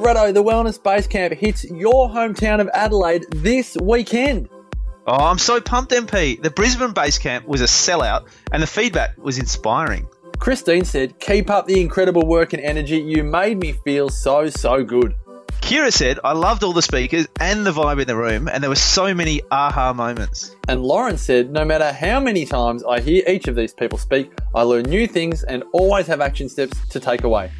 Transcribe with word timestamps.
Bretto, 0.00 0.32
the 0.32 0.42
Wellness 0.42 0.82
Base 0.82 1.06
Camp 1.06 1.34
hits 1.34 1.62
your 1.64 2.08
hometown 2.08 2.58
of 2.58 2.70
Adelaide 2.72 3.26
this 3.32 3.76
weekend. 3.82 4.48
Oh, 5.06 5.28
I'm 5.28 5.36
so 5.36 5.60
pumped, 5.60 5.92
MP. 5.92 6.40
The 6.40 6.48
Brisbane 6.48 6.92
base 6.92 7.18
camp 7.18 7.46
was 7.46 7.60
a 7.60 7.64
sellout, 7.64 8.26
and 8.50 8.62
the 8.62 8.66
feedback 8.66 9.18
was 9.18 9.38
inspiring. 9.38 10.08
Christine 10.38 10.86
said, 10.86 11.20
Keep 11.20 11.50
up 11.50 11.66
the 11.66 11.82
incredible 11.82 12.26
work 12.26 12.54
and 12.54 12.62
energy. 12.62 12.96
You 12.96 13.24
made 13.24 13.58
me 13.58 13.72
feel 13.72 14.08
so, 14.08 14.48
so 14.48 14.82
good. 14.82 15.14
Kira 15.60 15.92
said, 15.92 16.18
I 16.24 16.32
loved 16.32 16.64
all 16.64 16.72
the 16.72 16.80
speakers 16.80 17.28
and 17.38 17.66
the 17.66 17.70
vibe 17.70 18.00
in 18.00 18.06
the 18.06 18.16
room, 18.16 18.48
and 18.48 18.62
there 18.62 18.70
were 18.70 18.76
so 18.76 19.14
many 19.14 19.42
aha 19.50 19.92
moments. 19.92 20.56
And 20.66 20.82
Lauren 20.82 21.18
said, 21.18 21.52
No 21.52 21.66
matter 21.66 21.92
how 21.92 22.20
many 22.20 22.46
times 22.46 22.82
I 22.84 23.00
hear 23.00 23.22
each 23.28 23.48
of 23.48 23.54
these 23.54 23.74
people 23.74 23.98
speak, 23.98 24.32
I 24.54 24.62
learn 24.62 24.84
new 24.84 25.06
things 25.06 25.44
and 25.44 25.62
always 25.74 26.06
have 26.06 26.22
action 26.22 26.48
steps 26.48 26.88
to 26.88 27.00
take 27.00 27.22
away. 27.24 27.50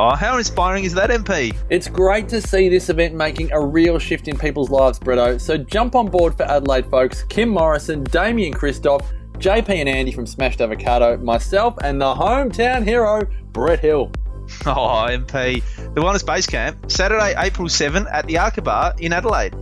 Oh, 0.00 0.14
how 0.14 0.38
inspiring 0.38 0.84
is 0.84 0.94
that, 0.94 1.10
MP? 1.10 1.56
It's 1.70 1.88
great 1.88 2.28
to 2.28 2.40
see 2.40 2.68
this 2.68 2.88
event 2.88 3.16
making 3.16 3.50
a 3.50 3.60
real 3.60 3.98
shift 3.98 4.28
in 4.28 4.38
people's 4.38 4.70
lives, 4.70 4.96
Bretto. 4.96 5.40
So 5.40 5.58
jump 5.58 5.96
on 5.96 6.06
board 6.06 6.36
for 6.36 6.44
Adelaide 6.44 6.86
folks. 6.86 7.24
Kim 7.24 7.48
Morrison, 7.48 8.04
Damian 8.04 8.54
Kristof, 8.54 9.04
JP 9.38 9.68
and 9.70 9.88
Andy 9.88 10.12
from 10.12 10.24
Smashed 10.24 10.60
Avocado, 10.60 11.16
myself, 11.16 11.74
and 11.82 12.00
the 12.00 12.14
hometown 12.14 12.84
hero, 12.84 13.26
Brett 13.50 13.80
Hill. 13.80 14.12
Oh, 14.66 15.08
MP. 15.10 15.62
The 15.94 16.00
Wellness 16.00 16.24
Base 16.24 16.46
Camp, 16.46 16.90
Saturday, 16.92 17.34
April 17.36 17.68
7 17.68 18.06
at 18.06 18.24
the 18.28 18.62
Bar 18.62 18.94
in 19.00 19.12
Adelaide. 19.12 19.56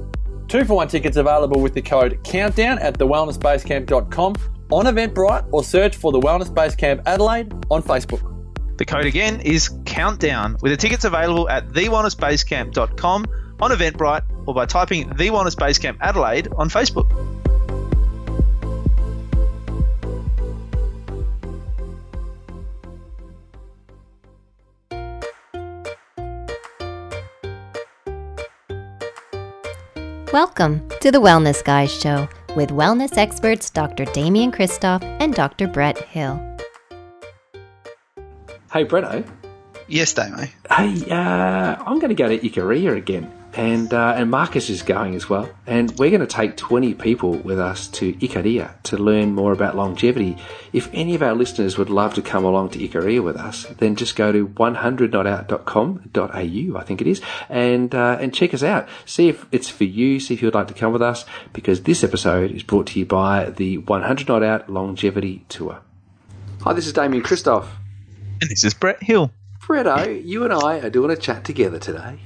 Two 0.49 0.67
for 0.67 0.75
one 0.75 0.89
tickets 0.89 1.17
available 1.17 1.63
with 1.63 1.73
the 1.73 1.83
code 1.83 2.23
COUNTDOWN 2.25 2.79
at 2.83 2.99
thewellnessbasecamp.com 2.99 4.35
on 4.71 4.85
Eventbrite 4.85 5.49
or 5.51 5.65
search 5.65 5.97
for 5.97 6.13
the 6.13 6.21
Wellness 6.21 6.55
Base 6.55 6.77
Camp 6.77 7.01
Adelaide 7.07 7.53
on 7.71 7.83
Facebook. 7.83 8.36
The 8.77 8.85
code 8.85 9.07
again 9.07 9.41
is 9.41 9.71
Countdown, 9.87 10.59
with 10.61 10.71
the 10.71 10.77
tickets 10.77 11.05
available 11.05 11.49
at 11.49 11.69
thewellnessbasecamp.com 11.69 13.25
on 13.59 13.71
Eventbrite 13.71 14.23
or 14.47 14.53
by 14.55 14.67
typing 14.67 15.09
The 15.09 15.31
Wellness 15.31 15.57
Basecamp 15.57 15.97
Adelaide 16.03 16.49
on 16.57 16.69
Facebook. 16.69 17.11
Welcome 30.35 30.87
to 31.01 31.11
the 31.11 31.19
Wellness 31.19 31.65
Guys 31.65 31.99
Show 31.99 32.29
with 32.55 32.69
wellness 32.69 33.17
experts 33.17 33.71
Dr. 33.71 34.05
Damian 34.05 34.53
Kristof 34.53 35.03
and 35.19 35.33
Dr. 35.33 35.67
Brett 35.67 35.97
Hill. 35.97 36.56
Hey, 38.77 38.85
Bretto. 38.85 39.25
Yes, 39.89 40.13
Damo. 40.13 40.45
Hey, 40.69 41.11
uh, 41.11 41.83
I'm 41.87 41.99
going 41.99 42.11
to 42.11 42.15
go 42.15 42.29
to 42.29 42.39
Ikaria 42.39 42.95
again, 42.95 43.33
and 43.55 43.91
uh, 43.91 44.13
and 44.15 44.31
Marcus 44.31 44.69
is 44.69 44.83
going 44.83 45.15
as 45.15 45.31
well. 45.31 45.49
And 45.67 45.99
we're 45.99 46.11
going 46.11 46.21
to 46.21 46.27
take 46.27 46.59
20 46.59 46.93
people 46.93 47.39
with 47.39 47.59
us 47.59 47.89
to 47.89 48.13
Ikaria 48.13 48.83
to 48.83 48.99
learn 48.99 49.35
more 49.35 49.53
about 49.53 49.77
longevity. 49.77 50.37
If 50.75 50.91
any 50.93 51.15
of 51.15 51.23
our 51.23 51.35
listeners 51.35 51.79
would 51.79 51.89
love 51.89 52.13
to 52.17 52.21
come 52.21 52.45
along 52.45 52.69
to 52.73 52.79
Ikaria 52.79 53.25
with 53.25 53.39
us, 53.39 53.65
then 53.79 53.97
just 53.97 54.15
go 54.15 54.31
to 54.31 54.47
100notout.com.au, 54.47 56.79
I 56.79 56.85
think 56.85 57.01
it 57.01 57.07
is, 57.07 57.23
and 57.49 57.95
uh, 57.95 58.19
and 58.21 58.35
check 58.35 58.53
us 58.53 58.63
out. 58.63 58.87
See 59.07 59.31
if 59.31 59.47
it's 59.53 59.71
for 59.71 59.85
you. 59.85 60.21
See 60.21 60.35
if 60.35 60.43
you'd 60.43 60.53
like 60.53 60.69
to 60.69 60.75
come 60.75 60.93
with 60.93 61.01
us, 61.01 61.25
because 61.55 61.85
this 61.85 62.05
episode 62.05 62.51
is 62.51 62.63
brought 62.63 62.89
to 62.89 62.99
you 62.99 63.07
by 63.07 63.49
the 63.49 63.79
100 63.79 64.29
Not 64.29 64.43
Out 64.43 64.69
Longevity 64.69 65.47
Tour. 65.49 65.81
Hi, 66.61 66.75
this 66.75 66.87
is 66.87 66.93
Damian 66.93 67.23
Kristof. 67.23 67.69
And 68.41 68.51
this 68.51 68.65
is 68.65 68.75
Brett 68.75 69.03
Hill. 69.03 69.31
Bretto, 69.61 70.25
you 70.25 70.45
and 70.45 70.53
I 70.53 70.79
are 70.81 70.91
doing 70.91 71.11
a 71.11 71.17
chat 71.17 71.45
together 71.45 71.79
today. 71.79 72.19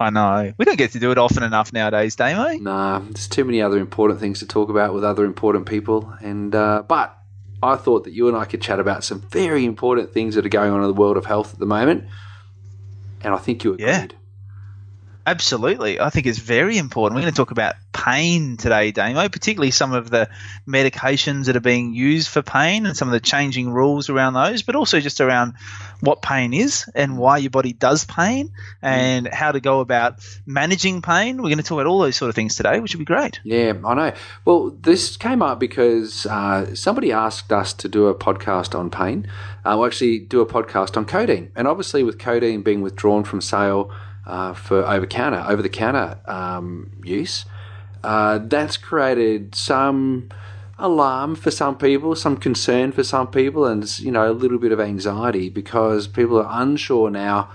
I 0.00 0.10
know. 0.10 0.52
We 0.58 0.64
don't 0.64 0.78
get 0.78 0.92
to 0.92 0.98
do 0.98 1.12
it 1.12 1.18
often 1.18 1.42
enough 1.42 1.72
nowadays, 1.72 2.16
Damo. 2.16 2.54
Nah, 2.58 2.98
there's 2.98 3.28
too 3.28 3.44
many 3.44 3.62
other 3.62 3.78
important 3.78 4.18
things 4.18 4.40
to 4.40 4.46
talk 4.46 4.68
about 4.68 4.94
with 4.94 5.04
other 5.04 5.24
important 5.24 5.66
people. 5.66 6.12
And 6.20 6.54
uh, 6.54 6.82
but 6.88 7.16
I 7.62 7.76
thought 7.76 8.04
that 8.04 8.12
you 8.12 8.26
and 8.28 8.36
I 8.36 8.44
could 8.44 8.60
chat 8.60 8.80
about 8.80 9.04
some 9.04 9.20
very 9.20 9.64
important 9.64 10.12
things 10.12 10.34
that 10.34 10.44
are 10.44 10.48
going 10.50 10.72
on 10.72 10.80
in 10.80 10.88
the 10.88 10.94
world 10.94 11.16
of 11.16 11.26
health 11.26 11.52
at 11.52 11.60
the 11.60 11.66
moment. 11.66 12.08
And 13.22 13.32
I 13.32 13.38
think 13.38 13.62
you 13.62 13.74
agreed. 13.74 13.86
Yeah. 13.86 14.06
Absolutely. 15.24 16.00
I 16.00 16.10
think 16.10 16.26
it's 16.26 16.38
very 16.38 16.78
important. 16.78 17.14
We're 17.14 17.22
going 17.22 17.32
to 17.32 17.36
talk 17.36 17.52
about 17.52 17.76
pain 18.02 18.56
today, 18.56 18.90
Damo, 18.90 19.28
particularly 19.28 19.70
some 19.70 19.92
of 19.92 20.10
the 20.10 20.28
medications 20.66 21.46
that 21.46 21.54
are 21.54 21.60
being 21.60 21.94
used 21.94 22.28
for 22.28 22.42
pain 22.42 22.84
and 22.84 22.96
some 22.96 23.06
of 23.06 23.12
the 23.12 23.20
changing 23.20 23.70
rules 23.70 24.10
around 24.10 24.34
those, 24.34 24.62
but 24.62 24.74
also 24.74 24.98
just 24.98 25.20
around 25.20 25.54
what 26.00 26.20
pain 26.20 26.52
is 26.52 26.90
and 26.96 27.16
why 27.16 27.38
your 27.38 27.50
body 27.50 27.72
does 27.72 28.04
pain 28.04 28.50
and 28.80 29.28
how 29.28 29.52
to 29.52 29.60
go 29.60 29.78
about 29.78 30.16
managing 30.46 31.00
pain. 31.00 31.36
We're 31.36 31.50
going 31.50 31.58
to 31.58 31.62
talk 31.62 31.76
about 31.76 31.86
all 31.86 32.00
those 32.00 32.16
sort 32.16 32.28
of 32.28 32.34
things 32.34 32.56
today, 32.56 32.80
which 32.80 32.92
would 32.92 32.98
be 32.98 33.04
great. 33.04 33.38
Yeah, 33.44 33.74
I 33.84 33.94
know. 33.94 34.12
Well, 34.44 34.70
this 34.70 35.16
came 35.16 35.40
up 35.40 35.60
because 35.60 36.26
uh, 36.26 36.74
somebody 36.74 37.12
asked 37.12 37.52
us 37.52 37.72
to 37.74 37.88
do 37.88 38.08
a 38.08 38.14
podcast 38.16 38.76
on 38.76 38.90
pain. 38.90 39.28
Uh, 39.64 39.76
we'll 39.76 39.86
actually 39.86 40.18
do 40.18 40.40
a 40.40 40.46
podcast 40.46 40.96
on 40.96 41.04
codeine. 41.04 41.52
And 41.54 41.68
obviously, 41.68 42.02
with 42.02 42.18
codeine 42.18 42.62
being 42.62 42.82
withdrawn 42.82 43.22
from 43.22 43.40
sale, 43.40 43.92
uh, 44.26 44.54
for 44.54 44.86
over 44.86 45.06
counter, 45.06 45.44
over 45.48 45.62
the 45.62 45.68
counter 45.68 46.18
um, 46.26 46.90
use. 47.04 47.44
Uh, 48.04 48.38
that's 48.42 48.76
created 48.76 49.54
some 49.54 50.28
alarm 50.78 51.36
for 51.36 51.50
some 51.50 51.76
people, 51.78 52.14
some 52.14 52.36
concern 52.36 52.92
for 52.92 53.04
some 53.04 53.28
people, 53.28 53.64
and 53.64 53.98
you 54.00 54.10
know 54.10 54.30
a 54.30 54.32
little 54.32 54.58
bit 54.58 54.72
of 54.72 54.80
anxiety 54.80 55.48
because 55.48 56.08
people 56.08 56.38
are 56.38 56.62
unsure 56.62 57.10
now 57.10 57.48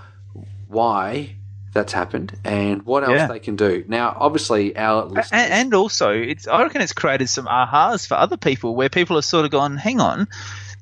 why 0.68 1.36
that's 1.72 1.92
happened 1.92 2.36
and 2.44 2.82
what 2.84 3.04
else 3.04 3.12
yeah. 3.12 3.26
they 3.26 3.38
can 3.38 3.56
do. 3.56 3.84
Now, 3.88 4.16
obviously, 4.18 4.76
our 4.76 5.04
listeners- 5.04 5.30
and, 5.32 5.52
and 5.52 5.74
also, 5.74 6.10
it's 6.10 6.46
I 6.48 6.62
reckon 6.62 6.80
it's 6.80 6.92
created 6.92 7.28
some 7.28 7.46
ahas 7.46 8.06
for 8.06 8.14
other 8.14 8.36
people 8.36 8.74
where 8.74 8.88
people 8.88 9.16
have 9.16 9.24
sort 9.24 9.44
of 9.44 9.50
gone, 9.50 9.76
"Hang 9.76 10.00
on, 10.00 10.28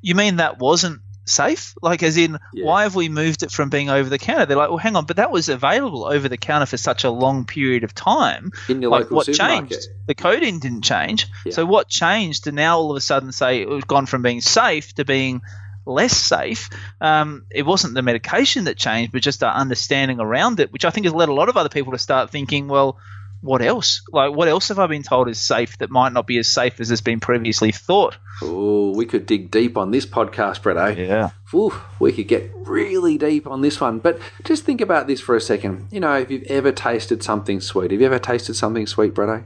you 0.00 0.14
mean 0.14 0.36
that 0.36 0.58
wasn't 0.58 1.00
safe? 1.26 1.74
Like, 1.82 2.02
as 2.02 2.16
in, 2.16 2.38
yeah. 2.52 2.64
why 2.64 2.82
have 2.84 2.94
we 2.94 3.08
moved 3.08 3.42
it 3.42 3.50
from 3.50 3.68
being 3.68 3.90
over 3.90 4.08
the 4.08 4.18
counter? 4.18 4.46
They're 4.46 4.56
like, 4.56 4.68
well, 4.68 4.78
hang 4.78 4.96
on, 4.96 5.06
but 5.06 5.16
that 5.16 5.30
was 5.30 5.48
available 5.48 6.04
over 6.04 6.28
the 6.28 6.36
counter 6.36 6.66
for 6.66 6.76
such 6.76 7.04
a 7.04 7.10
long 7.10 7.44
period 7.44 7.84
of 7.84 7.94
time. 7.94 8.52
In 8.68 8.82
your 8.82 8.90
like, 8.90 9.04
local 9.04 9.16
what 9.18 9.26
supermarket. 9.26 9.70
changed? 9.70 9.88
The 10.06 10.14
codeine 10.14 10.58
didn't 10.58 10.82
change. 10.82 11.26
Yeah. 11.44 11.52
So 11.52 11.66
what 11.66 11.88
changed 11.88 12.44
to 12.44 12.52
now 12.52 12.78
all 12.78 12.90
of 12.90 12.96
a 12.96 13.00
sudden 13.00 13.32
say 13.32 13.60
it 13.60 13.68
was 13.68 13.84
gone 13.84 14.06
from 14.06 14.22
being 14.22 14.40
safe 14.40 14.94
to 14.94 15.04
being 15.04 15.42
less 15.84 16.16
safe. 16.16 16.68
Um, 17.00 17.46
it 17.50 17.62
wasn't 17.62 17.94
the 17.94 18.02
medication 18.02 18.64
that 18.64 18.76
changed, 18.76 19.12
but 19.12 19.22
just 19.22 19.42
our 19.42 19.52
understanding 19.52 20.20
around 20.20 20.60
it, 20.60 20.72
which 20.72 20.84
I 20.84 20.90
think 20.90 21.06
has 21.06 21.14
led 21.14 21.28
a 21.28 21.34
lot 21.34 21.48
of 21.48 21.56
other 21.56 21.68
people 21.68 21.92
to 21.92 21.98
start 21.98 22.30
thinking, 22.30 22.68
well, 22.68 22.98
what 23.40 23.62
else? 23.62 24.02
Like, 24.12 24.34
what 24.34 24.48
else 24.48 24.68
have 24.68 24.78
I 24.78 24.86
been 24.86 25.02
told 25.02 25.28
is 25.28 25.38
safe 25.40 25.78
that 25.78 25.90
might 25.90 26.12
not 26.12 26.26
be 26.26 26.38
as 26.38 26.48
safe 26.48 26.80
as 26.80 26.88
has 26.88 27.00
been 27.00 27.20
previously 27.20 27.72
thought? 27.72 28.16
Oh, 28.42 28.90
we 28.94 29.06
could 29.06 29.26
dig 29.26 29.50
deep 29.50 29.76
on 29.76 29.90
this 29.90 30.04
podcast, 30.06 30.60
Bretto. 30.62 30.96
Yeah. 30.96 31.30
Ooh, 31.54 31.72
we 32.00 32.12
could 32.12 32.28
get 32.28 32.50
really 32.54 33.16
deep 33.18 33.46
on 33.46 33.60
this 33.60 33.80
one. 33.80 33.98
But 34.00 34.18
just 34.44 34.64
think 34.64 34.80
about 34.80 35.06
this 35.06 35.20
for 35.20 35.36
a 35.36 35.40
second. 35.40 35.88
You 35.90 36.00
know, 36.00 36.14
if 36.16 36.30
you've 36.30 36.44
ever 36.44 36.72
tasted 36.72 37.22
something 37.22 37.60
sweet, 37.60 37.90
have 37.92 38.00
you 38.00 38.06
ever 38.06 38.18
tasted 38.18 38.54
something 38.54 38.86
sweet, 38.86 39.14
Bretto? 39.14 39.44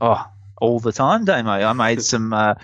Oh, 0.00 0.24
all 0.60 0.78
the 0.78 0.92
time, 0.92 1.24
Damo. 1.24 1.50
I 1.50 1.72
made 1.72 2.02
some 2.02 2.32
uh, 2.32 2.54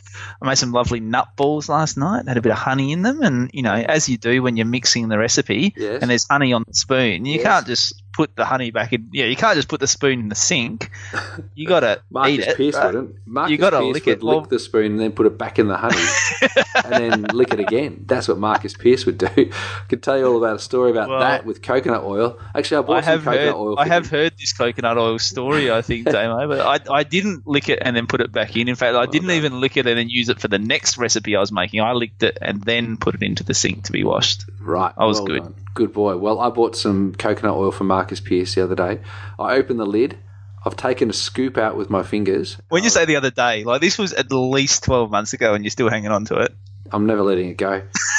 I 0.43 0.47
made 0.47 0.59
some 0.59 0.73
lovely 0.73 1.01
nut 1.01 1.29
balls 1.37 1.69
last 1.69 1.97
night. 1.97 2.29
Had 2.29 2.37
a 2.37 2.43
bit 2.43 2.53
of 2.53 2.59
honey 2.59 2.93
in 2.93 3.03
them, 3.03 3.23
and 3.23 3.51
you 3.53 3.63
know, 3.63 3.73
as 3.75 4.09
you 4.09 4.17
do 4.19 4.43
when 4.43 4.57
you're 4.57 4.67
mixing 4.67 5.09
the 5.09 5.19
recipe, 5.19 5.73
yes. 5.77 6.03
and 6.03 6.11
there's 6.11 6.27
honey 6.29 6.53
on 6.53 6.65
the 6.67 6.75
spoon, 6.75 7.25
you 7.25 7.37
Yes. 7.37 7.43
can't 7.43 7.67
just 7.67 8.03
put 8.17 8.35
the 8.35 8.45
honey 8.47 8.71
back 8.71 8.93
in. 8.93 9.11
Yeah, 9.13 9.27
you 9.27 9.37
can't 9.37 9.55
just 9.55 9.69
put 9.69 9.79
the 9.81 9.87
spoon 9.87 10.19
in 10.21 10.29
the 10.31 10.35
sink. 10.35 10.91
You 11.55 11.67
got 11.69 11.81
to 11.81 12.01
Marcus 12.11 12.33
eat 12.35 12.41
it. 12.41 12.57
Pearce 12.57 12.77
wouldn't. 12.83 13.15
Marcus 13.27 13.51
You 13.53 13.59
gotta 13.59 13.79
Pearce 13.79 13.95
lick 13.95 14.07
would 14.07 14.13
it. 14.19 14.23
lick 14.23 14.37
Well- 14.37 14.47
the 14.47 14.59
spoon 14.59 14.93
and 14.93 15.01
then 15.01 15.13
put 15.13 15.27
it 15.27 15.37
back 15.39 15.59
in 15.59 15.69
the 15.69 15.77
honey, 15.77 16.03
and 16.85 16.93
then 16.93 17.23
lick 17.37 17.53
it 17.53 17.61
again. 17.61 18.05
That's 18.07 18.27
what 18.29 18.39
Marcus 18.39 18.75
Pearce 18.75 19.05
would 19.07 19.19
do. 19.19 19.27
I 19.37 19.51
could 19.89 20.03
tell 20.03 20.19
you 20.19 20.27
all 20.27 20.39
about 20.39 20.57
a 20.57 20.59
story 20.59 20.91
about 20.91 21.09
Well- 21.09 21.21
that 21.21 21.45
with 21.45 21.63
coconut 21.63 22.03
oil. 22.05 22.39
Actually, 22.55 22.79
I 22.79 22.81
bought 22.83 22.97
I 22.97 23.01
some 23.03 23.13
have 23.13 23.25
coconut 23.25 23.45
heard. 23.47 23.55
oil. 23.55 23.79
I 23.79 23.87
have 23.87 24.05
him. 24.07 24.11
heard 24.11 24.33
this 24.39 24.53
coconut 24.55 24.97
oil 24.99 25.19
story. 25.19 25.71
I 25.71 25.83
think, 25.83 26.07
Damo, 26.11 26.49
but 26.49 26.61
I, 26.91 26.95
I 26.95 27.03
didn't 27.03 27.47
lick 27.47 27.69
it 27.69 27.81
and 27.83 27.95
then 27.95 28.07
put 28.07 28.21
it 28.23 28.33
back 28.33 28.57
in. 28.57 28.69
In 28.69 28.75
fact, 28.77 28.97
I 28.97 29.05
didn't 29.07 29.29
done. 29.29 29.37
even 29.37 29.61
lick 29.61 29.77
it 29.77 29.87
and 29.87 29.99
then 29.99 30.09
use 30.09 30.29
it 30.31 30.41
for 30.41 30.49
the 30.49 30.59
next 30.59 30.97
recipe 30.99 31.37
I 31.37 31.41
was 31.41 31.53
making. 31.53 31.81
I 31.81 31.93
licked 31.93 32.23
it 32.23 32.39
and 32.41 32.63
then 32.63 32.97
put 32.97 33.15
it 33.15 33.23
into 33.23 33.45
the 33.45 33.53
sink 33.55 33.85
to 33.85 33.93
be 33.93 34.05
washed. 34.05 34.45
Right. 34.67 34.93
I 34.97 35.05
was 35.07 35.19
well 35.19 35.27
good. 35.27 35.43
done. 35.43 35.55
Good 35.75 35.93
boy. 35.93 36.17
Well, 36.17 36.41
I 36.41 36.51
bought 36.51 36.77
some 36.77 37.15
coconut 37.15 37.55
oil 37.55 37.71
from 37.71 37.87
Marcus 37.87 38.21
Pearce 38.21 38.55
the 38.55 38.65
other 38.65 38.75
day. 38.75 39.01
I 39.39 39.55
opened 39.57 39.79
the 39.79 39.87
lid. 39.87 40.19
I've 40.65 40.77
taken 40.77 41.09
a 41.09 41.13
scoop 41.13 41.57
out 41.57 41.77
with 41.77 41.91
my 41.91 42.03
fingers. 42.03 42.59
When 42.69 42.83
you 42.83 42.89
uh, 42.89 42.91
say 42.91 43.05
the 43.05 43.17
other 43.17 43.31
day, 43.31 43.63
like 43.63 43.81
this 43.81 43.99
was 43.99 44.13
at 44.13 44.33
least 44.33 44.83
twelve 44.83 45.11
months 45.11 45.33
ago, 45.33 45.55
and 45.55 45.65
you're 45.65 45.71
still 45.71 45.89
hanging 45.89 46.11
on 46.11 46.25
to 46.27 46.39
it. 46.41 46.53
I'm 46.93 47.07
never 47.07 47.23
letting 47.23 47.49
it 47.49 47.57
go. 47.57 47.83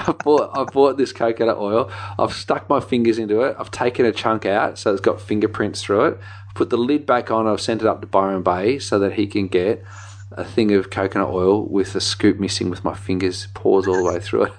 I 0.00 0.14
bought 0.22 0.56
I 0.56 0.64
bought 0.64 0.96
this 0.96 1.12
coconut 1.12 1.58
oil. 1.58 1.90
I've 2.18 2.32
stuck 2.32 2.68
my 2.68 2.80
fingers 2.80 3.18
into 3.18 3.40
it. 3.42 3.56
I've 3.58 3.70
taken 3.70 4.06
a 4.06 4.12
chunk 4.12 4.46
out, 4.46 4.78
so 4.78 4.92
it's 4.92 5.00
got 5.00 5.20
fingerprints 5.20 5.82
through 5.82 6.06
it. 6.06 6.18
I've 6.48 6.54
put 6.54 6.70
the 6.70 6.78
lid 6.78 7.06
back 7.06 7.30
on. 7.30 7.46
I've 7.46 7.60
sent 7.60 7.82
it 7.82 7.88
up 7.88 8.00
to 8.00 8.06
Byron 8.06 8.42
Bay 8.42 8.78
so 8.78 8.98
that 9.00 9.14
he 9.14 9.26
can 9.26 9.48
get 9.48 9.84
a 10.32 10.44
thing 10.44 10.72
of 10.72 10.90
coconut 10.90 11.28
oil 11.28 11.64
with 11.66 11.94
a 11.96 12.00
scoop 12.00 12.38
missing 12.38 12.70
with 12.70 12.84
my 12.84 12.94
fingers, 12.94 13.48
pours 13.54 13.86
all 13.86 13.96
the 13.96 14.04
way 14.04 14.20
through 14.20 14.44
it. 14.44 14.52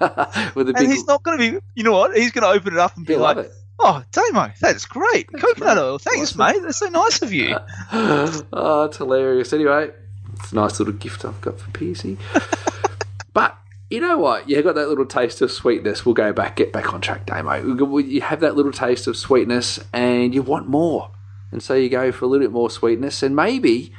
with 0.54 0.68
a 0.68 0.72
And 0.74 0.76
big, 0.76 0.88
he's 0.90 1.06
not 1.06 1.22
going 1.22 1.38
to 1.38 1.52
be, 1.52 1.58
you 1.74 1.82
know 1.84 1.92
what? 1.92 2.16
He's 2.16 2.30
going 2.32 2.42
to 2.42 2.48
open 2.50 2.74
it 2.74 2.78
up 2.78 2.96
and 2.96 3.06
be 3.06 3.14
he'll 3.14 3.22
like, 3.22 3.50
oh, 3.78 4.02
Damo, 4.12 4.52
that's 4.60 4.84
great. 4.84 5.28
Coconut 5.32 5.76
mate. 5.76 5.82
oil. 5.82 5.98
Thanks, 5.98 6.36
Awesome. 6.36 6.38
mate. 6.56 6.62
That's 6.62 6.78
so 6.78 6.88
nice 6.88 7.22
of 7.22 7.32
you. 7.32 7.56
oh, 7.92 8.84
it's 8.84 8.98
hilarious. 8.98 9.52
Anyway, 9.52 9.90
it's 10.34 10.52
a 10.52 10.54
nice 10.54 10.78
little 10.78 10.94
gift 10.94 11.24
I've 11.24 11.40
got 11.40 11.58
for 11.58 11.70
PC. 11.70 12.18
but 13.32 13.56
you 13.90 14.00
know 14.00 14.18
what? 14.18 14.48
You 14.48 14.60
got 14.62 14.74
that 14.74 14.88
little 14.88 15.06
taste 15.06 15.40
of 15.40 15.50
sweetness. 15.50 16.04
We'll 16.04 16.14
go 16.14 16.32
back, 16.32 16.56
get 16.56 16.72
back 16.72 16.92
on 16.92 17.00
track, 17.00 17.26
Damo. 17.26 17.98
You 17.98 18.20
have 18.20 18.40
that 18.40 18.56
little 18.56 18.72
taste 18.72 19.06
of 19.06 19.16
sweetness, 19.16 19.80
and 19.92 20.34
you 20.34 20.42
want 20.42 20.68
more, 20.68 21.10
and 21.50 21.62
so 21.62 21.74
you 21.74 21.88
go 21.88 22.12
for 22.12 22.24
a 22.24 22.28
little 22.28 22.44
bit 22.46 22.52
more 22.52 22.70
sweetness, 22.70 23.22
and 23.22 23.34
maybe 23.36 23.92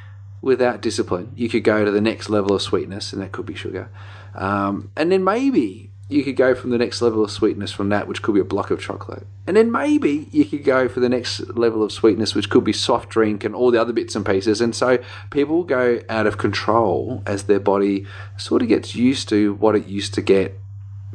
without 0.44 0.82
discipline, 0.82 1.32
you 1.36 1.50
could 1.50 1.64
go 1.64 1.84
to 1.84 1.90
the 1.90 2.02
next 2.02 2.30
level 2.30 2.54
of 2.54 2.62
sweetness, 2.62 3.14
and 3.14 3.22
that 3.22 3.32
could 3.32 3.48
be 3.48 3.56
sugar, 3.56 3.90
um, 4.36 4.92
and 4.96 5.12
then 5.12 5.24
maybe 5.24 5.90
you 6.10 6.24
could 6.24 6.36
go 6.36 6.54
from 6.54 6.70
the 6.70 6.78
next 6.78 7.02
level 7.02 7.24
of 7.24 7.32
sweetness 7.32 7.72
from 7.72 7.90
that, 7.90 8.08
which 8.08 8.22
could 8.22 8.36
be 8.36 8.42
a 8.42 8.46
block 8.46 8.70
of 8.70 8.80
chocolate. 8.80 9.26
And 9.48 9.58
then 9.58 9.72
maybe 9.72 10.28
you 10.32 10.46
could 10.46 10.64
go 10.64 10.88
for 10.88 11.00
the 11.00 11.10
next 11.10 11.40
level 11.56 11.82
of 11.82 11.92
sweetness, 11.92 12.36
which 12.36 12.50
could 12.50 12.64
be 12.64 12.74
soft 12.74 13.10
drink 13.10 13.44
and 13.44 13.56
all 13.56 13.72
the 13.72 13.82
other 13.82 13.94
bits 13.94 14.16
and 14.16 14.26
pieces. 14.26 14.62
And 14.62 14.76
so 14.76 15.00
people 15.32 15.64
go 15.64 16.02
out 16.10 16.28
of 16.28 16.38
control 16.38 17.24
as 17.26 17.44
their 17.44 17.60
body 17.60 18.06
sort 18.38 18.62
of 18.62 18.68
gets 18.68 18.96
used 18.96 19.30
to 19.30 19.56
what 19.56 19.76
it 19.76 19.88
used 19.88 20.14
to 20.16 20.22
get 20.22 20.60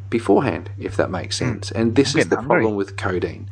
beforehand, 0.09 0.71
if 0.77 0.97
that 0.97 1.11
makes 1.11 1.37
sense. 1.37 1.71
And 1.71 1.95
this 1.95 2.15
is 2.15 2.27
the 2.27 2.37
problem 2.37 2.75
with 2.75 2.97
codeine. 2.97 3.49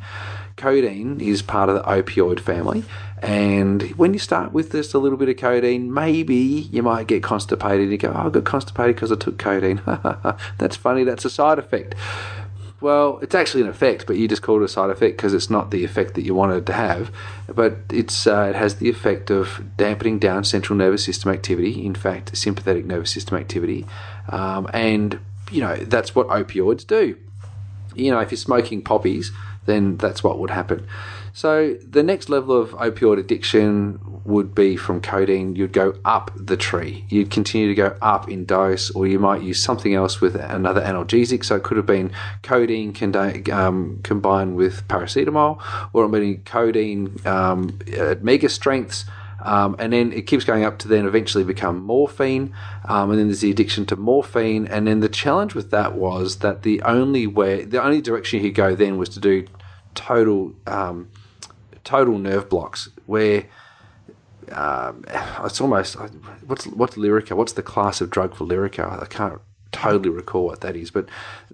Codeine 0.58 1.20
is 1.20 1.40
part 1.40 1.70
of 1.70 1.76
the 1.76 1.82
opioid 1.82 2.40
family, 2.40 2.84
and 3.22 3.82
when 3.92 4.12
you 4.12 4.18
start 4.18 4.52
with 4.52 4.72
just 4.72 4.92
a 4.92 4.98
little 4.98 5.16
bit 5.16 5.28
of 5.28 5.36
codeine, 5.36 5.92
maybe 5.92 6.34
you 6.34 6.82
might 6.82 7.06
get 7.06 7.22
constipated. 7.22 7.82
And 7.82 7.92
you 7.92 7.98
go, 7.98 8.12
"Oh, 8.14 8.26
I 8.26 8.30
got 8.30 8.44
constipated 8.44 8.96
because 8.96 9.10
I 9.10 9.16
took 9.16 9.38
codeine." 9.38 9.80
that's 10.58 10.76
funny. 10.76 11.04
That's 11.04 11.24
a 11.24 11.30
side 11.30 11.58
effect. 11.58 11.94
Well, 12.80 13.18
it's 13.22 13.34
actually 13.34 13.62
an 13.62 13.68
effect, 13.68 14.06
but 14.06 14.16
you 14.16 14.28
just 14.28 14.42
call 14.42 14.60
it 14.60 14.64
a 14.64 14.68
side 14.68 14.90
effect 14.90 15.16
because 15.16 15.34
it's 15.34 15.50
not 15.50 15.72
the 15.72 15.84
effect 15.84 16.14
that 16.14 16.22
you 16.22 16.34
wanted 16.34 16.66
to 16.66 16.72
have. 16.72 17.10
But 17.48 17.78
it's 17.90 18.26
uh, 18.26 18.48
it 18.50 18.56
has 18.56 18.76
the 18.76 18.90
effect 18.90 19.30
of 19.30 19.62
dampening 19.76 20.18
down 20.18 20.44
central 20.44 20.76
nervous 20.76 21.04
system 21.04 21.32
activity. 21.32 21.84
In 21.84 21.94
fact, 21.94 22.36
sympathetic 22.36 22.84
nervous 22.84 23.10
system 23.10 23.38
activity, 23.38 23.86
um, 24.28 24.68
and 24.74 25.18
you 25.50 25.60
know 25.60 25.76
that's 25.76 26.14
what 26.14 26.28
opioids 26.28 26.86
do 26.86 27.16
you 27.98 28.10
know, 28.10 28.20
if 28.20 28.30
you're 28.30 28.38
smoking 28.38 28.82
poppies, 28.82 29.32
then 29.68 29.96
that's 29.96 30.24
what 30.24 30.38
would 30.38 30.50
happen. 30.50 30.86
So 31.32 31.74
the 31.74 32.02
next 32.02 32.28
level 32.28 32.60
of 32.60 32.70
opioid 32.70 33.18
addiction 33.18 34.00
would 34.24 34.54
be 34.54 34.76
from 34.76 35.00
codeine. 35.00 35.54
You'd 35.54 35.72
go 35.72 35.94
up 36.04 36.32
the 36.34 36.56
tree. 36.56 37.04
You'd 37.08 37.30
continue 37.30 37.68
to 37.68 37.74
go 37.74 37.96
up 38.02 38.28
in 38.28 38.44
dose, 38.44 38.90
or 38.90 39.06
you 39.06 39.20
might 39.20 39.42
use 39.42 39.62
something 39.62 39.94
else 39.94 40.20
with 40.20 40.34
another 40.34 40.80
analgesic. 40.80 41.44
So 41.44 41.54
it 41.54 41.62
could 41.62 41.76
have 41.76 41.86
been 41.86 42.10
codeine 42.42 42.92
conda- 42.92 43.48
um, 43.50 44.00
combined 44.02 44.56
with 44.56 44.88
paracetamol, 44.88 45.62
or 45.92 46.04
it 46.04 46.08
might 46.08 46.20
be 46.20 46.36
codeine 46.38 47.20
um, 47.24 47.78
at 47.96 48.24
mega 48.24 48.48
strengths. 48.48 49.04
Um, 49.40 49.76
and 49.78 49.92
then 49.92 50.12
it 50.12 50.22
keeps 50.22 50.42
going 50.42 50.64
up 50.64 50.78
to 50.80 50.88
then 50.88 51.06
eventually 51.06 51.44
become 51.44 51.80
morphine, 51.84 52.52
um, 52.86 53.10
and 53.10 53.18
then 53.20 53.28
there's 53.28 53.42
the 53.42 53.52
addiction 53.52 53.86
to 53.86 53.94
morphine, 53.94 54.66
and 54.66 54.88
then 54.88 54.98
the 54.98 55.08
challenge 55.08 55.54
with 55.54 55.70
that 55.70 55.94
was 55.94 56.38
that 56.38 56.62
the 56.62 56.82
only 56.82 57.28
way, 57.28 57.64
the 57.64 57.80
only 57.80 58.00
direction 58.00 58.42
you 58.42 58.50
could 58.50 58.56
go 58.56 58.74
then 58.74 58.98
was 58.98 59.08
to 59.10 59.20
do 59.20 59.46
total, 59.98 60.54
um, 60.66 61.10
total 61.82 62.18
nerve 62.18 62.48
blocks, 62.48 62.88
where 63.06 63.46
um, 64.52 65.04
it's 65.44 65.60
almost 65.60 65.96
what's 66.46 66.66
what's 66.68 66.96
Lyrica? 66.96 67.36
What's 67.36 67.52
the 67.52 67.62
class 67.62 68.00
of 68.00 68.10
drug 68.10 68.34
for 68.34 68.46
Lyrica? 68.46 69.02
I 69.02 69.06
can't 69.06 69.40
totally 69.72 70.08
recall 70.08 70.46
what 70.46 70.60
that 70.62 70.76
is, 70.76 70.90
but 70.90 71.06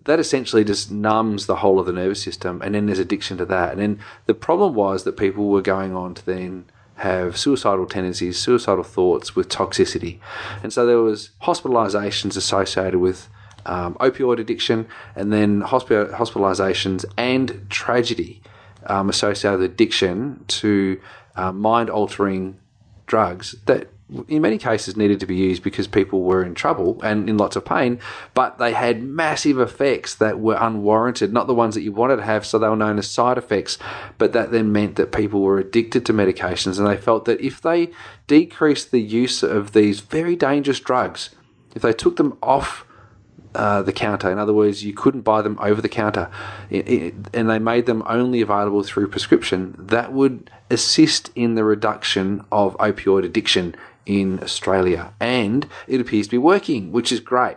that 0.04 0.20
essentially 0.20 0.62
just 0.62 0.92
numbs 0.92 1.46
the 1.46 1.56
whole 1.56 1.80
of 1.80 1.86
the 1.86 1.92
nervous 1.92 2.22
system, 2.22 2.60
and 2.62 2.74
then 2.74 2.86
there's 2.86 2.98
addiction 2.98 3.38
to 3.38 3.46
that. 3.46 3.72
And 3.72 3.80
then 3.80 4.00
the 4.26 4.34
problem 4.34 4.74
was 4.74 5.04
that 5.04 5.16
people 5.16 5.48
were 5.48 5.62
going 5.62 5.96
on 5.96 6.14
to 6.14 6.26
then 6.26 6.66
have 6.96 7.36
suicidal 7.36 7.86
tendencies, 7.86 8.38
suicidal 8.38 8.84
thoughts 8.84 9.34
with 9.34 9.48
toxicity, 9.48 10.20
and 10.62 10.72
so 10.72 10.86
there 10.86 11.00
was 11.00 11.30
hospitalizations 11.42 12.36
associated 12.36 13.00
with 13.00 13.28
um, 13.66 13.94
opioid 13.94 14.38
addiction, 14.38 14.86
and 15.16 15.32
then 15.32 15.62
hospi- 15.62 16.12
hospitalizations 16.14 17.04
and 17.16 17.66
tragedy 17.70 18.42
um, 18.86 19.08
associated 19.08 19.60
with 19.60 19.70
addiction 19.70 20.44
to 20.48 21.00
uh, 21.36 21.52
mind 21.52 21.90
altering 21.90 22.58
drugs 23.06 23.54
that 23.66 23.88
in 24.28 24.42
many 24.42 24.58
cases 24.58 24.96
needed 24.96 25.18
to 25.18 25.26
be 25.26 25.34
used 25.34 25.62
because 25.62 25.86
people 25.86 26.22
were 26.22 26.44
in 26.44 26.54
trouble 26.54 27.00
and 27.02 27.28
in 27.28 27.38
lots 27.38 27.56
of 27.56 27.64
pain, 27.64 27.98
but 28.34 28.58
they 28.58 28.72
had 28.72 29.02
massive 29.02 29.58
effects 29.58 30.14
that 30.16 30.38
were 30.38 30.56
unwarranted, 30.60 31.32
not 31.32 31.46
the 31.46 31.54
ones 31.54 31.74
that 31.74 31.82
you 31.82 31.90
wanted 31.90 32.16
to 32.16 32.22
have, 32.22 32.44
so 32.44 32.58
they 32.58 32.68
were 32.68 32.76
known 32.76 32.98
as 32.98 33.10
side 33.10 33.38
effects. 33.38 33.78
But 34.18 34.32
that 34.34 34.50
then 34.50 34.72
meant 34.72 34.96
that 34.96 35.10
people 35.10 35.40
were 35.40 35.58
addicted 35.58 36.04
to 36.06 36.12
medications 36.12 36.78
and 36.78 36.86
they 36.86 36.98
felt 36.98 37.24
that 37.24 37.40
if 37.40 37.62
they 37.62 37.90
decreased 38.26 38.90
the 38.90 39.00
use 39.00 39.42
of 39.42 39.72
these 39.72 40.00
very 40.00 40.36
dangerous 40.36 40.80
drugs, 40.80 41.30
if 41.74 41.82
they 41.82 41.92
took 41.92 42.16
them 42.16 42.36
off 42.42 42.84
uh, 43.54 43.82
the 43.82 43.92
counter. 43.92 44.30
In 44.30 44.38
other 44.38 44.52
words, 44.52 44.84
you 44.84 44.92
couldn't 44.92 45.22
buy 45.22 45.42
them 45.42 45.58
over 45.60 45.80
the 45.80 45.88
counter, 45.88 46.30
it, 46.70 46.88
it, 46.88 47.14
and 47.32 47.48
they 47.48 47.58
made 47.58 47.86
them 47.86 48.02
only 48.06 48.40
available 48.40 48.82
through 48.82 49.08
prescription. 49.08 49.74
That 49.78 50.12
would 50.12 50.50
assist 50.70 51.30
in 51.34 51.54
the 51.54 51.64
reduction 51.64 52.44
of 52.50 52.76
opioid 52.78 53.24
addiction 53.24 53.74
in 54.06 54.42
Australia, 54.42 55.12
and 55.20 55.66
it 55.86 56.00
appears 56.00 56.26
to 56.26 56.30
be 56.32 56.38
working, 56.38 56.92
which 56.92 57.12
is 57.12 57.20
great. 57.20 57.56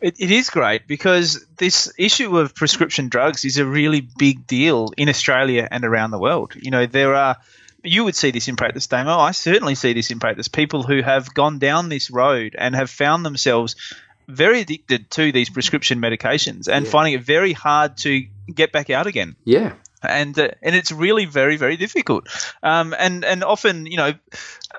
It, 0.00 0.16
it 0.18 0.30
is 0.30 0.48
great 0.48 0.86
because 0.86 1.44
this 1.58 1.92
issue 1.98 2.38
of 2.38 2.54
prescription 2.54 3.08
drugs 3.08 3.44
is 3.44 3.58
a 3.58 3.66
really 3.66 4.00
big 4.00 4.46
deal 4.46 4.92
in 4.96 5.08
Australia 5.08 5.68
and 5.70 5.84
around 5.84 6.10
the 6.10 6.18
world. 6.18 6.54
You 6.56 6.70
know, 6.70 6.86
there 6.86 7.14
are, 7.14 7.36
you 7.84 8.04
would 8.04 8.16
see 8.16 8.30
this 8.30 8.48
in 8.48 8.56
practice, 8.56 8.86
Damo. 8.86 9.18
I 9.18 9.32
certainly 9.32 9.74
see 9.74 9.92
this 9.92 10.10
in 10.10 10.18
practice. 10.18 10.48
People 10.48 10.82
who 10.82 11.02
have 11.02 11.34
gone 11.34 11.58
down 11.58 11.90
this 11.90 12.10
road 12.10 12.54
and 12.56 12.74
have 12.74 12.88
found 12.88 13.26
themselves 13.26 13.76
very 14.30 14.60
addicted 14.60 15.10
to 15.12 15.32
these 15.32 15.50
prescription 15.50 16.00
medications 16.00 16.68
and 16.68 16.84
Yeah. 16.84 16.90
finding 16.90 17.14
it 17.14 17.22
very 17.22 17.52
hard 17.52 17.96
to 17.98 18.26
get 18.54 18.72
back 18.72 18.90
out 18.90 19.06
again. 19.06 19.36
Yeah, 19.44 19.72
and 20.02 20.38
uh, 20.38 20.48
and 20.62 20.74
it's 20.74 20.92
really 20.92 21.26
very 21.26 21.56
very 21.56 21.76
difficult. 21.76 22.28
Um, 22.62 22.94
and 22.98 23.24
and 23.24 23.44
often 23.44 23.86
you 23.86 23.96
know 23.96 24.14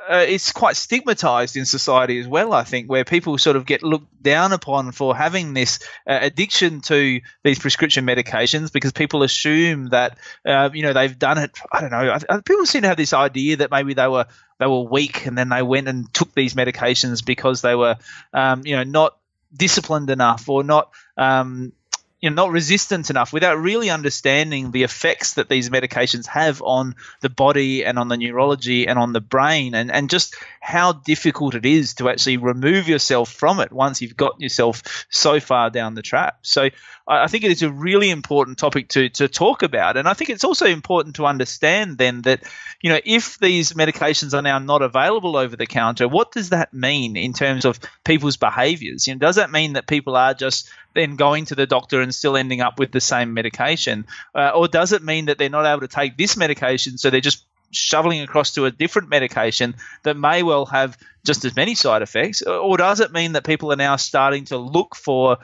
uh, 0.09 0.25
it's 0.27 0.51
quite 0.51 0.75
stigmatized 0.75 1.55
in 1.57 1.65
society 1.65 2.19
as 2.19 2.27
well 2.27 2.53
I 2.53 2.63
think 2.63 2.89
where 2.89 3.05
people 3.05 3.37
sort 3.37 3.55
of 3.55 3.65
get 3.65 3.83
looked 3.83 4.21
down 4.23 4.51
upon 4.51 4.91
for 4.93 5.15
having 5.15 5.53
this 5.53 5.79
uh, 6.07 6.17
addiction 6.21 6.81
to 6.81 7.21
these 7.43 7.59
prescription 7.59 8.05
medications 8.05 8.71
because 8.73 8.93
people 8.93 9.21
assume 9.23 9.89
that 9.89 10.17
uh, 10.45 10.69
you 10.73 10.81
know 10.83 10.93
they've 10.93 11.17
done 11.19 11.37
it 11.37 11.51
I 11.71 11.81
don't 11.81 11.91
know 11.91 12.17
people 12.43 12.65
seem 12.65 12.81
to 12.81 12.87
have 12.87 12.97
this 12.97 13.13
idea 13.13 13.57
that 13.57 13.69
maybe 13.71 13.93
they 13.93 14.07
were 14.07 14.25
they 14.59 14.65
were 14.67 14.81
weak 14.83 15.25
and 15.27 15.37
then 15.37 15.49
they 15.49 15.61
went 15.61 15.87
and 15.87 16.11
took 16.13 16.33
these 16.33 16.53
medications 16.55 17.23
because 17.23 17.61
they 17.61 17.75
were 17.75 17.97
um, 18.33 18.61
you 18.65 18.75
know 18.75 18.83
not 18.83 19.17
disciplined 19.55 20.09
enough 20.09 20.47
or 20.49 20.63
not 20.63 20.91
um, 21.17 21.73
you 22.21 22.29
know, 22.29 22.35
not 22.35 22.51
resistant 22.51 23.09
enough 23.09 23.33
without 23.33 23.57
really 23.57 23.89
understanding 23.89 24.71
the 24.71 24.83
effects 24.83 25.33
that 25.33 25.49
these 25.49 25.69
medications 25.69 26.27
have 26.27 26.61
on 26.61 26.95
the 27.21 27.29
body 27.29 27.83
and 27.83 27.97
on 27.97 28.07
the 28.07 28.17
neurology 28.17 28.87
and 28.87 28.99
on 28.99 29.13
the 29.13 29.21
brain 29.21 29.73
and, 29.73 29.91
and 29.91 30.09
just 30.09 30.35
how 30.59 30.91
difficult 30.91 31.55
it 31.55 31.65
is 31.65 31.95
to 31.95 32.09
actually 32.09 32.37
remove 32.37 32.87
yourself 32.87 33.31
from 33.31 33.59
it 33.59 33.71
once 33.71 34.01
you've 34.01 34.17
got 34.17 34.39
yourself 34.39 35.05
so 35.09 35.39
far 35.39 35.69
down 35.69 35.95
the 35.95 36.01
trap. 36.01 36.37
So 36.41 36.69
I 37.07 37.21
I 37.21 37.27
think 37.27 37.43
it 37.43 37.51
is 37.51 37.61
a 37.61 37.71
really 37.71 38.09
important 38.09 38.57
topic 38.57 38.89
to, 38.89 39.09
to 39.09 39.27
talk 39.27 39.63
about. 39.63 39.97
And 39.97 40.07
I 40.07 40.13
think 40.13 40.29
it's 40.29 40.43
also 40.43 40.65
important 40.65 41.15
to 41.15 41.25
understand 41.25 41.97
then 41.97 42.21
that, 42.23 42.43
you 42.81 42.89
know, 42.89 42.99
if 43.05 43.39
these 43.39 43.73
medications 43.73 44.33
are 44.33 44.41
now 44.41 44.59
not 44.59 44.81
available 44.81 45.35
over 45.35 45.55
the 45.55 45.65
counter, 45.65 46.07
what 46.07 46.31
does 46.31 46.49
that 46.49 46.73
mean 46.73 47.15
in 47.15 47.33
terms 47.33 47.65
of 47.65 47.79
people's 48.03 48.37
behaviors? 48.37 49.07
You 49.07 49.15
know, 49.15 49.19
does 49.19 49.35
that 49.35 49.51
mean 49.51 49.73
that 49.73 49.87
people 49.87 50.15
are 50.15 50.33
just 50.33 50.69
then 50.93 51.15
going 51.15 51.45
to 51.45 51.55
the 51.55 51.65
doctor 51.65 52.01
and 52.01 52.13
still 52.13 52.37
ending 52.37 52.61
up 52.61 52.79
with 52.79 52.91
the 52.91 53.01
same 53.01 53.33
medication? 53.33 54.05
Uh, 54.33 54.49
or 54.49 54.67
does 54.67 54.91
it 54.91 55.03
mean 55.03 55.25
that 55.25 55.37
they're 55.37 55.49
not 55.49 55.65
able 55.65 55.81
to 55.81 55.87
take 55.87 56.17
this 56.17 56.37
medication, 56.37 56.97
so 56.97 57.09
they're 57.09 57.21
just 57.21 57.45
shoveling 57.71 58.21
across 58.21 58.53
to 58.53 58.65
a 58.65 58.71
different 58.71 59.09
medication 59.09 59.75
that 60.03 60.17
may 60.17 60.43
well 60.43 60.65
have 60.65 60.97
just 61.25 61.45
as 61.45 61.55
many 61.55 61.75
side 61.75 62.01
effects? 62.01 62.41
Or 62.41 62.77
does 62.77 62.99
it 62.99 63.11
mean 63.11 63.33
that 63.33 63.43
people 63.43 63.71
are 63.71 63.77
now 63.77 63.95
starting 63.95 64.45
to 64.45 64.57
look 64.57 64.95
for 64.95 65.37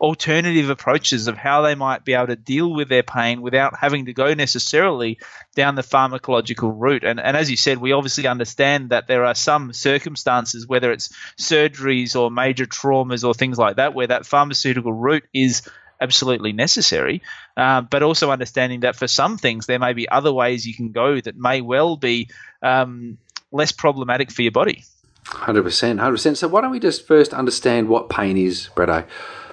alternative 0.00 0.70
approaches 0.70 1.28
of 1.28 1.36
how 1.36 1.60
they 1.60 1.74
might 1.74 2.04
be 2.04 2.14
able 2.14 2.28
to 2.28 2.36
deal 2.36 2.72
with 2.72 2.88
their 2.88 3.02
pain 3.02 3.42
without 3.42 3.78
having 3.78 4.06
to 4.06 4.14
go 4.14 4.32
necessarily 4.32 5.18
down 5.54 5.74
the 5.74 5.82
pharmacological 5.82 6.72
route. 6.74 7.04
And, 7.04 7.20
and 7.20 7.36
as 7.36 7.50
you 7.50 7.56
said, 7.56 7.78
we 7.78 7.92
obviously 7.92 8.26
understand 8.26 8.90
that 8.90 9.06
there 9.06 9.24
are 9.26 9.34
some 9.34 9.72
circumstances, 9.74 10.66
whether 10.66 10.90
it's 10.90 11.10
surgeries 11.38 12.18
or 12.18 12.30
major 12.30 12.64
traumas 12.64 13.24
or 13.24 13.34
things 13.34 13.58
like 13.58 13.76
that, 13.76 13.94
where 13.94 14.06
that 14.06 14.26
pharmaceutical 14.26 14.92
route 14.92 15.24
is 15.34 15.68
absolutely 16.00 16.52
necessary. 16.52 17.22
Uh, 17.56 17.82
but 17.82 18.02
also 18.02 18.30
understanding 18.30 18.80
that 18.80 18.96
for 18.96 19.08
some 19.08 19.38
things, 19.38 19.66
there 19.66 19.78
may 19.78 19.92
be 19.92 20.08
other 20.08 20.32
ways 20.32 20.66
you 20.66 20.74
can 20.74 20.92
go 20.92 21.20
that 21.20 21.36
may 21.36 21.60
well 21.60 21.96
be 21.96 22.28
um, 22.62 23.18
less 23.52 23.72
problematic 23.72 24.30
for 24.30 24.42
your 24.42 24.52
body. 24.52 24.84
Hundred 25.26 25.62
percent, 25.62 26.00
hundred 26.00 26.14
percent. 26.14 26.38
So 26.38 26.48
why 26.48 26.60
don't 26.60 26.70
we 26.70 26.80
just 26.80 27.06
first 27.06 27.34
understand 27.34 27.88
what 27.88 28.08
pain 28.08 28.36
is, 28.36 28.70
Bretto? 28.74 29.06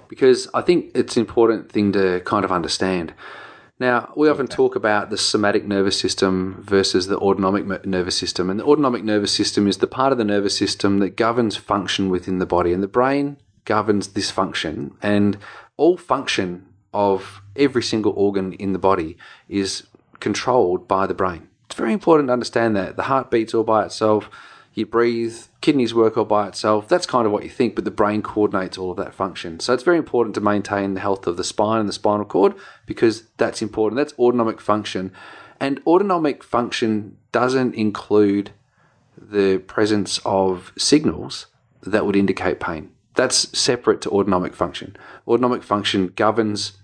Because 0.08 0.48
I 0.54 0.62
think 0.62 0.92
it's 0.96 1.18
an 1.18 1.22
important 1.22 1.72
thing 1.72 1.92
to 1.92 2.22
kind 2.22 2.46
of 2.46 2.52
understand. 2.52 3.14
Now, 3.80 4.12
we 4.16 4.28
often 4.28 4.48
talk 4.48 4.76
about 4.76 5.12
the 5.12 5.18
somatic 5.18 5.68
nervous 5.68 6.00
system 6.00 6.64
versus 6.66 7.06
the 7.08 7.18
autonomic 7.18 7.86
nervous 7.86 8.18
system. 8.18 8.50
And 8.50 8.60
the 8.60 8.66
autonomic 8.66 9.04
nervous 9.04 9.32
system 9.32 9.68
is 9.68 9.78
the 9.78 9.86
part 9.86 10.12
of 10.12 10.18
the 10.18 10.24
nervous 10.24 10.58
system 10.58 10.98
that 11.00 11.16
governs 11.16 11.58
function 11.58 12.10
within 12.10 12.40
the 12.40 12.48
body. 12.48 12.74
And 12.74 12.82
the 12.82 12.88
brain 12.88 13.38
governs 13.66 14.10
this 14.10 14.32
function. 14.32 14.96
And 15.04 15.38
all 15.78 15.98
function 15.98 16.68
of 16.94 17.42
every 17.56 17.84
single 17.84 18.14
organ 18.16 18.54
in 18.54 18.74
the 18.74 18.80
body 18.80 19.18
is 19.48 19.84
controlled 20.20 20.88
by 20.88 21.08
the 21.08 21.14
brain. 21.14 21.48
It's 21.66 21.76
very 21.76 21.94
important 21.94 22.30
to 22.30 22.34
understand 22.34 22.76
that. 22.76 22.96
The 22.96 23.04
heart 23.04 23.30
beats 23.30 23.54
all 23.54 23.64
by 23.64 23.86
itself 23.86 24.30
you 24.78 24.86
breathe, 24.86 25.36
kidneys 25.60 25.96
work 25.96 26.18
all 26.18 26.26
by 26.26 26.48
itself. 26.48 26.88
That's 26.88 27.08
kind 27.08 27.26
of 27.26 27.32
what 27.32 27.42
you 27.42 27.50
think, 27.50 27.74
but 27.74 27.84
the 27.84 27.90
brain 27.90 28.22
coordinates 28.22 28.78
all 28.78 28.92
of 28.92 28.98
that 28.98 29.16
function. 29.16 29.60
So 29.60 29.74
it's 29.74 29.82
very 29.82 29.98
important 29.98 30.36
to 30.36 30.42
maintain 30.42 30.94
the 30.94 31.00
health 31.00 31.26
of 31.26 31.36
the 31.36 31.44
spine 31.44 31.80
and 31.80 31.90
the 31.90 31.94
spinal 31.94 32.26
cord 32.26 32.54
because 32.86 33.24
that's 33.38 33.64
important. 33.64 33.98
That's 33.98 34.14
autonomic 34.20 34.62
function. 34.62 35.12
And 35.60 35.82
autonomic 35.88 36.44
function 36.44 37.18
doesn't 37.32 37.74
include 37.74 38.52
the 39.20 39.58
presence 39.58 40.20
of 40.24 40.72
signals 40.78 41.48
that 41.82 42.06
would 42.06 42.16
indicate 42.16 42.60
pain. 42.60 42.92
That's 43.18 43.58
separate 43.58 44.00
to 44.04 44.10
autonomic 44.12 44.56
function. 44.56 44.96
Autonomic 45.28 45.64
function 45.64 46.14
governs 46.16 46.78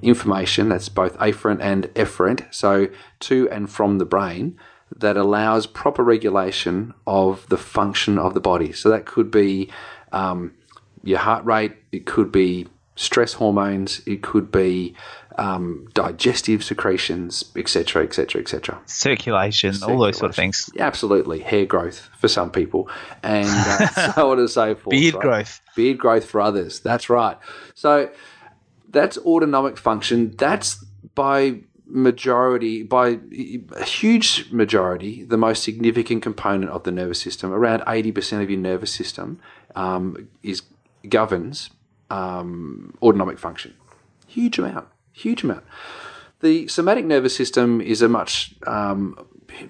information 0.00 0.68
that's 0.68 0.88
both 0.88 1.18
afferent 1.18 1.60
and 1.60 1.84
efferent, 1.94 2.52
so 2.54 2.88
to 3.20 3.48
and 3.50 3.68
from 3.68 3.98
the 3.98 4.06
brain 4.06 4.56
that 4.96 5.16
allows 5.16 5.66
proper 5.66 6.02
regulation 6.02 6.94
of 7.06 7.46
the 7.48 7.58
function 7.58 8.18
of 8.18 8.34
the 8.34 8.40
body. 8.40 8.72
So 8.72 8.88
that 8.88 9.04
could 9.04 9.30
be 9.30 9.70
um, 10.12 10.54
your 11.02 11.18
heart 11.18 11.44
rate, 11.44 11.74
it 11.92 12.06
could 12.06 12.30
be 12.30 12.68
stress 12.94 13.34
hormones, 13.34 14.00
it 14.06 14.22
could 14.22 14.52
be 14.52 14.94
um, 15.38 15.88
digestive 15.94 16.62
secretions, 16.64 17.44
etc., 17.56 18.02
etc., 18.04 18.40
etc. 18.40 18.80
Circulation, 18.86 19.74
all 19.82 19.98
those 19.98 20.18
sort 20.18 20.30
of 20.30 20.36
things. 20.36 20.70
Yeah, 20.74 20.86
absolutely, 20.86 21.40
hair 21.40 21.66
growth 21.66 22.08
for 22.18 22.28
some 22.28 22.50
people, 22.50 22.88
and 23.22 23.48
uh, 23.48 24.12
so 24.14 24.30
on 24.30 24.38
and 24.38 24.50
so 24.50 24.74
forth. 24.74 24.90
Beard 24.90 25.14
right? 25.14 25.22
growth, 25.22 25.60
beard 25.76 25.98
growth 25.98 26.24
for 26.24 26.40
others. 26.40 26.80
That's 26.80 27.08
right. 27.08 27.38
So 27.74 28.10
that's 28.88 29.18
autonomic 29.18 29.78
function. 29.78 30.34
That's 30.36 30.84
by 31.14 31.60
majority, 31.86 32.82
by 32.82 33.18
a 33.76 33.84
huge 33.84 34.50
majority, 34.52 35.24
the 35.24 35.36
most 35.36 35.62
significant 35.62 36.22
component 36.22 36.70
of 36.70 36.84
the 36.84 36.92
nervous 36.92 37.20
system, 37.20 37.52
around 37.52 37.80
80% 37.80 38.42
of 38.42 38.50
your 38.50 38.60
nervous 38.60 38.92
system, 38.92 39.40
um, 39.74 40.28
is 40.42 40.62
governs 41.08 41.70
um, 42.10 42.96
autonomic 43.02 43.38
function. 43.38 43.74
Huge 44.26 44.58
amount, 44.58 44.86
huge 45.20 45.44
amount. 45.44 45.64
The 46.40 46.68
somatic 46.68 47.04
nervous 47.04 47.36
system 47.36 47.80
is 47.80 48.00
a 48.02 48.08
much 48.08 48.54
um, 48.66 49.16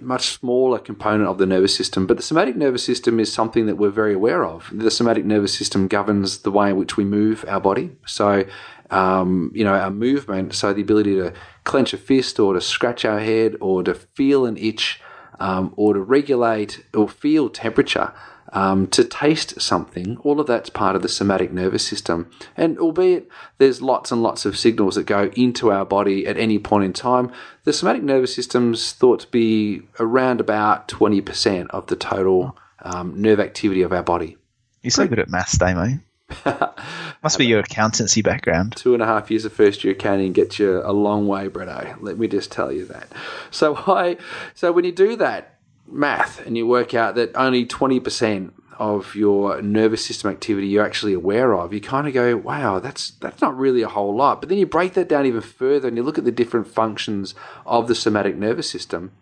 much 0.00 0.28
smaller 0.38 0.78
component 0.78 1.28
of 1.28 1.38
the 1.38 1.46
nervous 1.46 1.74
system, 1.74 2.06
but 2.06 2.16
the 2.16 2.22
somatic 2.22 2.56
nervous 2.56 2.84
system 2.84 3.18
is 3.18 3.32
something 3.32 3.66
that 3.66 3.76
we're 3.76 3.90
very 3.90 4.14
aware 4.14 4.44
of. 4.44 4.70
The 4.72 4.90
somatic 4.90 5.24
nervous 5.24 5.54
system 5.56 5.88
governs 5.88 6.38
the 6.38 6.50
way 6.50 6.70
in 6.70 6.76
which 6.76 6.96
we 6.96 7.04
move 7.04 7.44
our 7.48 7.60
body. 7.60 7.96
So, 8.06 8.44
um, 8.90 9.50
you 9.54 9.64
know, 9.64 9.74
our 9.74 9.90
movement, 9.90 10.54
so 10.54 10.72
the 10.72 10.82
ability 10.82 11.16
to 11.16 11.32
clench 11.64 11.92
a 11.92 11.98
fist 11.98 12.38
or 12.38 12.54
to 12.54 12.60
scratch 12.60 13.04
our 13.04 13.20
head 13.20 13.56
or 13.60 13.82
to 13.82 13.94
feel 13.94 14.46
an 14.46 14.56
itch 14.56 15.00
um, 15.40 15.72
or 15.76 15.94
to 15.94 16.00
regulate 16.00 16.84
or 16.94 17.08
feel 17.08 17.48
temperature. 17.48 18.12
Um, 18.52 18.88
to 18.88 19.04
taste 19.04 19.60
something, 19.60 20.16
all 20.24 20.40
of 20.40 20.48
that's 20.48 20.70
part 20.70 20.96
of 20.96 21.02
the 21.02 21.08
somatic 21.08 21.52
nervous 21.52 21.86
system. 21.86 22.30
And 22.56 22.78
albeit 22.78 23.28
there's 23.58 23.80
lots 23.80 24.10
and 24.10 24.22
lots 24.22 24.44
of 24.44 24.58
signals 24.58 24.96
that 24.96 25.06
go 25.06 25.30
into 25.36 25.70
our 25.70 25.84
body 25.84 26.26
at 26.26 26.36
any 26.36 26.58
point 26.58 26.84
in 26.84 26.92
time, 26.92 27.30
the 27.62 27.72
somatic 27.72 28.02
nervous 28.02 28.34
system's 28.34 28.92
thought 28.92 29.20
to 29.20 29.28
be 29.28 29.82
around 30.00 30.40
about 30.40 30.88
20% 30.88 31.68
of 31.70 31.86
the 31.86 31.94
total 31.96 32.56
um, 32.82 33.20
nerve 33.20 33.38
activity 33.38 33.82
of 33.82 33.92
our 33.92 34.02
body. 34.02 34.36
You're 34.82 34.90
so 34.90 35.06
good 35.06 35.18
at 35.18 35.28
maths, 35.28 35.58
Damo. 35.58 36.00
Must 37.22 37.38
be 37.38 37.46
your 37.46 37.60
accountancy 37.60 38.22
background. 38.22 38.74
Two 38.76 38.94
and 38.94 39.02
a 39.02 39.06
half 39.06 39.30
years 39.30 39.44
of 39.44 39.52
first 39.52 39.84
year 39.84 39.92
accounting 39.92 40.32
gets 40.32 40.58
you 40.58 40.80
a 40.84 40.92
long 40.92 41.26
way, 41.28 41.48
Bretto. 41.48 41.96
Let 42.00 42.18
me 42.18 42.28
just 42.28 42.50
tell 42.50 42.72
you 42.72 42.86
that. 42.86 43.08
So 43.50 43.76
I, 43.76 44.16
so 44.54 44.72
when 44.72 44.84
you 44.84 44.92
do 44.92 45.16
that 45.16 45.59
math 45.90 46.44
and 46.46 46.56
you 46.56 46.66
work 46.66 46.94
out 46.94 47.14
that 47.14 47.30
only 47.34 47.66
twenty 47.66 48.00
percent 48.00 48.54
of 48.78 49.14
your 49.14 49.60
nervous 49.60 50.04
system 50.04 50.30
activity 50.30 50.66
you're 50.66 50.84
actually 50.84 51.12
aware 51.12 51.54
of, 51.54 51.74
you 51.74 51.80
kind 51.82 52.08
of 52.08 52.14
go, 52.14 52.34
wow, 52.36 52.78
that's 52.78 53.10
that's 53.10 53.42
not 53.42 53.56
really 53.56 53.82
a 53.82 53.88
whole 53.88 54.14
lot. 54.14 54.40
But 54.40 54.48
then 54.48 54.58
you 54.58 54.66
break 54.66 54.94
that 54.94 55.08
down 55.08 55.26
even 55.26 55.42
further 55.42 55.88
and 55.88 55.96
you 55.96 56.02
look 56.02 56.16
at 56.16 56.24
the 56.24 56.32
different 56.32 56.66
functions 56.66 57.34
of 57.66 57.88
the 57.88 57.94
somatic 57.94 58.36
nervous 58.36 58.70
system 58.70 59.12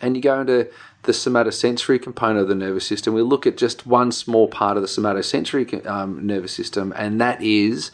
and 0.00 0.16
you 0.16 0.22
go 0.22 0.40
into 0.40 0.68
the 1.02 1.12
somatosensory 1.12 2.02
component 2.02 2.40
of 2.40 2.48
the 2.48 2.54
nervous 2.54 2.86
system, 2.86 3.14
we 3.14 3.22
look 3.22 3.46
at 3.46 3.56
just 3.56 3.86
one 3.86 4.12
small 4.12 4.48
part 4.48 4.76
of 4.76 4.82
the 4.82 4.88
somatosensory 4.88 5.86
um, 5.86 6.26
nervous 6.26 6.52
system, 6.52 6.92
and 6.96 7.20
that 7.20 7.40
is 7.42 7.90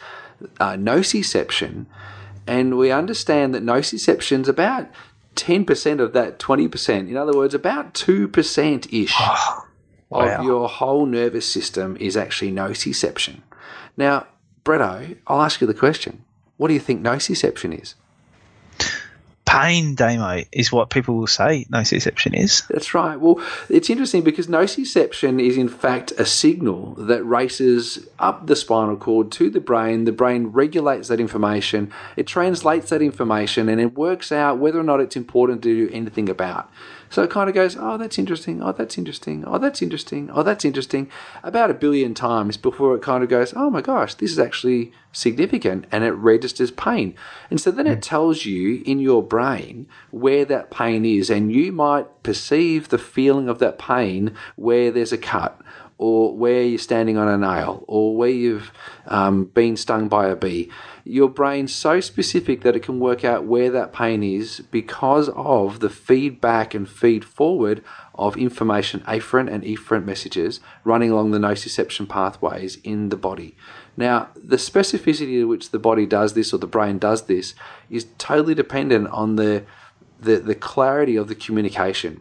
uh, 0.61 0.73
nociception. 0.73 1.87
And 2.47 2.77
we 2.77 2.91
understand 2.91 3.55
that 3.55 3.63
nociception 3.63 4.43
is 4.43 4.49
about 4.49 4.89
10% 5.37 6.01
of 6.01 6.13
that 6.13 6.39
20%. 6.39 7.09
In 7.09 7.17
other 7.17 7.33
words, 7.33 7.55
about 7.55 7.95
2% 7.95 8.93
ish 8.93 9.15
oh, 9.19 9.67
wow. 10.11 10.21
of 10.21 10.45
your 10.45 10.69
whole 10.69 11.07
nervous 11.07 11.47
system 11.47 11.97
is 11.99 12.17
actually 12.17 12.53
nociception. 12.53 13.41
Now, 13.97 14.27
Bretto, 14.65 15.17
I'll 15.27 15.43
ask 15.43 15.61
you 15.61 15.67
the 15.67 15.75
question 15.75 16.25
what 16.57 16.69
do 16.69 16.75
you 16.75 16.81
think 16.81 17.03
nociception 17.03 17.81
is? 17.81 17.95
Pain, 19.53 19.95
Damo, 19.95 20.45
is 20.51 20.73
what 20.73 20.89
people 20.89 21.15
will 21.17 21.27
say 21.27 21.67
nociception 21.71 22.35
is. 22.35 22.63
That's 22.71 22.95
right. 22.95 23.21
Well, 23.21 23.43
it's 23.69 23.91
interesting 23.91 24.23
because 24.23 24.47
nociception 24.47 25.45
is 25.45 25.59
in 25.59 25.69
fact 25.69 26.13
a 26.13 26.25
signal 26.25 26.95
that 26.95 27.23
races 27.25 28.07
up 28.19 28.47
the 28.47 28.57
spinal 28.57 28.97
cord 28.97 29.31
to 29.33 29.51
the 29.51 29.61
brain. 29.61 30.05
The 30.05 30.13
brain 30.13 30.47
regulates 30.47 31.09
that 31.09 31.21
information, 31.21 31.93
it 32.17 32.27
translates 32.27 32.89
that 32.91 33.03
information, 33.03 33.69
and 33.69 33.81
it 33.81 33.95
works 33.95 34.33
out 34.33 34.59
whether 34.59 34.81
or 34.81 34.85
not 34.85 35.01
it's 35.01 35.17
important 35.17 35.63
to 35.63 35.87
do 35.87 35.93
anything 35.93 36.31
about. 36.31 36.71
So 37.13 37.23
it 37.23 37.29
kind 37.29 37.51
of 37.51 37.55
goes, 37.55 37.77
oh, 37.79 37.99
that's 37.99 38.19
interesting. 38.19 38.63
Oh, 38.63 38.73
that's 38.73 38.97
interesting. 38.97 39.45
Oh, 39.47 39.59
that's 39.59 39.83
interesting. 39.83 40.31
Oh, 40.33 40.43
that's 40.43 40.65
interesting. 40.65 41.11
About 41.43 41.71
a 41.71 41.75
billion 41.75 42.15
times 42.15 42.57
before 42.57 42.97
it 42.97 43.03
kind 43.03 43.23
of 43.23 43.29
goes, 43.29 43.53
oh 43.55 43.69
my 43.69 43.83
gosh, 43.83 44.15
this 44.15 44.31
is 44.31 44.39
actually 44.39 44.93
significant 45.13 45.85
and 45.93 46.05
it 46.05 46.13
registers 46.13 46.71
pain. 46.71 47.15
And 47.51 47.61
so 47.61 47.71
then 47.71 47.87
it 47.87 47.97
hmm. 47.97 48.01
tells 48.01 48.47
you 48.47 48.83
in 48.87 48.99
your 48.99 49.23
brain 49.23 49.89
where 50.11 50.47
that 50.47 50.71
pain 50.71 51.05
is, 51.05 51.29
and 51.29 51.53
you 51.53 51.71
might 51.71 52.23
perceive 52.23 52.89
the 52.89 52.97
feeling 52.97 53.47
of 53.47 53.59
that 53.59 53.79
pain 53.79 54.35
where 54.57 54.91
there's 54.91 55.13
a 55.13 55.19
cut 55.19 55.61
or 55.99 56.35
where 56.35 56.63
you're 56.63 56.79
standing 56.79 57.17
on 57.17 57.29
a 57.29 57.39
nail, 57.39 57.85
or 57.87 58.17
where 58.17 58.29
you've 58.29 58.73
um, 59.07 59.45
been 59.45 59.77
stung 59.77 60.09
by 60.09 60.27
a 60.27 60.35
bee. 60.35 60.69
Your 61.05 61.29
brain 61.29 61.67
so 61.67 62.01
specific 62.01 62.61
that 62.63 62.77
it 62.77 62.83
can 62.83 63.01
work 63.01 63.25
out 63.25 63.45
where 63.45 63.71
that 63.71 63.93
pain 63.93 64.23
is 64.23 64.61
because 64.71 65.29
of 65.31 65.81
the 65.81 65.91
feedback 65.91 66.75
and 66.75 66.89
feed 66.89 67.25
forward 67.25 67.83
of 68.15 68.37
information, 68.37 69.01
afferent 69.01 69.53
and 69.53 69.65
efferent 69.65 70.05
messages 70.05 70.61
running 70.85 71.11
along 71.11 71.33
the 71.33 71.39
nociception 71.39 72.09
pathways 72.09 72.77
in 72.85 73.09
the 73.09 73.17
body. 73.17 73.57
Now, 73.97 74.29
the 74.37 74.57
specificity 74.57 75.41
to 75.41 75.49
which 75.49 75.71
the 75.71 75.79
body 75.79 76.07
does 76.07 76.35
this 76.35 76.53
or 76.53 76.59
the 76.59 76.67
brain 76.67 76.99
does 76.99 77.23
this 77.23 77.55
is 77.91 78.07
totally 78.19 78.55
dependent 78.55 79.09
on 79.09 79.37
the 79.37 79.65
the, 80.21 80.37
the 80.37 80.55
clarity 80.55 81.17
of 81.17 81.27
the 81.27 81.35
communication. 81.35 82.21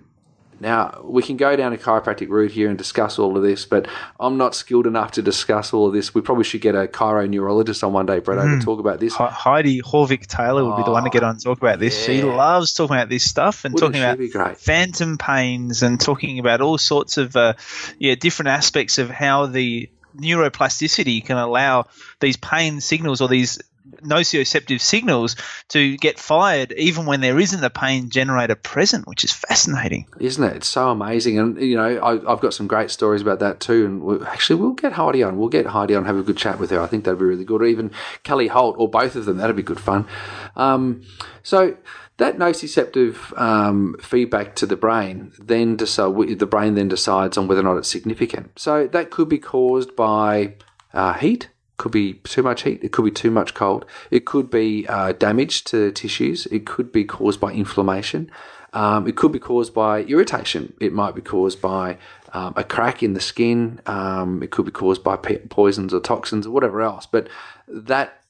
Now, 0.61 1.01
we 1.03 1.23
can 1.23 1.37
go 1.37 1.55
down 1.55 1.73
a 1.73 1.77
chiropractic 1.77 2.29
route 2.29 2.51
here 2.51 2.69
and 2.69 2.77
discuss 2.77 3.17
all 3.17 3.35
of 3.35 3.41
this, 3.41 3.65
but 3.65 3.87
I'm 4.19 4.37
not 4.37 4.53
skilled 4.53 4.85
enough 4.85 5.13
to 5.13 5.23
discuss 5.23 5.73
all 5.73 5.87
of 5.87 5.93
this. 5.93 6.13
We 6.13 6.21
probably 6.21 6.43
should 6.43 6.61
get 6.61 6.75
a 6.75 6.85
chiro 6.85 7.27
neurologist 7.27 7.83
on 7.83 7.93
one 7.93 8.05
day, 8.05 8.19
Brett, 8.19 8.37
mm. 8.37 8.59
to 8.59 8.63
talk 8.63 8.79
about 8.79 8.99
this. 8.99 9.15
Heidi 9.15 9.81
Haavik 9.81 10.27
Taylor 10.27 10.63
would 10.63 10.77
be 10.77 10.83
the 10.83 10.91
one 10.91 11.03
to 11.03 11.09
get 11.09 11.23
on 11.23 11.31
and 11.31 11.43
talk 11.43 11.57
about 11.57 11.79
this. 11.79 12.07
Yeah. 12.07 12.13
She 12.13 12.21
loves 12.21 12.73
talking 12.73 12.95
about 12.95 13.09
this 13.09 13.27
stuff 13.27 13.65
and 13.65 13.73
Wouldn't 13.73 13.95
talking 13.95 14.35
about 14.35 14.57
phantom 14.59 15.17
pains 15.17 15.81
and 15.81 15.99
talking 15.99 16.37
about 16.37 16.61
all 16.61 16.77
sorts 16.77 17.17
of 17.17 17.35
uh, 17.35 17.53
yeah 17.97 18.13
different 18.13 18.49
aspects 18.49 18.99
of 18.99 19.09
how 19.09 19.47
the 19.47 19.89
neuroplasticity 20.15 21.25
can 21.25 21.37
allow 21.37 21.87
these 22.19 22.37
pain 22.37 22.81
signals 22.81 23.21
or 23.21 23.27
these 23.27 23.59
nociceptive 24.03 24.81
signals 24.81 25.35
to 25.69 25.97
get 25.97 26.19
fired 26.19 26.71
even 26.73 27.05
when 27.05 27.21
there 27.21 27.39
isn't 27.39 27.63
a 27.63 27.69
pain 27.69 28.09
generator 28.09 28.55
present, 28.55 29.07
which 29.07 29.23
is 29.23 29.31
fascinating. 29.31 30.07
Isn't 30.19 30.43
it? 30.43 30.57
It's 30.57 30.67
so 30.67 30.89
amazing. 30.89 31.39
And, 31.39 31.61
you 31.61 31.75
know, 31.75 32.03
I, 32.03 32.31
have 32.31 32.41
got 32.41 32.53
some 32.53 32.67
great 32.67 32.91
stories 32.91 33.21
about 33.21 33.39
that 33.39 33.59
too. 33.59 33.85
And 33.85 34.01
we'll, 34.01 34.25
actually, 34.25 34.59
we'll 34.59 34.73
get 34.73 34.93
Heidi 34.93 35.23
on. 35.23 35.37
We'll 35.37 35.49
get 35.49 35.67
Heidi 35.67 35.95
on, 35.95 36.05
have 36.05 36.17
a 36.17 36.23
good 36.23 36.37
chat 36.37 36.59
with 36.59 36.69
her. 36.71 36.79
I 36.79 36.87
think 36.87 37.03
that'd 37.03 37.19
be 37.19 37.25
really 37.25 37.45
good. 37.45 37.61
Or 37.61 37.65
even 37.65 37.91
Kelly 38.23 38.47
Holt, 38.47 38.75
or 38.77 38.89
both 38.89 39.15
of 39.15 39.25
them. 39.25 39.37
That'd 39.37 39.55
be 39.55 39.63
good 39.63 39.79
fun. 39.79 40.07
Um, 40.55 41.03
so, 41.43 41.77
that 42.21 42.37
nociceptive 42.37 43.35
um, 43.39 43.95
feedback 43.99 44.55
to 44.57 44.67
the 44.67 44.75
brain 44.75 45.31
then 45.39 45.75
decide, 45.75 46.37
the 46.37 46.45
brain 46.45 46.75
then 46.75 46.87
decides 46.87 47.35
on 47.35 47.47
whether 47.47 47.61
or 47.61 47.63
not 47.63 47.77
it's 47.77 47.89
significant. 47.89 48.59
So 48.59 48.85
that 48.85 49.09
could 49.09 49.27
be 49.27 49.39
caused 49.39 49.95
by 49.95 50.53
uh, 50.93 51.13
heat, 51.13 51.49
could 51.81 51.91
be 51.91 52.13
too 52.13 52.43
much 52.43 52.61
heat, 52.61 52.83
it 52.83 52.91
could 52.91 53.05
be 53.05 53.09
too 53.09 53.31
much 53.31 53.55
cold, 53.55 53.87
it 54.11 54.23
could 54.23 54.51
be 54.51 54.85
uh, 54.87 55.13
damage 55.13 55.63
to 55.63 55.91
tissues, 55.91 56.45
it 56.45 56.63
could 56.63 56.91
be 56.91 57.03
caused 57.03 57.39
by 57.39 57.51
inflammation, 57.51 58.29
um, 58.73 59.07
it 59.07 59.15
could 59.15 59.31
be 59.31 59.39
caused 59.39 59.73
by 59.73 60.03
irritation, 60.03 60.73
it 60.79 60.93
might 60.93 61.15
be 61.15 61.23
caused 61.23 61.59
by 61.59 61.97
um, 62.33 62.53
a 62.55 62.63
crack 62.63 63.01
in 63.01 63.13
the 63.13 63.19
skin, 63.19 63.81
um, 63.87 64.43
it 64.43 64.51
could 64.51 64.65
be 64.65 64.71
caused 64.71 65.03
by 65.03 65.15
poisons 65.15 65.91
or 65.91 65.99
toxins 65.99 66.45
or 66.45 66.51
whatever 66.51 66.83
else. 66.83 67.07
But 67.07 67.27
that 67.67 68.21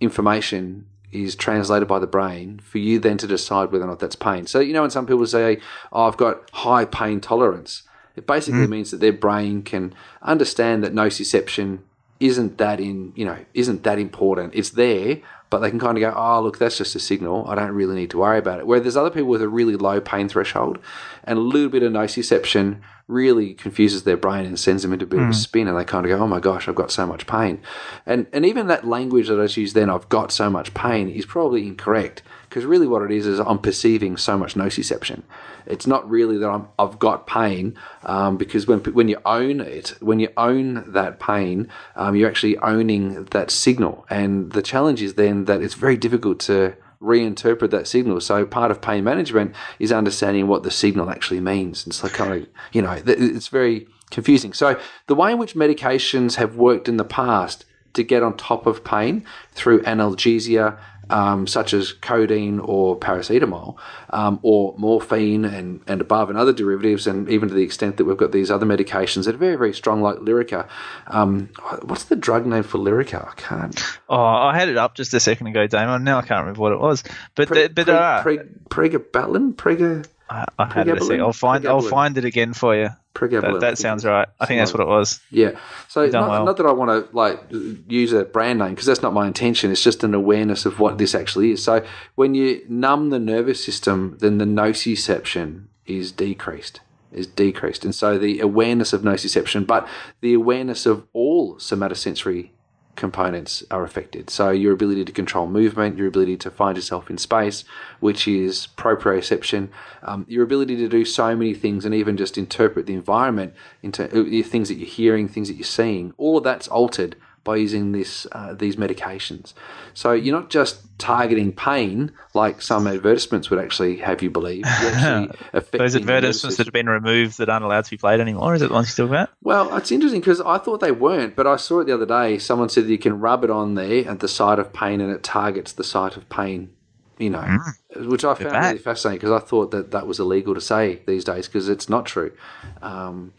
information 0.00 0.86
is 1.10 1.34
translated 1.34 1.88
by 1.88 1.98
the 1.98 2.06
brain 2.06 2.60
for 2.60 2.78
you 2.78 3.00
then 3.00 3.18
to 3.18 3.26
decide 3.26 3.72
whether 3.72 3.84
or 3.84 3.88
not 3.88 3.98
that's 3.98 4.14
pain. 4.14 4.46
So, 4.46 4.60
you 4.60 4.72
know, 4.72 4.82
when 4.82 4.90
some 4.92 5.06
people 5.06 5.26
say, 5.26 5.58
oh, 5.92 6.04
I've 6.04 6.16
got 6.16 6.48
high 6.52 6.84
pain 6.84 7.20
tolerance, 7.20 7.82
it 8.14 8.28
basically 8.28 8.66
mm. 8.66 8.70
means 8.70 8.92
that 8.92 9.00
their 9.00 9.12
brain 9.12 9.62
can 9.62 9.92
understand 10.22 10.84
that 10.84 10.94
nociception 10.94 11.80
isn't 12.20 12.58
that 12.58 12.78
in 12.78 13.12
you 13.16 13.24
know 13.24 13.38
isn't 13.54 13.82
that 13.82 13.98
important. 13.98 14.54
It's 14.54 14.70
there, 14.70 15.18
but 15.48 15.58
they 15.58 15.70
can 15.70 15.80
kind 15.80 15.98
of 15.98 16.02
go, 16.02 16.14
oh 16.16 16.42
look, 16.42 16.58
that's 16.58 16.78
just 16.78 16.94
a 16.94 17.00
signal. 17.00 17.46
I 17.48 17.54
don't 17.54 17.72
really 17.72 17.96
need 17.96 18.10
to 18.10 18.18
worry 18.18 18.38
about 18.38 18.60
it. 18.60 18.66
Where 18.66 18.78
there's 18.78 18.96
other 18.96 19.10
people 19.10 19.30
with 19.30 19.42
a 19.42 19.48
really 19.48 19.76
low 19.76 20.00
pain 20.00 20.28
threshold, 20.28 20.78
and 21.24 21.38
a 21.38 21.42
little 21.42 21.70
bit 21.70 21.82
of 21.82 21.92
nociception 21.92 22.80
really 23.08 23.54
confuses 23.54 24.04
their 24.04 24.16
brain 24.16 24.46
and 24.46 24.58
sends 24.60 24.82
them 24.82 24.92
into 24.92 25.04
a 25.04 25.08
bit 25.08 25.18
mm. 25.18 25.22
of 25.22 25.30
a 25.30 25.32
hmm. 25.32 25.40
spin, 25.40 25.66
and 25.66 25.76
they 25.76 25.84
kind 25.84 26.06
of 26.06 26.16
go, 26.16 26.22
oh 26.22 26.28
my 26.28 26.38
gosh, 26.38 26.68
I've 26.68 26.76
got 26.76 26.92
so 26.92 27.06
much 27.06 27.26
pain, 27.26 27.60
and 28.06 28.26
and 28.32 28.44
even 28.44 28.68
that 28.68 28.86
language 28.86 29.28
that 29.28 29.40
I 29.40 29.60
use 29.60 29.72
then, 29.72 29.90
I've 29.90 30.08
got 30.08 30.30
so 30.30 30.50
much 30.50 30.74
pain, 30.74 31.08
is 31.08 31.26
probably 31.26 31.66
incorrect 31.66 32.22
because 32.50 32.64
really 32.64 32.88
what 32.88 33.02
it 33.02 33.12
is 33.12 33.28
is 33.28 33.38
I'm 33.38 33.60
perceiving 33.60 34.16
so 34.16 34.36
much 34.36 34.54
nociception. 34.54 35.22
It's 35.66 35.86
not 35.86 36.10
really 36.10 36.36
that 36.38 36.48
I'm, 36.50 36.66
I've 36.80 36.98
got 36.98 37.28
pain 37.28 37.78
um, 38.02 38.36
because 38.36 38.66
when 38.66 38.80
when 38.80 39.06
you 39.06 39.18
own 39.24 39.60
it, 39.60 39.94
when 40.00 40.18
you 40.18 40.30
own 40.36 40.84
that 40.92 41.20
pain, 41.20 41.68
um, 41.94 42.16
you're 42.16 42.28
actually 42.28 42.58
owning 42.58 43.26
that 43.26 43.52
signal. 43.52 44.04
And 44.10 44.50
the 44.50 44.62
challenge 44.62 45.00
is 45.00 45.14
then 45.14 45.44
that 45.44 45.62
it's 45.62 45.74
very 45.74 45.96
difficult 45.96 46.40
to 46.40 46.74
reinterpret 47.00 47.70
that 47.70 47.86
signal. 47.86 48.20
So 48.20 48.44
part 48.44 48.72
of 48.72 48.82
pain 48.82 49.04
management 49.04 49.54
is 49.78 49.92
understanding 49.92 50.48
what 50.48 50.64
the 50.64 50.72
signal 50.72 51.08
actually 51.08 51.40
means. 51.40 51.86
It's 51.86 52.02
like 52.02 52.14
kind 52.14 52.32
of 52.34 52.48
you 52.72 52.82
know 52.82 53.00
it's 53.06 53.46
very 53.46 53.86
confusing. 54.10 54.52
So 54.54 54.78
the 55.06 55.14
way 55.14 55.30
in 55.30 55.38
which 55.38 55.54
medications 55.54 56.34
have 56.34 56.56
worked 56.56 56.88
in 56.88 56.96
the 56.96 57.04
past 57.04 57.64
to 57.92 58.02
get 58.02 58.22
on 58.22 58.36
top 58.36 58.66
of 58.66 58.84
pain 58.84 59.24
through 59.52 59.82
analgesia 59.82 60.78
um, 61.10 61.46
such 61.46 61.74
as 61.74 61.92
codeine 61.92 62.60
or 62.60 62.98
paracetamol, 62.98 63.76
um, 64.10 64.38
or 64.42 64.74
morphine 64.78 65.44
and, 65.44 65.80
and 65.86 66.00
above, 66.00 66.30
and 66.30 66.38
other 66.38 66.52
derivatives, 66.52 67.06
and 67.06 67.28
even 67.28 67.48
to 67.48 67.54
the 67.54 67.62
extent 67.62 67.96
that 67.96 68.04
we've 68.04 68.16
got 68.16 68.32
these 68.32 68.50
other 68.50 68.66
medications 68.66 69.24
that 69.24 69.34
are 69.34 69.38
very, 69.38 69.56
very 69.56 69.74
strong, 69.74 70.02
like 70.02 70.16
Lyrica. 70.16 70.68
Um, 71.08 71.50
what's 71.82 72.04
the 72.04 72.16
drug 72.16 72.46
name 72.46 72.62
for 72.62 72.78
Lyrica? 72.78 73.28
I 73.28 73.34
can't. 73.34 73.98
Oh, 74.08 74.16
I 74.16 74.56
had 74.56 74.68
it 74.68 74.76
up 74.76 74.94
just 74.94 75.12
a 75.14 75.20
second 75.20 75.48
ago, 75.48 75.66
Damon. 75.66 76.04
Now 76.04 76.18
I 76.18 76.22
can't 76.22 76.40
remember 76.40 76.60
what 76.60 76.72
it 76.72 76.80
was. 76.80 77.02
But 77.34 77.48
pre, 77.48 77.62
the, 77.64 77.68
but 77.70 77.86
pre, 77.86 77.94
uh, 77.94 78.22
pre, 78.22 78.38
pregabalin, 78.68 79.54
prega. 79.54 80.06
I, 80.28 80.46
I 80.58 80.72
had 80.72 80.88
it. 80.88 81.20
I'll 81.20 81.32
find. 81.32 81.66
I'll 81.66 81.80
find 81.80 82.16
it 82.16 82.24
again 82.24 82.54
for 82.54 82.76
you. 82.76 82.90
That, 83.14 83.60
that 83.60 83.78
sounds 83.78 84.04
right. 84.04 84.28
I 84.38 84.46
think 84.46 84.60
that's 84.60 84.72
what 84.72 84.80
it 84.80 84.88
was. 84.88 85.20
Yeah. 85.30 85.58
So 85.88 86.06
not, 86.06 86.28
well. 86.28 86.44
not, 86.44 86.56
that 86.56 86.66
I 86.66 86.72
want 86.72 87.10
to 87.10 87.16
like 87.16 87.40
use 87.88 88.12
a 88.12 88.24
brand 88.24 88.58
name 88.58 88.70
because 88.70 88.86
that's 88.86 89.02
not 89.02 89.12
my 89.12 89.26
intention. 89.26 89.70
It's 89.70 89.82
just 89.82 90.04
an 90.04 90.14
awareness 90.14 90.64
of 90.66 90.78
what 90.78 90.98
this 90.98 91.14
actually 91.14 91.52
is. 91.52 91.62
So 91.62 91.84
when 92.14 92.34
you 92.34 92.64
numb 92.68 93.10
the 93.10 93.18
nervous 93.18 93.64
system, 93.64 94.16
then 94.20 94.38
the 94.38 94.44
nociception 94.44 95.66
is 95.86 96.12
decreased. 96.12 96.80
Is 97.12 97.26
decreased, 97.26 97.84
and 97.84 97.92
so 97.92 98.18
the 98.18 98.38
awareness 98.38 98.92
of 98.92 99.02
nociception, 99.02 99.66
but 99.66 99.88
the 100.20 100.32
awareness 100.32 100.86
of 100.86 101.08
all 101.12 101.56
somatosensory 101.56 102.50
components 102.96 103.64
are 103.70 103.82
affected. 103.82 104.30
So 104.30 104.50
your 104.50 104.72
ability 104.72 105.04
to 105.04 105.12
control 105.12 105.46
movement, 105.46 105.96
your 105.96 106.08
ability 106.08 106.36
to 106.38 106.50
find 106.50 106.76
yourself 106.76 107.08
in 107.08 107.18
space, 107.18 107.64
which 108.00 108.28
is 108.28 108.68
proprioception, 108.76 109.68
um, 110.02 110.26
your 110.28 110.44
ability 110.44 110.76
to 110.76 110.88
do 110.88 111.04
so 111.04 111.34
many 111.34 111.54
things 111.54 111.84
and 111.84 111.94
even 111.94 112.16
just 112.16 112.36
interpret 112.36 112.86
the 112.86 112.94
environment 112.94 113.54
into 113.82 114.04
uh, 114.04 114.42
things 114.46 114.68
that 114.68 114.74
you're 114.74 114.88
hearing, 114.88 115.28
things 115.28 115.48
that 115.48 115.54
you're 115.54 115.64
seeing, 115.64 116.12
all 116.18 116.38
of 116.38 116.44
that's 116.44 116.68
altered 116.68 117.16
by 117.44 117.56
using 117.56 117.92
this 117.92 118.26
uh, 118.32 118.54
these 118.54 118.76
medications. 118.76 119.54
So 119.94 120.12
you're 120.12 120.38
not 120.38 120.50
just 120.50 120.80
targeting 120.98 121.52
pain 121.52 122.12
like 122.34 122.60
some 122.60 122.86
advertisements 122.86 123.50
would 123.50 123.58
actually 123.58 123.96
have 123.98 124.22
you 124.22 124.30
believe. 124.30 124.64
Those 125.72 125.96
advertisements 125.96 126.56
that 126.56 126.66
have 126.66 126.72
been 126.72 126.88
removed 126.88 127.38
that 127.38 127.48
aren't 127.48 127.64
allowed 127.64 127.84
to 127.86 127.90
be 127.90 127.96
played 127.96 128.20
anymore. 128.20 128.54
Is 128.54 128.62
it 128.62 128.68
the 128.68 128.74
ones 128.74 128.96
you 128.96 129.04
talk 129.04 129.10
about? 129.10 129.30
Well, 129.42 129.74
it's 129.76 129.90
interesting 129.90 130.20
because 130.20 130.40
I 130.40 130.58
thought 130.58 130.80
they 130.80 130.92
weren't, 130.92 131.34
but 131.34 131.46
I 131.46 131.56
saw 131.56 131.80
it 131.80 131.86
the 131.86 131.94
other 131.94 132.06
day. 132.06 132.38
Someone 132.38 132.68
said 132.68 132.84
that 132.84 132.90
you 132.90 132.98
can 132.98 133.18
rub 133.18 133.42
it 133.44 133.50
on 133.50 133.74
there 133.74 134.08
at 134.08 134.20
the 134.20 134.28
site 134.28 134.58
of 134.58 134.72
pain 134.72 135.00
and 135.00 135.10
it 135.10 135.22
targets 135.22 135.72
the 135.72 135.84
site 135.84 136.16
of 136.16 136.28
pain. 136.28 136.72
You 137.18 137.28
know, 137.28 137.40
mm. 137.40 138.06
which 138.06 138.24
I 138.24 138.32
found 138.32 138.54
really 138.54 138.78
fascinating 138.78 139.18
because 139.18 139.42
I 139.42 139.44
thought 139.44 139.72
that 139.72 139.90
that 139.90 140.06
was 140.06 140.18
illegal 140.18 140.54
to 140.54 140.60
say 140.60 141.02
these 141.06 141.22
days 141.22 141.48
because 141.48 141.68
it's 141.68 141.86
not 141.86 142.06
true. 142.06 142.32
Um, 142.80 143.34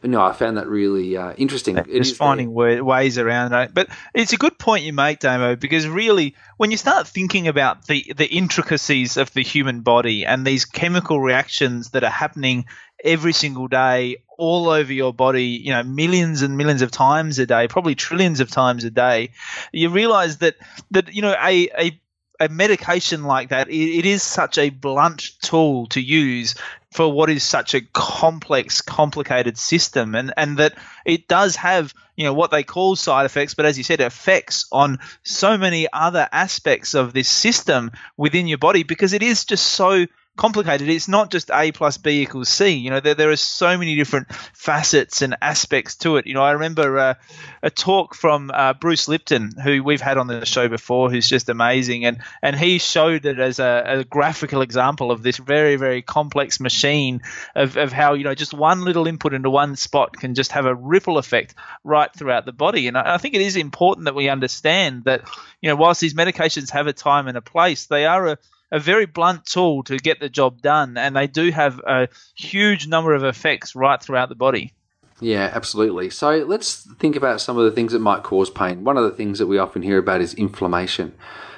but 0.00 0.10
no, 0.10 0.20
I 0.22 0.32
found 0.32 0.56
that 0.56 0.68
really 0.68 1.16
uh, 1.16 1.32
interesting. 1.32 1.76
Just 1.86 2.16
finding 2.16 2.52
ways 2.52 3.18
around 3.18 3.52
it. 3.52 3.74
But 3.74 3.88
it's 4.14 4.32
a 4.32 4.36
good 4.36 4.58
point 4.58 4.84
you 4.84 4.92
make, 4.92 5.18
Damo, 5.18 5.56
because 5.56 5.88
really, 5.88 6.36
when 6.56 6.70
you 6.70 6.76
start 6.76 7.08
thinking 7.08 7.48
about 7.48 7.86
the, 7.86 8.12
the 8.16 8.26
intricacies 8.26 9.16
of 9.16 9.32
the 9.32 9.42
human 9.42 9.80
body 9.80 10.24
and 10.24 10.46
these 10.46 10.64
chemical 10.64 11.20
reactions 11.20 11.90
that 11.90 12.04
are 12.04 12.10
happening 12.10 12.66
every 13.04 13.32
single 13.32 13.68
day 13.68 14.18
all 14.36 14.68
over 14.68 14.92
your 14.92 15.12
body, 15.12 15.46
you 15.46 15.70
know, 15.70 15.82
millions 15.82 16.42
and 16.42 16.56
millions 16.56 16.82
of 16.82 16.90
times 16.90 17.38
a 17.38 17.46
day, 17.46 17.66
probably 17.68 17.94
trillions 17.94 18.40
of 18.40 18.50
times 18.50 18.84
a 18.84 18.90
day, 18.90 19.30
you 19.72 19.88
realize 19.88 20.38
that, 20.38 20.56
that 20.90 21.12
you 21.12 21.22
know, 21.22 21.34
a, 21.40 21.68
a 21.76 22.00
a 22.40 22.48
medication 22.48 23.24
like 23.24 23.50
that, 23.50 23.68
it, 23.68 23.98
it 23.98 24.06
is 24.06 24.22
such 24.22 24.58
a 24.58 24.70
blunt 24.70 25.30
tool 25.42 25.86
to 25.88 26.00
use 26.00 26.54
for 26.90 27.12
what 27.12 27.30
is 27.30 27.42
such 27.42 27.74
a 27.74 27.80
complex, 27.80 28.80
complicated 28.80 29.58
system, 29.58 30.14
and 30.14 30.32
and 30.36 30.58
that 30.58 30.74
it 31.04 31.28
does 31.28 31.56
have 31.56 31.92
you 32.16 32.24
know 32.24 32.34
what 32.34 32.50
they 32.50 32.62
call 32.62 32.96
side 32.96 33.26
effects, 33.26 33.54
but 33.54 33.66
as 33.66 33.76
you 33.78 33.84
said, 33.84 34.00
effects 34.00 34.66
on 34.72 34.98
so 35.22 35.58
many 35.58 35.86
other 35.92 36.28
aspects 36.32 36.94
of 36.94 37.12
this 37.12 37.28
system 37.28 37.90
within 38.16 38.46
your 38.46 38.58
body 38.58 38.82
because 38.82 39.12
it 39.12 39.22
is 39.22 39.44
just 39.44 39.66
so 39.66 40.06
complicated. 40.38 40.88
It's 40.88 41.08
not 41.08 41.30
just 41.30 41.50
A 41.50 41.72
plus 41.72 41.98
B 41.98 42.22
equals 42.22 42.48
C. 42.48 42.70
You 42.70 42.90
know, 42.90 43.00
there, 43.00 43.14
there 43.14 43.30
are 43.30 43.36
so 43.36 43.76
many 43.76 43.96
different 43.96 44.32
facets 44.54 45.20
and 45.20 45.36
aspects 45.42 45.96
to 45.96 46.16
it. 46.16 46.26
You 46.26 46.34
know, 46.34 46.42
I 46.42 46.52
remember 46.52 46.98
uh, 46.98 47.14
a 47.62 47.70
talk 47.70 48.14
from 48.14 48.50
uh, 48.54 48.72
Bruce 48.74 49.08
Lipton, 49.08 49.52
who 49.62 49.82
we've 49.82 50.00
had 50.00 50.16
on 50.16 50.28
the 50.28 50.46
show 50.46 50.68
before, 50.68 51.10
who's 51.10 51.28
just 51.28 51.48
amazing, 51.50 52.06
and 52.06 52.18
and 52.42 52.56
he 52.56 52.78
showed 52.78 53.26
it 53.26 53.38
as 53.38 53.58
a, 53.58 53.82
a 53.86 54.04
graphical 54.04 54.62
example 54.62 55.10
of 55.10 55.22
this 55.22 55.36
very 55.36 55.76
very 55.76 56.00
complex 56.00 56.60
machine 56.60 57.20
of, 57.54 57.76
of 57.76 57.92
how 57.92 58.14
you 58.14 58.24
know 58.24 58.34
just 58.34 58.54
one 58.54 58.84
little 58.84 59.06
input 59.06 59.34
into 59.34 59.50
one 59.50 59.76
spot 59.76 60.16
can 60.16 60.34
just 60.34 60.52
have 60.52 60.64
a 60.64 60.74
ripple 60.74 61.18
effect 61.18 61.54
right 61.84 62.14
throughout 62.14 62.46
the 62.46 62.52
body. 62.52 62.86
And 62.86 62.96
I, 62.96 63.14
I 63.14 63.18
think 63.18 63.34
it 63.34 63.42
is 63.42 63.56
important 63.56 64.04
that 64.04 64.14
we 64.14 64.28
understand 64.28 65.04
that 65.04 65.28
you 65.60 65.68
know 65.68 65.76
whilst 65.76 66.00
these 66.00 66.14
medications 66.14 66.70
have 66.70 66.86
a 66.86 66.92
time 66.92 67.26
and 67.26 67.36
a 67.36 67.42
place, 67.42 67.86
they 67.86 68.06
are 68.06 68.28
a 68.28 68.38
a 68.70 68.78
very 68.78 69.06
blunt 69.06 69.46
tool 69.46 69.82
to 69.84 69.96
get 69.96 70.20
the 70.20 70.28
job 70.28 70.60
done, 70.62 70.96
and 70.96 71.16
they 71.16 71.26
do 71.26 71.50
have 71.50 71.80
a 71.86 72.08
huge 72.34 72.86
number 72.86 73.14
of 73.14 73.24
effects 73.24 73.74
right 73.74 74.02
throughout 74.02 74.28
the 74.28 74.34
body. 74.34 74.72
Yeah, 75.20 75.50
absolutely. 75.52 76.10
So 76.10 76.44
let's 76.44 76.86
think 76.98 77.16
about 77.16 77.40
some 77.40 77.58
of 77.58 77.64
the 77.64 77.72
things 77.72 77.92
that 77.92 77.98
might 77.98 78.22
cause 78.22 78.50
pain. 78.50 78.84
One 78.84 78.96
of 78.96 79.02
the 79.02 79.10
things 79.10 79.40
that 79.40 79.46
we 79.46 79.58
often 79.58 79.82
hear 79.82 79.98
about 79.98 80.20
is 80.20 80.34
inflammation. 80.34 81.14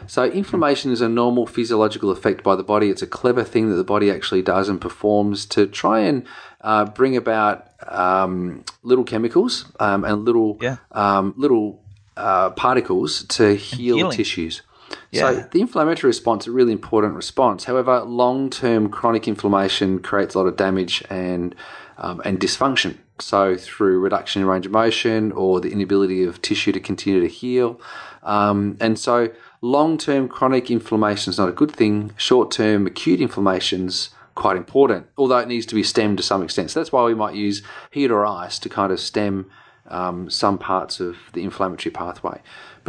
So, 0.07 0.25
inflammation 0.25 0.91
is 0.93 1.03
a 1.03 1.09
normal 1.09 1.47
physiological 1.47 2.11
effect 2.11 2.43
by 2.43 2.57
the 2.57 2.63
body. 2.63 2.89
It's 2.89 3.03
a 3.03 3.07
clever 3.07 3.45
thing 3.45 3.69
that 3.69 3.77
the 3.77 3.85
body 3.85 4.11
actually 4.11 4.43
does 4.43 4.69
and 4.69 4.81
performs 4.81 5.45
to 5.47 5.67
try 5.67 6.01
and 6.01 6.27
uh, 6.63 6.87
bring 6.87 7.17
about 7.17 7.69
um, 7.87 8.65
little 8.83 9.05
chemicals 9.05 9.67
um, 9.79 10.05
and 10.05 10.25
little 10.25 10.59
yeah. 10.61 10.79
um, 10.93 11.35
little 11.37 11.83
uh, 12.17 12.51
particles 12.51 13.25
to 13.25 13.55
heal 13.55 14.11
tissues. 14.11 14.63
Yeah. 15.11 15.21
So 15.21 15.49
the 15.51 15.61
inflammatory 15.61 16.09
response 16.09 16.45
is 16.45 16.49
a 16.49 16.53
really 16.53 16.73
important 16.73 17.15
response. 17.15 17.65
However, 17.65 18.01
long-term 18.01 18.91
chronic 18.91 19.27
inflammation 19.27 19.99
creates 19.99 20.35
a 20.35 20.39
lot 20.39 20.47
of 20.47 20.57
damage 20.57 21.03
and 21.11 21.55
um, 21.99 22.23
and 22.25 22.39
dysfunction. 22.41 22.99
So 23.19 23.57
through 23.57 23.99
reduction 23.99 24.41
in 24.41 24.49
range 24.49 24.67
of 24.67 24.73
motion 24.73 25.33
or 25.33 25.61
the 25.61 25.71
inability 25.71 26.23
of 26.25 26.41
tissue 26.41 26.73
to 26.73 26.81
continue 26.81 27.21
to 27.21 27.29
heal, 27.29 27.79
Um, 28.23 28.77
and 28.81 28.99
so 28.99 29.31
long 29.61 29.99
term 29.99 30.29
chronic 30.29 30.71
inflammation 30.71 31.31
is 31.31 31.39
not 31.39 31.49
a 31.49 31.53
good 31.53 31.73
thing. 31.73 32.13
Short 32.17 32.51
term 32.51 32.87
acute 32.87 33.21
inflammation's 33.21 34.11
quite 34.35 34.57
important, 34.57 35.07
although 35.17 35.39
it 35.39 35.49
needs 35.49 35.67
to 35.67 35.75
be 35.75 35.83
stemmed 35.83 36.17
to 36.19 36.23
some 36.23 36.43
extent. 36.43 36.71
So 36.71 36.81
that's 36.81 36.93
why 36.93 37.05
we 37.05 37.15
might 37.15 37.35
use 37.35 37.63
heat 37.91 38.11
or 38.11 38.25
ice 38.25 38.59
to 38.61 38.69
kind 38.69 38.93
of 38.93 39.01
stem 39.01 39.51
um, 39.89 40.31
some 40.31 40.57
parts 40.57 41.01
of 41.01 41.17
the 41.33 41.43
inflammatory 41.43 41.93
pathway. 41.93 42.41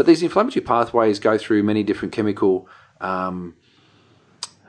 But 0.02 0.08
these 0.08 0.24
inflammatory 0.24 0.66
pathways 0.66 1.20
go 1.20 1.38
through 1.38 1.62
many 1.62 1.84
different 1.84 2.12
chemical. 2.12 2.68
Um, 3.02 3.54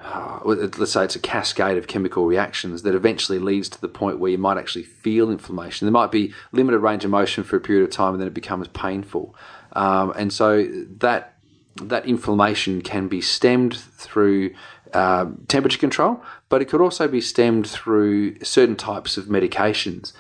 uh, 0.04 0.40
let's 0.44 0.92
say 0.92 1.04
it's 1.04 1.16
a 1.16 1.20
cascade 1.20 1.78
of 1.78 1.86
chemical 1.86 2.26
reactions 2.26 2.82
that 2.82 2.94
eventually 2.94 3.38
leads 3.38 3.70
to 3.70 3.80
the 3.80 3.88
point 3.88 4.18
where 4.18 4.30
you 4.30 4.36
might 4.36 4.58
actually 4.58 4.82
feel 4.82 5.30
inflammation. 5.30 5.86
There 5.86 5.90
might 5.90 6.10
be 6.10 6.34
limited 6.52 6.80
range 6.80 7.06
of 7.06 7.10
motion 7.10 7.44
for 7.44 7.56
a 7.56 7.60
period 7.60 7.82
of 7.82 7.90
time, 7.90 8.12
and 8.12 8.20
then 8.20 8.26
it 8.26 8.34
becomes 8.34 8.68
painful. 8.68 9.34
Um, 9.72 10.12
and 10.18 10.30
so 10.30 10.64
that 10.98 11.38
that 11.76 12.04
inflammation 12.04 12.82
can 12.82 13.08
be 13.08 13.22
stemmed 13.22 13.74
through 13.74 14.54
uh, 14.92 15.30
temperature 15.48 15.78
control, 15.78 16.22
but 16.50 16.60
it 16.60 16.66
could 16.66 16.82
also 16.82 17.08
be 17.08 17.22
stemmed 17.22 17.66
through 17.66 18.38
certain 18.44 18.76
types 18.76 19.16
of 19.16 19.28
medications. 19.28 20.12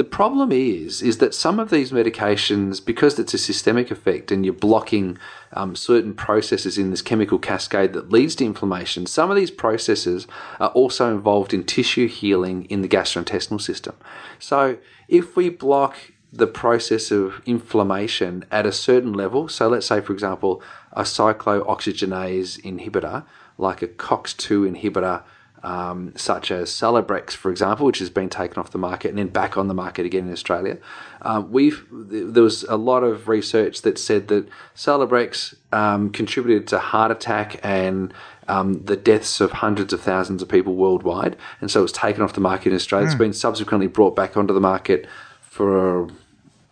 The 0.00 0.04
problem 0.04 0.50
is, 0.50 1.02
is 1.02 1.18
that 1.18 1.34
some 1.34 1.60
of 1.60 1.68
these 1.68 1.92
medications, 1.92 2.82
because 2.82 3.18
it's 3.18 3.34
a 3.34 3.38
systemic 3.38 3.90
effect 3.90 4.32
and 4.32 4.46
you're 4.46 4.54
blocking 4.54 5.18
um, 5.52 5.76
certain 5.76 6.14
processes 6.14 6.78
in 6.78 6.88
this 6.88 7.02
chemical 7.02 7.38
cascade 7.38 7.92
that 7.92 8.10
leads 8.10 8.34
to 8.36 8.46
inflammation, 8.46 9.04
some 9.04 9.30
of 9.30 9.36
these 9.36 9.50
processes 9.50 10.26
are 10.58 10.70
also 10.70 11.14
involved 11.14 11.52
in 11.52 11.64
tissue 11.64 12.08
healing 12.08 12.64
in 12.70 12.80
the 12.80 12.88
gastrointestinal 12.88 13.60
system. 13.60 13.94
So 14.38 14.78
if 15.06 15.36
we 15.36 15.50
block 15.50 15.98
the 16.32 16.46
process 16.46 17.10
of 17.10 17.42
inflammation 17.44 18.46
at 18.50 18.64
a 18.64 18.72
certain 18.72 19.12
level, 19.12 19.48
so 19.50 19.68
let's 19.68 19.84
say, 19.84 20.00
for 20.00 20.14
example, 20.14 20.62
a 20.94 21.02
cyclooxygenase 21.02 22.58
inhibitor, 22.62 23.26
like 23.58 23.82
a 23.82 23.88
COX2 23.88 24.80
inhibitor, 24.80 25.24
um, 25.62 26.12
such 26.16 26.50
as 26.50 26.70
Celebrex, 26.70 27.32
for 27.32 27.50
example, 27.50 27.86
which 27.86 27.98
has 27.98 28.10
been 28.10 28.28
taken 28.28 28.58
off 28.58 28.70
the 28.70 28.78
market 28.78 29.08
and 29.08 29.18
then 29.18 29.28
back 29.28 29.56
on 29.56 29.68
the 29.68 29.74
market 29.74 30.06
again 30.06 30.26
in 30.26 30.32
Australia. 30.32 30.78
Um, 31.22 31.52
we've 31.52 31.86
there 31.90 32.42
was 32.42 32.62
a 32.64 32.76
lot 32.76 33.02
of 33.02 33.28
research 33.28 33.82
that 33.82 33.98
said 33.98 34.28
that 34.28 34.48
Celebrex 34.74 35.54
um, 35.72 36.10
contributed 36.10 36.66
to 36.68 36.78
heart 36.78 37.10
attack 37.10 37.60
and 37.62 38.14
um, 38.48 38.84
the 38.84 38.96
deaths 38.96 39.40
of 39.40 39.52
hundreds 39.52 39.92
of 39.92 40.00
thousands 40.00 40.42
of 40.42 40.48
people 40.48 40.74
worldwide, 40.74 41.36
and 41.60 41.70
so 41.70 41.80
it 41.80 41.82
was 41.82 41.92
taken 41.92 42.22
off 42.22 42.32
the 42.32 42.40
market 42.40 42.70
in 42.70 42.74
Australia. 42.74 43.06
Mm. 43.06 43.08
It's 43.08 43.14
hmm. 43.14 43.24
been 43.24 43.32
subsequently 43.32 43.86
brought 43.86 44.16
back 44.16 44.36
onto 44.36 44.54
the 44.54 44.60
market 44.60 45.06
for 45.40 46.08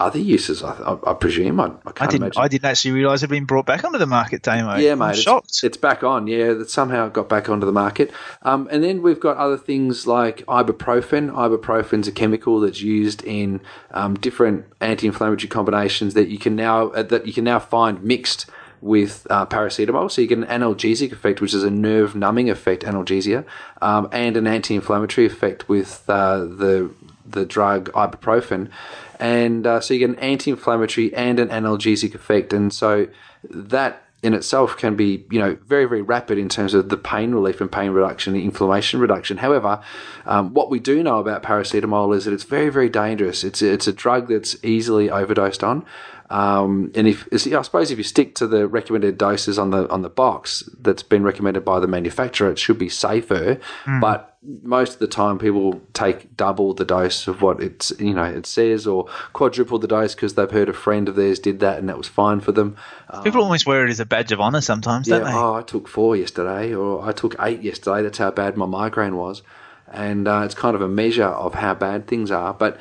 other 0.01 0.21
uses, 0.21 0.63
I, 0.63 0.71
I, 0.75 1.11
I 1.11 1.15
presume. 1.15 1.59
I, 1.59 1.65
I, 1.65 1.71
I 2.01 2.07
didn't. 2.07 2.23
Imagine. 2.23 2.43
I 2.43 2.49
didn't 2.49 2.65
actually 2.67 2.93
realise 2.93 3.21
it 3.21 3.25
had 3.25 3.31
been 3.31 3.47
brought 3.47 3.67
back 3.67 3.83
onto 3.85 3.99
the 3.99 4.07
market, 4.07 4.43
Damo. 4.43 4.77
Yeah, 4.77 4.95
mate. 4.95 5.07
I'm 5.07 5.15
shocked. 5.15 5.49
It's, 5.49 5.65
it's, 5.65 5.77
back 5.77 6.05
on. 6.05 6.29
Yeah, 6.29 6.53
that 6.53 6.71
somehow 6.71 7.09
it 7.09 7.13
got 7.13 7.29
back 7.29 7.49
onto 7.49 7.67
the 7.67 7.73
market. 7.73 8.13
Um, 8.43 8.69
and 8.71 8.85
then 8.85 9.03
we've 9.03 9.19
got 9.19 9.37
other 9.39 9.59
things 9.59 10.07
like 10.07 10.47
ibuprofen. 10.47 11.33
Ibuprofen's 11.33 12.07
a 12.07 12.13
chemical 12.13 12.61
that's 12.61 12.81
used 12.81 13.25
in 13.25 13.61
um, 13.91 14.15
different 14.15 14.67
anti-inflammatory 14.81 15.49
combinations 15.49 16.15
that 16.15 16.29
you 16.29 16.39
can 16.39 16.55
now 16.55 16.89
uh, 16.91 17.03
that 17.03 17.27
you 17.27 17.33
can 17.33 17.43
now 17.43 17.59
find 17.59 18.03
mixed 18.05 18.47
with 18.81 19.27
uh, 19.31 19.47
paracetamol. 19.47 20.09
So 20.11 20.21
you 20.21 20.29
get 20.29 20.39
an 20.39 20.45
analgesic 20.45 21.11
effect, 21.11 21.41
which 21.41 21.55
is 21.55 21.65
a 21.65 21.71
nerve 21.71 22.15
numbing 22.15 22.51
effect, 22.51 22.85
analgesia, 22.85 23.45
um, 23.83 24.09
and 24.13 24.37
an 24.37 24.47
anti 24.47 24.77
inflammatory 24.77 25.27
effect 25.27 25.69
with 25.69 26.05
uh, 26.09 26.39
the 26.39 26.91
the 27.31 27.45
drug 27.45 27.91
ibuprofen 27.93 28.71
and 29.19 29.67
uh, 29.67 29.81
so 29.81 29.95
you 29.95 30.01
get 30.01 30.11
an 30.11 30.19
anti-inflammatory 30.19 31.13
and 31.15 31.41
an 31.41 31.49
analgesic 31.49 32.15
effect, 32.15 32.53
and 32.53 32.73
so 32.73 33.09
that 33.51 34.05
in 34.23 34.35
itself 34.35 34.77
can 34.77 34.97
be 34.97 35.25
you 35.31 35.39
know 35.39 35.57
very 35.67 35.85
very 35.85 36.03
rapid 36.03 36.39
in 36.39 36.49
terms 36.49 36.75
of 36.75 36.89
the 36.89 36.97
pain 36.97 37.33
relief 37.33 37.61
and 37.61 37.71
pain 37.71 37.91
reduction 37.91 38.33
the 38.33 38.43
inflammation 38.45 38.99
reduction 38.99 39.37
however 39.37 39.81
um, 40.27 40.53
what 40.55 40.71
we 40.71 40.81
do 40.81 41.05
know 41.05 41.19
about 41.19 41.41
paracetamol 41.41 42.15
is 42.17 42.25
that 42.25 42.35
it's 42.35 42.43
very 42.43 42.69
very 42.69 42.89
dangerous 42.89 43.45
it's 43.45 43.63
it's 43.63 43.87
a 43.87 43.93
drug 43.93 44.29
that's 44.29 44.57
easily 44.65 45.09
overdosed 45.09 45.63
on 45.63 45.85
um, 46.31 46.93
and 46.95 47.09
if 47.09 47.27
I 47.33 47.63
suppose 47.63 47.91
if 47.91 47.97
you 47.97 48.05
stick 48.05 48.35
to 48.37 48.47
the 48.47 48.69
recommended 48.69 49.17
doses 49.17 49.59
on 49.59 49.71
the 49.71 49.89
on 49.89 50.03
the 50.03 50.11
box 50.11 50.69
that's 50.81 51.03
been 51.03 51.23
recommended 51.23 51.65
by 51.65 51.81
the 51.81 51.87
manufacturer, 51.87 52.51
it 52.51 52.59
should 52.59 52.79
be 52.79 52.91
safer. 52.91 53.59
Mm. 53.85 54.01
But 54.01 54.37
most 54.43 54.95
of 54.95 54.99
the 55.01 55.09
time, 55.09 55.39
people 55.39 55.81
take 55.93 56.37
double 56.37 56.73
the 56.73 56.85
dose 56.85 57.27
of 57.27 57.43
what 57.43 57.61
it's 57.61 57.93
you 57.99 58.15
know 58.15 58.25
it 58.25 58.47
says, 58.47 58.87
or 58.87 59.07
quadruple 59.33 59.79
the 59.79 59.89
dose 59.89 60.15
because 60.15 60.35
they've 60.35 60.51
heard 60.51 60.69
a 60.69 60.73
friend 60.73 61.09
of 61.09 61.17
theirs 61.17 61.39
did 61.39 61.61
that 61.61 61.79
and 61.79 61.89
that 61.89 61.99
was 61.99 62.09
fine 62.09 62.41
for 62.41 62.53
them. 62.53 62.77
People 63.25 63.41
um, 63.41 63.45
almost 63.47 63.67
wear 63.67 63.85
it 63.85 63.91
as 63.91 64.01
a 64.01 64.07
badge 64.07 64.31
of 64.33 64.41
honor 64.41 64.61
sometimes, 64.61 65.09
yeah, 65.09 65.19
don't 65.19 65.27
they? 65.27 65.35
Oh, 65.35 65.55
I 65.55 65.63
took 65.63 65.89
four 65.89 66.17
yesterday, 66.17 66.73
or 66.75 67.05
I 67.07 67.13
took 67.13 67.35
eight 67.41 67.63
yesterday. 67.63 68.03
That's 68.03 68.19
how 68.19 68.31
bad 68.31 68.57
my 68.57 68.67
migraine 68.67 69.17
was, 69.17 69.43
and 69.91 70.29
uh, 70.29 70.43
it's 70.45 70.55
kind 70.55 70.77
of 70.77 70.83
a 70.83 70.89
measure 70.89 71.25
of 71.25 71.55
how 71.55 71.75
bad 71.75 72.07
things 72.07 72.31
are, 72.31 72.55
but. 72.55 72.79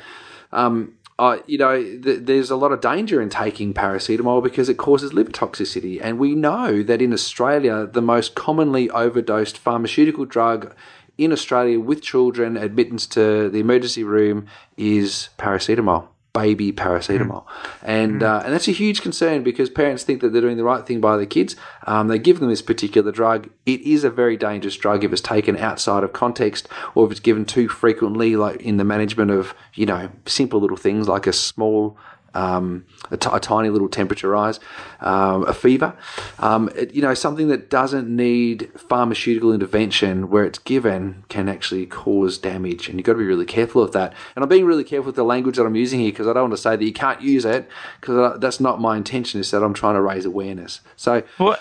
Um, 0.50 0.94
uh, 1.18 1.38
you 1.48 1.58
know, 1.58 1.82
th- 1.82 2.20
there's 2.22 2.48
a 2.48 2.54
lot 2.54 2.70
of 2.70 2.80
danger 2.80 3.20
in 3.20 3.28
taking 3.28 3.74
paracetamol 3.74 4.40
because 4.40 4.68
it 4.68 4.76
causes 4.76 5.12
liver 5.12 5.32
toxicity. 5.32 5.98
And 6.00 6.16
we 6.16 6.36
know 6.36 6.84
that 6.84 7.02
in 7.02 7.12
Australia, 7.12 7.86
the 7.86 8.00
most 8.00 8.36
commonly 8.36 8.88
overdosed 8.90 9.58
pharmaceutical 9.58 10.26
drug 10.26 10.72
in 11.18 11.32
Australia 11.32 11.78
with 11.78 12.00
children, 12.00 12.56
admittance 12.56 13.06
to 13.08 13.50
the 13.50 13.58
emergency 13.58 14.04
room, 14.04 14.46
is 14.76 15.28
paracetamol 15.36 16.08
baby 16.38 16.72
paracetamol, 16.72 17.44
mm. 17.44 17.46
and 17.82 18.20
mm. 18.20 18.22
Uh, 18.22 18.42
and 18.44 18.52
that's 18.52 18.68
a 18.68 18.72
huge 18.72 19.02
concern 19.02 19.42
because 19.42 19.68
parents 19.68 20.04
think 20.04 20.20
that 20.20 20.32
they're 20.32 20.42
doing 20.42 20.56
the 20.56 20.64
right 20.64 20.86
thing 20.86 21.00
by 21.00 21.16
their 21.16 21.26
kids. 21.26 21.56
Um, 21.86 22.08
they 22.08 22.18
give 22.18 22.38
them 22.38 22.48
this 22.48 22.62
particular 22.62 23.10
drug. 23.10 23.48
It 23.66 23.80
is 23.80 24.04
a 24.04 24.10
very 24.10 24.36
dangerous 24.36 24.76
drug 24.76 25.02
if 25.02 25.12
it's 25.12 25.20
taken 25.20 25.56
outside 25.56 26.04
of 26.04 26.12
context 26.12 26.68
or 26.94 27.06
if 27.06 27.10
it's 27.10 27.20
given 27.20 27.44
too 27.44 27.68
frequently, 27.68 28.36
like 28.36 28.60
in 28.60 28.76
the 28.76 28.84
management 28.84 29.30
of 29.30 29.54
you 29.74 29.86
know 29.86 30.10
simple 30.26 30.60
little 30.60 30.76
things 30.76 31.08
like 31.08 31.26
a 31.26 31.32
small 31.32 31.96
um, 32.34 32.84
a, 33.10 33.16
t- 33.16 33.30
a 33.32 33.40
tiny 33.40 33.70
little 33.70 33.88
temperature 33.88 34.28
rise, 34.28 34.60
um, 35.00 35.46
a 35.46 35.54
fever, 35.54 35.96
um, 36.38 36.68
it, 36.74 36.94
you 36.94 37.02
know, 37.02 37.14
something 37.14 37.48
that 37.48 37.70
doesn't 37.70 38.08
need 38.08 38.70
pharmaceutical 38.76 39.52
intervention 39.52 40.30
where 40.30 40.44
it's 40.44 40.58
given 40.58 41.24
can 41.28 41.48
actually 41.48 41.86
cause 41.86 42.38
damage. 42.38 42.88
And 42.88 42.98
you've 42.98 43.06
got 43.06 43.14
to 43.14 43.18
be 43.18 43.24
really 43.24 43.46
careful 43.46 43.82
of 43.82 43.92
that. 43.92 44.14
And 44.36 44.42
I'm 44.42 44.48
being 44.48 44.66
really 44.66 44.84
careful 44.84 45.06
with 45.06 45.16
the 45.16 45.24
language 45.24 45.56
that 45.56 45.64
I'm 45.64 45.76
using 45.76 46.00
here 46.00 46.10
because 46.12 46.26
I 46.26 46.32
don't 46.32 46.44
want 46.44 46.54
to 46.54 46.62
say 46.62 46.76
that 46.76 46.84
you 46.84 46.92
can't 46.92 47.22
use 47.22 47.44
it 47.44 47.68
because 48.00 48.38
that's 48.40 48.60
not 48.60 48.80
my 48.80 48.96
intention, 48.96 49.40
is 49.40 49.50
that 49.50 49.62
I'm 49.62 49.74
trying 49.74 49.94
to 49.94 50.02
raise 50.02 50.24
awareness. 50.24 50.80
So. 50.96 51.22
Well, 51.38 51.56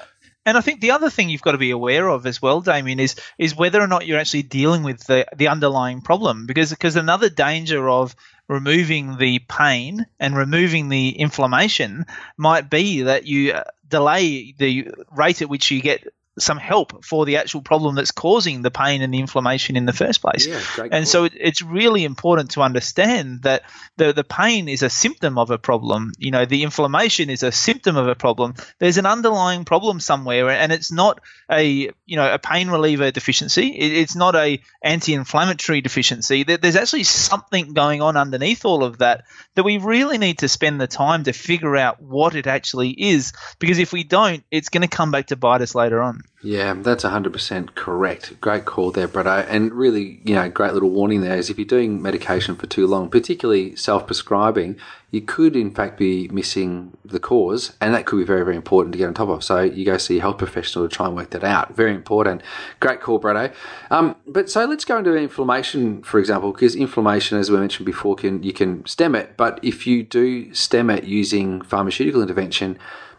and 0.48 0.58
I 0.58 0.62
think 0.62 0.80
the 0.80 0.92
other 0.92 1.10
thing 1.10 1.28
you've 1.28 1.42
got 1.42 1.52
to 1.52 1.58
be 1.58 1.72
aware 1.72 2.08
of 2.08 2.26
as 2.26 2.42
well, 2.42 2.62
Damian, 2.62 3.02
is 3.02 3.18
is 3.38 3.54
whether 3.54 3.82
or 3.82 3.88
not 3.88 4.08
you're 4.08 4.18
actually 4.18 4.44
dealing 4.44 4.82
with 4.82 5.04
the, 5.04 5.28
the 5.36 5.50
underlying 5.50 6.00
problem. 6.00 6.46
Because 6.46 6.70
because 6.70 6.96
another 6.96 7.28
danger 7.28 7.90
of 7.90 8.16
removing 8.48 9.18
the 9.18 9.40
pain 9.40 10.06
and 10.22 10.38
removing 10.38 10.88
the 10.88 11.10
inflammation 11.10 12.06
might 12.38 12.70
be 12.70 13.02
that 13.02 13.26
you 13.26 13.52
uh, 13.52 13.66
delay 13.90 14.56
the 14.58 14.90
rate 15.12 15.42
at 15.42 15.50
which 15.50 15.70
you 15.70 15.82
get 15.82 16.08
some 16.40 16.58
help 16.58 17.04
for 17.04 17.26
the 17.26 17.38
actual 17.38 17.62
problem 17.62 17.96
that's 17.96 18.12
causing 18.12 18.62
the 18.62 18.72
pain 18.72 19.02
and 19.02 19.14
the 19.14 19.20
inflammation 19.20 19.76
in 19.76 19.86
the 19.86 19.94
first 19.94 20.22
place. 20.22 20.48
Yeah, 20.48 20.62
and 20.80 20.92
cool. 20.92 21.06
so 21.06 21.24
it, 21.26 21.34
it's 21.36 21.62
really 21.62 22.04
important 22.04 22.52
to 22.52 22.62
understand 22.62 23.44
that 23.44 23.64
the, 23.98 24.14
the 24.14 24.24
pain 24.24 24.70
is 24.70 24.84
a 24.84 24.90
symptom 24.90 25.38
of 25.38 25.52
a 25.52 25.58
problem. 25.58 26.14
You 26.18 26.32
know, 26.32 26.46
the 26.46 26.64
inflammation 26.64 27.30
is 27.30 27.44
a 27.44 27.52
symptom 27.52 27.98
of 27.98 28.08
a 28.08 28.16
problem. 28.16 28.56
There's 28.80 28.98
an 28.98 29.06
underlying 29.06 29.66
problem 29.66 30.00
somewhere, 30.00 30.50
and 30.50 30.72
it's 30.72 30.92
not 30.92 31.22
a 31.50 31.92
you 32.06 32.16
know 32.16 32.34
a 32.34 32.40
pain 32.40 32.70
reliever 32.70 33.12
deficiency. 33.12 33.68
It, 33.68 33.94
it's 33.94 34.16
not 34.16 34.36
a 34.36 34.62
anti-inflammatory 34.82 35.82
deficiency. 35.82 36.44
There's 36.44 36.76
actually 36.76 37.04
something 37.04 37.74
going 37.74 38.02
on 38.02 38.18
underneath 38.18 38.66
all 38.66 38.84
of 38.84 39.00
that 39.00 39.26
that 39.56 39.64
we 39.64 39.78
really 39.78 40.18
need 40.18 40.40
to 40.40 40.50
spend 40.50 40.80
the 40.80 40.88
time 40.88 41.24
to 41.24 41.34
figure 41.34 41.76
out 41.76 42.02
what 42.02 42.36
it 42.36 42.48
actually 42.48 42.92
is. 42.92 43.34
Because 43.60 43.80
if 43.80 43.92
we 43.92 44.04
don't, 44.04 44.44
it's 44.52 44.70
going 44.70 44.82
to 44.82 44.88
come 44.88 45.12
back 45.12 45.28
to 45.28 45.36
bite 45.36 45.62
us 45.62 45.76
later 45.76 46.02
on. 46.02 46.22
Yeah, 46.44 46.76
that's 46.76 47.04
100% 47.04 47.74
correct. 47.74 48.40
Great 48.40 48.66
call 48.66 48.92
there, 48.92 49.08
Bretto. 49.08 49.44
And 49.50 49.74
really, 49.74 50.22
you 50.24 50.36
know, 50.36 50.48
great 50.50 50.72
little 50.74 50.92
warning 50.92 51.22
there 51.22 51.36
is 51.36 51.50
if 51.50 51.58
you're 51.58 51.66
doing 51.66 52.00
medication 52.00 52.56
for 52.56 52.68
too 52.68 52.86
long, 52.86 53.10
particularly 53.10 53.76
self 53.76 54.06
prescribing, 54.06 54.78
you 55.10 55.22
could 55.22 55.56
in 55.56 55.72
fact 55.72 55.98
be 55.98 56.28
missing 56.28 56.96
the 57.04 57.20
cause, 57.20 57.76
and 57.82 57.92
that 57.96 58.06
could 58.06 58.18
be 58.18 58.24
very, 58.24 58.46
very 58.46 58.56
important 58.56 58.94
to 58.94 59.00
get 59.00 59.08
on 59.08 59.16
top 59.16 59.30
of. 59.30 59.44
So 59.44 59.62
you 59.62 59.84
go 59.84 59.98
see 59.98 60.20
a 60.20 60.22
health 60.22 60.38
professional 60.38 60.88
to 60.88 60.96
try 60.96 61.08
and 61.08 61.16
work 61.16 61.32
that 61.32 61.44
out. 61.44 61.76
Very 61.76 61.96
important. 61.96 62.44
Great 62.80 63.02
call, 63.02 63.20
Bretto. 63.20 63.52
Um, 63.90 64.16
but 64.28 64.48
so 64.48 64.66
let's 64.66 64.86
go 64.86 65.00
into 65.00 65.16
inflammation, 65.16 66.04
for 66.04 66.20
example, 66.20 66.52
because 66.52 66.76
inflammation, 66.76 67.40
as 67.40 67.50
we 67.50 67.58
mentioned 67.58 67.88
before, 67.88 68.16
can 68.16 68.44
you 68.44 68.54
can 68.54 68.86
stem 68.86 69.16
it, 69.16 69.36
but 69.38 69.60
if 69.64 69.88
you 69.88 70.04
do 70.04 70.54
stem 70.54 70.92
it 70.92 71.04
using 71.04 71.64
pharmaceutical 71.64 72.22
intervention, 72.22 72.78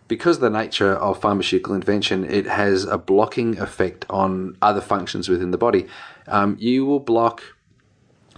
because 0.09 0.37
of 0.37 0.40
the 0.40 0.51
nature 0.51 0.94
of 0.94 1.21
pharmaceutical 1.21 1.75
intervention, 1.75 2.25
it 2.25 2.47
has 2.47 2.85
a 2.85 2.99
blocking 2.99 3.59
effect 3.59 4.07
on 4.09 4.57
other 4.62 4.81
functions 4.81 5.29
within 5.29 5.51
the 5.51 5.59
body. 5.59 5.87
Um, 6.27 6.57
you 6.59 6.87
will 6.87 7.01
block 7.01 7.42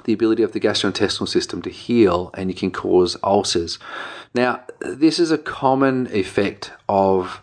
the 0.05 0.13
ability 0.13 0.43
of 0.43 0.53
the 0.53 0.61
gastrointestinal 0.61 1.29
system 1.29 1.63
to 1.63 1.71
heal 1.71 2.31
and 2.35 2.51
you 2.51 2.57
can 2.57 2.71
cause 2.71 3.17
ulcers. 3.23 3.79
Now, 4.35 4.63
this 4.81 5.19
is 5.19 5.31
a 5.31 5.39
common 5.39 6.09
effect 6.13 6.73
of 6.89 7.43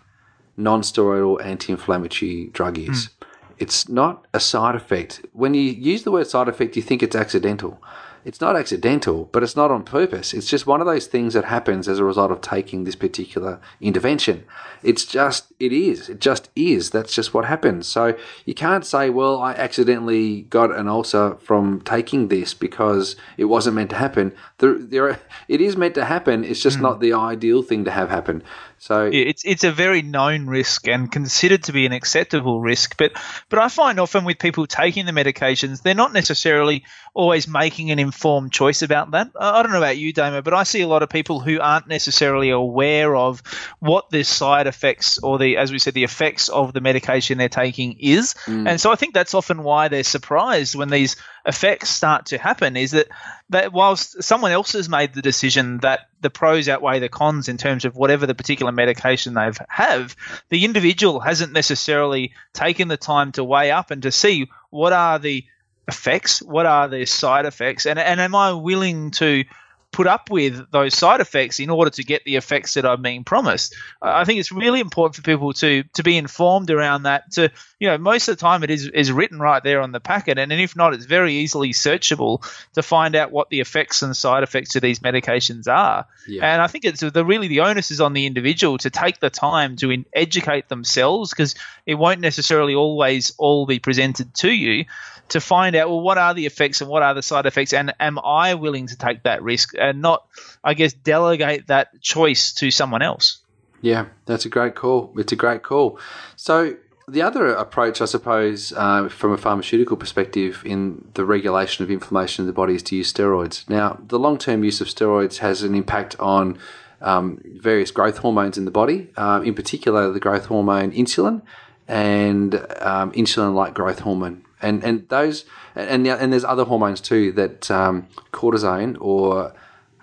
non 0.57 0.81
steroidal 0.81 1.43
anti 1.43 1.71
inflammatory 1.71 2.49
drug 2.51 2.77
use. 2.77 3.07
Mm. 3.07 3.11
It's 3.59 3.89
not 3.89 4.27
a 4.33 4.39
side 4.39 4.75
effect. 4.75 5.25
When 5.33 5.53
you 5.53 5.61
use 5.61 6.03
the 6.03 6.11
word 6.11 6.27
side 6.27 6.47
effect, 6.47 6.75
you 6.75 6.81
think 6.81 7.01
it's 7.01 7.15
accidental 7.15 7.81
it's 8.25 8.41
not 8.41 8.55
accidental, 8.55 9.29
but 9.31 9.43
it's 9.43 9.55
not 9.55 9.71
on 9.71 9.83
purpose. 9.83 10.33
It's 10.33 10.47
just 10.47 10.67
one 10.67 10.81
of 10.81 10.87
those 10.87 11.07
things 11.07 11.33
that 11.33 11.45
happens 11.45 11.87
as 11.87 11.99
a 11.99 12.03
result 12.03 12.31
of 12.31 12.41
taking 12.41 12.83
this 12.83 12.95
particular 12.95 13.59
intervention. 13.81 14.45
It's 14.83 15.05
just, 15.05 15.53
it 15.59 15.71
is. 15.71 16.09
It 16.09 16.19
just 16.19 16.49
is. 16.55 16.89
That's 16.89 17.13
just 17.13 17.33
what 17.33 17.45
happens. 17.45 17.87
So 17.87 18.17
you 18.45 18.53
can't 18.53 18.85
say, 18.85 19.09
well, 19.09 19.39
I 19.39 19.53
accidentally 19.53 20.43
got 20.43 20.75
an 20.75 20.87
ulcer 20.87 21.35
from 21.35 21.81
taking 21.81 22.27
this 22.27 22.53
because 22.53 23.15
it 23.37 23.45
wasn't 23.45 23.75
meant 23.75 23.89
to 23.91 23.95
happen. 23.95 24.33
There, 24.59 24.77
there, 24.77 25.19
it 25.47 25.61
is 25.61 25.77
meant 25.77 25.95
to 25.95 26.05
happen. 26.05 26.43
It's 26.43 26.61
just 26.61 26.77
mm. 26.77 26.81
not 26.81 26.99
the 26.99 27.13
ideal 27.13 27.63
thing 27.63 27.85
to 27.85 27.91
have 27.91 28.09
happen. 28.09 28.43
So 28.87 29.09
it's 29.11 29.43
it's 29.43 29.65
a 29.65 29.71
very 29.71 30.01
known 30.01 30.47
risk 30.47 30.87
and 30.87 31.11
considered 31.11 31.63
to 31.63 31.73
be 31.73 31.85
an 31.85 31.91
acceptable 31.91 32.61
risk. 32.61 32.95
But 32.97 33.11
but 33.49 33.59
I 33.59 33.67
find 33.67 33.99
often 33.99 34.23
with 34.23 34.39
people 34.39 34.65
taking 34.65 35.05
the 35.05 35.11
medications, 35.11 35.81
they're 35.81 35.93
not 35.93 36.13
necessarily 36.13 36.85
always 37.13 37.49
making 37.49 37.91
an 37.91 37.99
informed 37.99 38.53
choice 38.53 38.83
about 38.83 39.11
that. 39.11 39.31
I 39.37 39.61
don't 39.61 39.73
know 39.73 39.77
about 39.77 39.97
you, 39.97 40.13
Damo, 40.13 40.41
but 40.41 40.53
I 40.53 40.63
see 40.63 40.81
a 40.81 40.87
lot 40.87 41.03
of 41.03 41.09
people 41.09 41.41
who 41.41 41.59
aren't 41.59 41.87
necessarily 41.87 42.51
aware 42.51 43.13
of 43.13 43.41
what 43.79 44.09
the 44.09 44.23
side 44.23 44.67
effects 44.67 45.17
or 45.17 45.37
the, 45.37 45.57
as 45.57 45.71
we 45.71 45.79
said, 45.79 45.95
the 45.95 46.03
effects 46.03 46.47
of 46.47 46.73
the 46.73 46.79
medication 46.79 47.39
they're 47.39 47.49
taking 47.49 47.97
is. 47.99 48.35
Mm. 48.45 48.69
And 48.69 48.79
so 48.79 48.91
I 48.91 48.95
think 48.95 49.15
that's 49.15 49.33
often 49.33 49.63
why 49.63 49.87
they're 49.87 50.03
surprised 50.03 50.75
when 50.75 50.89
these 50.89 51.15
effects 51.45 51.89
start 51.89 52.27
to 52.27 52.37
happen 52.37 52.77
is 52.77 52.91
that, 52.91 53.07
that 53.49 53.73
whilst 53.73 54.21
someone 54.23 54.51
else 54.51 54.73
has 54.73 54.87
made 54.87 55.13
the 55.13 55.21
decision 55.21 55.79
that 55.79 56.01
the 56.21 56.29
pros 56.29 56.67
outweigh 56.67 56.99
the 56.99 57.09
cons 57.09 57.47
in 57.47 57.57
terms 57.57 57.85
of 57.85 57.95
whatever 57.95 58.25
the 58.25 58.35
particular 58.35 58.71
medication 58.71 59.33
they 59.33 59.51
have, 59.69 60.15
the 60.49 60.65
individual 60.65 61.19
hasn't 61.19 61.53
necessarily 61.53 62.33
taken 62.53 62.87
the 62.87 62.97
time 62.97 63.31
to 63.33 63.43
weigh 63.43 63.71
up 63.71 63.91
and 63.91 64.01
to 64.03 64.11
see 64.11 64.49
what 64.69 64.93
are 64.93 65.19
the 65.19 65.45
effects? 65.87 66.41
What 66.41 66.65
are 66.65 66.87
the 66.87 67.05
side 67.05 67.45
effects? 67.45 67.85
And, 67.85 67.99
and 67.99 68.19
am 68.19 68.35
I 68.35 68.53
willing 68.53 69.11
to 69.11 69.43
put 69.91 70.05
up 70.05 70.29
with 70.29 70.69
those 70.71 70.93
side 70.93 71.21
effects 71.21 71.59
in 71.59 71.69
order 71.69 71.89
to 71.89 72.03
get 72.03 72.23
the 72.23 72.35
effects 72.35 72.75
that 72.75 72.85
I'm 72.85 73.01
being 73.01 73.23
promised. 73.23 73.75
I 74.01 74.25
think 74.25 74.39
it's 74.39 74.51
really 74.51 74.79
important 74.79 75.15
for 75.15 75.21
people 75.21 75.53
to 75.53 75.83
to 75.93 76.03
be 76.03 76.17
informed 76.17 76.69
around 76.69 77.03
that. 77.03 77.31
To 77.33 77.51
you 77.79 77.87
know, 77.87 77.97
most 77.97 78.27
of 78.27 78.37
the 78.37 78.41
time 78.41 78.63
it 78.63 78.69
is 78.69 78.87
is 78.87 79.11
written 79.11 79.39
right 79.39 79.63
there 79.63 79.81
on 79.81 79.91
the 79.91 79.99
packet, 79.99 80.37
and, 80.37 80.51
and 80.51 80.61
if 80.61 80.75
not, 80.75 80.93
it's 80.93 81.05
very 81.05 81.35
easily 81.35 81.69
searchable 81.69 82.45
to 82.73 82.83
find 82.83 83.15
out 83.15 83.31
what 83.31 83.49
the 83.49 83.59
effects 83.59 84.01
and 84.01 84.15
side 84.15 84.43
effects 84.43 84.75
of 84.75 84.81
these 84.81 84.99
medications 84.99 85.67
are. 85.67 86.05
Yeah. 86.27 86.51
And 86.51 86.61
I 86.61 86.67
think 86.67 86.85
it's 86.85 86.99
the 86.99 87.25
really 87.25 87.47
the 87.47 87.61
onus 87.61 87.89
is 87.89 88.01
on 88.01 88.13
the 88.13 88.25
individual 88.25 88.77
to 88.79 88.89
take 88.89 89.19
the 89.19 89.29
time 89.29 89.77
to 89.77 89.91
in, 89.91 90.05
educate 90.13 90.69
themselves 90.69 91.31
because 91.31 91.55
it 91.85 91.95
won't 91.95 92.19
necessarily 92.19 92.75
always 92.75 93.33
all 93.37 93.65
be 93.65 93.79
presented 93.79 94.33
to 94.35 94.51
you 94.51 94.85
to 95.29 95.41
find 95.41 95.75
out 95.75 95.89
well 95.89 96.01
what 96.01 96.17
are 96.17 96.33
the 96.33 96.45
effects 96.45 96.81
and 96.81 96.89
what 96.89 97.03
are 97.03 97.13
the 97.13 97.21
side 97.21 97.45
effects 97.45 97.73
and 97.73 97.93
am 97.99 98.17
I 98.19 98.55
willing 98.55 98.87
to 98.87 98.97
take 98.97 99.23
that 99.23 99.43
risk 99.43 99.75
and 99.77 100.01
not 100.01 100.27
I 100.63 100.73
guess 100.73 100.93
delegate 100.93 101.67
that 101.67 102.01
choice 102.01 102.53
to 102.55 102.71
someone 102.71 103.01
else. 103.01 103.39
Yeah, 103.81 104.07
that's 104.25 104.45
a 104.45 104.49
great 104.49 104.75
call. 104.75 105.13
It's 105.17 105.31
a 105.31 105.35
great 105.35 105.63
call. 105.63 105.99
So 106.35 106.77
the 107.07 107.21
other 107.21 107.47
approach, 107.47 108.01
I 108.01 108.05
suppose, 108.05 108.73
uh, 108.75 109.07
from 109.07 109.31
a 109.31 109.37
pharmaceutical 109.37 109.95
perspective 109.95 110.61
in 110.65 111.07
the 111.13 111.25
regulation 111.25 111.83
of 111.83 111.91
inflammation 111.91 112.43
in 112.43 112.47
the 112.47 112.53
body 112.53 112.75
is 112.75 112.83
to 112.83 112.95
use 112.95 113.13
steroids. 113.13 113.69
Now, 113.69 113.99
the 114.05 114.19
long 114.19 114.37
term 114.37 114.63
use 114.63 114.81
of 114.81 114.87
steroids 114.87 115.37
has 115.37 115.63
an 115.63 115.75
impact 115.75 116.19
on 116.19 116.59
um, 117.01 117.39
various 117.45 117.91
growth 117.91 118.17
hormones 118.17 118.57
in 118.57 118.65
the 118.65 118.71
body, 118.71 119.09
uh, 119.15 119.41
in 119.45 119.53
particular 119.53 120.11
the 120.11 120.19
growth 120.19 120.47
hormone 120.47 120.91
insulin 120.91 121.43
and 121.87 122.55
um, 122.81 123.11
insulin 123.13 123.53
like 123.53 123.73
growth 123.73 123.99
hormone 123.99 124.43
and 124.61 124.83
and 124.83 125.07
those 125.09 125.45
and 125.75 126.07
and 126.07 126.33
there's 126.33 126.43
other 126.43 126.65
hormones 126.65 127.01
too 127.01 127.31
that 127.33 127.69
um, 127.71 128.07
cortisone 128.31 128.97
or 128.99 129.53